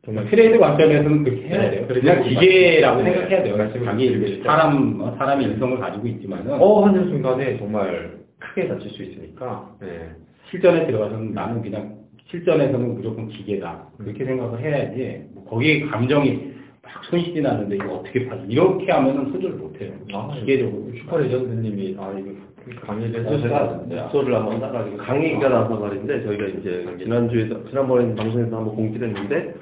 정말 0.06 0.30
트레이드 0.30 0.58
관점에서는 0.60 1.24
그렇게 1.24 1.48
해야 1.48 1.62
네, 1.62 1.72
돼요. 1.72 1.88
그렇게 1.88 2.02
그냥 2.02 2.24
기계라고 2.24 3.02
네, 3.02 3.12
생각해야 3.12 3.44
돼요. 3.44 3.58
말씀을 3.58 4.02
이제 4.02 4.28
싶어요. 4.28 4.44
사람 4.44 5.02
어, 5.02 5.16
사람의 5.18 5.48
인성을 5.48 5.80
가지고 5.80 6.08
있지만은 6.08 6.54
어 6.54 6.86
하는 6.86 7.10
순간에 7.10 7.58
정말 7.58 8.20
크게 8.40 8.68
다칠 8.68 8.90
수 8.92 9.04
있으니까. 9.04 9.76
네. 9.82 10.12
실전에 10.50 10.86
들어가서는 10.86 11.34
나는 11.34 11.62
그냥 11.62 12.03
실전에서는 12.34 12.96
무조건 12.96 13.28
기계다. 13.28 13.90
그렇게 13.98 14.26
생각을 14.26 14.60
해야지 14.60 15.28
뭐 15.34 15.46
거기에 15.46 15.82
감정이 15.86 16.52
막 16.82 17.06
손실이 17.06 17.42
나는데 17.42 17.76
이거 17.76 17.94
어떻게 17.98 18.28
파 18.28 18.36
이렇게 18.48 18.92
하면은 18.92 19.32
손절을 19.32 19.58
못해요. 19.58 19.94
아, 20.14 20.34
기계적으로. 20.40 20.92
슈퍼 20.98 21.18
레전드님이 21.18 21.96
아 22.00 22.12
이거 22.18 22.32
강의를 22.82 23.24
제가 23.24 23.32
해주셨는데. 23.36 24.02
목소리를 24.02 24.36
한번 24.36 24.60
따라가지고 24.60 24.98
강의가 24.98 25.50
나서 25.50 25.76
말인데 25.76 26.24
저희가 26.24 26.46
이제 26.48 26.98
지난주에 27.04 27.50
지난번에 27.70 28.16
방송에서 28.16 28.58
한번 28.58 28.76
공지를 28.76 29.10
했는데 29.10 29.54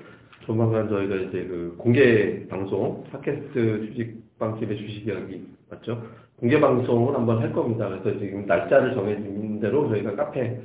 조만간 0.45 0.87
저희가 0.87 1.15
이제 1.15 1.43
그 1.43 1.75
공개 1.77 2.47
방송 2.47 3.03
팟캐스트 3.11 3.87
주식 3.87 4.15
빵집의 4.39 4.77
주식 4.77 5.07
이야기 5.07 5.45
맞죠? 5.69 6.01
공개 6.37 6.59
방송을 6.59 7.13
한번 7.13 7.39
할 7.39 7.51
겁니다. 7.51 7.89
그래서 7.89 8.17
지금 8.17 8.45
날짜를 8.45 8.93
정해진 8.95 9.59
대로 9.59 9.89
저희가 9.89 10.15
카페 10.15 10.57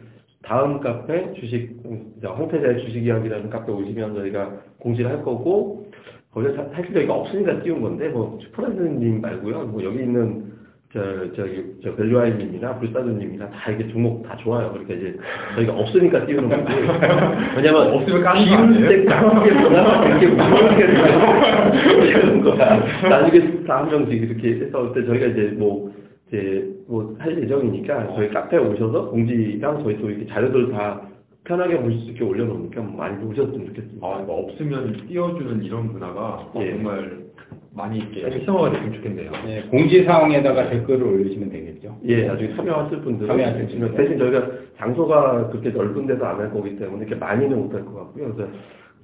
다음 0.47 0.81
카페 0.81 1.33
주식 1.35 1.77
이제 2.19 2.27
황태자의 2.27 2.79
주식 2.85 3.05
이야기라는 3.05 3.51
카페 3.51 3.73
오시면 3.73 4.15
저희가 4.15 4.51
공지를 4.79 5.11
할 5.11 5.23
거고 5.23 5.87
거기서 6.33 6.55
사- 6.55 6.69
사실 6.75 6.93
저희가 6.95 7.15
없으니까 7.15 7.61
띄운 7.63 7.81
건데 7.81 8.09
뭐 8.09 8.39
슈퍼랜드님 8.43 9.21
말고요. 9.21 9.65
뭐 9.67 9.83
여기 9.83 10.01
있는 10.01 10.45
저, 10.93 11.01
저기, 11.35 11.65
저, 11.83 11.95
벨류아이님이나 11.97 12.79
불사조님이나 12.79 13.51
다 13.51 13.71
이게 13.73 13.87
종목 13.89 14.23
다 14.23 14.37
좋아요. 14.37 14.71
그러니까 14.71 14.95
이제 14.95 15.17
저희가 15.57 15.75
없으니까 15.75 16.25
띄우는 16.25 16.49
거지. 16.49 16.63
왜냐면, 17.57 17.91
없으면 17.93 18.23
거 18.23 18.29
아니에요? 18.29 18.57
깎이겠구나. 19.05 20.17
이게 20.17 20.27
무서우겠구나. 20.29 22.05
이런 22.05 22.41
거야. 22.41 22.83
나중에 23.11 23.65
다 23.65 23.79
한 23.79 23.91
명씩 23.91 24.23
이렇게 24.23 24.65
해서 24.65 24.93
그때 24.93 25.07
저희가 25.07 25.27
이제 25.27 25.55
뭐, 25.59 25.91
이제 26.29 26.75
뭐 26.89 27.15
할 27.19 27.39
예정이니까 27.43 28.15
저희 28.15 28.29
카페에 28.31 28.59
오셔서 28.59 29.11
공지랑 29.11 29.83
저희 29.83 29.97
또 29.99 30.11
이렇게 30.11 30.27
자료들 30.27 30.73
다 30.73 31.03
편하게 31.45 31.79
보실 31.81 32.01
수 32.01 32.11
있게 32.11 32.25
올려놓으니까 32.25 32.83
많이 32.83 33.25
보셨으면 33.25 33.67
좋겠습니다. 33.69 34.07
아, 34.07 34.21
이거 34.23 34.33
없으면 34.35 35.07
띄워주는 35.09 35.63
이런 35.63 35.93
문화가 35.93 36.51
예. 36.57 36.71
정말 36.73 37.27
많이 37.73 37.99
이렇게 37.99 38.23
활성화가 38.23 38.73
됐으면 38.73 38.93
좋겠네요. 38.95 39.31
네, 39.45 39.63
공지사항에다가 39.71 40.71
댓글을 40.71 41.03
올리시면 41.05 41.51
되겠죠. 41.51 41.97
예, 42.07 42.27
나중에 42.27 42.57
참여하실 42.57 43.01
분들은 43.03 43.29
참여하실 43.29 43.69
분들. 43.69 43.95
대신 43.95 44.19
저희가 44.19 44.49
장소가 44.79 45.49
그렇게 45.51 45.71
넓은 45.71 46.07
데서 46.07 46.25
안 46.25 46.41
할 46.41 46.51
거기 46.51 46.77
때문에 46.77 47.03
이렇게 47.07 47.15
많이는 47.15 47.57
못 47.57 47.73
할 47.73 47.85
것 47.85 47.95
같고요. 47.95 48.35
그래서 48.35 48.51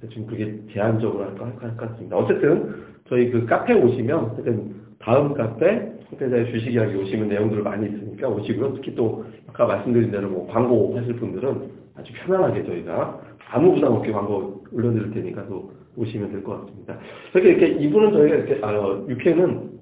지금 0.09 0.27
그게 0.27 0.53
제한적으로 0.73 1.23
할까 1.23 1.45
할까 1.45 1.67
할것 1.67 1.77
같습니다. 1.91 2.17
어쨌든 2.17 2.73
저희 3.07 3.29
그 3.31 3.45
카페 3.45 3.73
오시면 3.73 4.19
어쨌든 4.19 4.73
다음 4.99 5.33
카페 5.33 5.92
홍대자의 6.13 6.51
주식 6.51 6.73
이야기 6.73 6.95
오시면 6.95 7.27
내용들 7.29 7.61
많이 7.63 7.87
있으니까 7.87 8.29
오시고요. 8.29 8.73
특히 8.75 8.93
또 8.95 9.25
아까 9.47 9.65
말씀드린 9.65 10.11
대로 10.11 10.29
뭐 10.29 10.47
광고 10.47 10.95
하실 10.97 11.15
분들은 11.15 11.61
아주 11.95 12.13
편안하게 12.25 12.63
저희가 12.65 13.19
아무 13.51 13.73
부담 13.73 13.93
없게 13.93 14.11
광고 14.11 14.63
올려드릴 14.71 15.11
테니까 15.11 15.47
또 15.47 15.71
오시면 15.95 16.31
될 16.31 16.43
것 16.43 16.61
같습니다. 16.61 16.97
저렇게 17.31 17.49
이렇게 17.49 17.67
이분은 17.83 18.11
저희가 18.13 18.35
이렇게 18.35 18.59
아, 18.63 18.71
6회는 19.07 19.73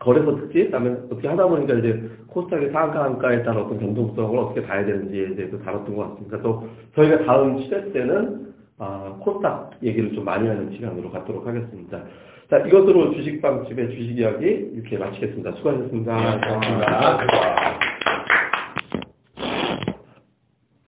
거래소 0.00 0.36
특집, 0.36 0.66
그다음에 0.66 0.90
어떻게 1.10 1.28
하다 1.28 1.48
보니까 1.48 1.74
이제 1.74 2.00
코스닥의 2.28 2.70
상한가 2.70 3.04
한가에 3.04 3.42
따른 3.42 3.62
어떤 3.62 3.78
변동성을 3.78 4.38
어떻게 4.38 4.62
봐야 4.62 4.84
되는지에 4.84 5.34
대해서 5.34 5.58
다뤘던 5.58 5.96
것 5.96 6.10
같습니다. 6.10 6.40
또 6.42 6.68
저희가 6.94 7.24
다음 7.24 7.60
시대 7.62 7.92
때는 7.92 8.48
아, 8.78 9.16
코스닥 9.20 9.72
얘기를 9.82 10.12
좀 10.12 10.24
많이 10.24 10.46
하는 10.46 10.70
시간으로 10.72 11.10
갖도록 11.10 11.46
하겠습니다. 11.46 12.00
자, 12.50 12.56
이것으로 12.58 13.12
주식방집의 13.14 13.90
주식 13.90 14.18
이야기 14.18 14.46
이렇게 14.74 14.96
마치겠습니다. 14.96 15.52
수고하셨습니다. 15.56 16.16
네, 16.16 16.48
고맙습니다. 16.48 17.87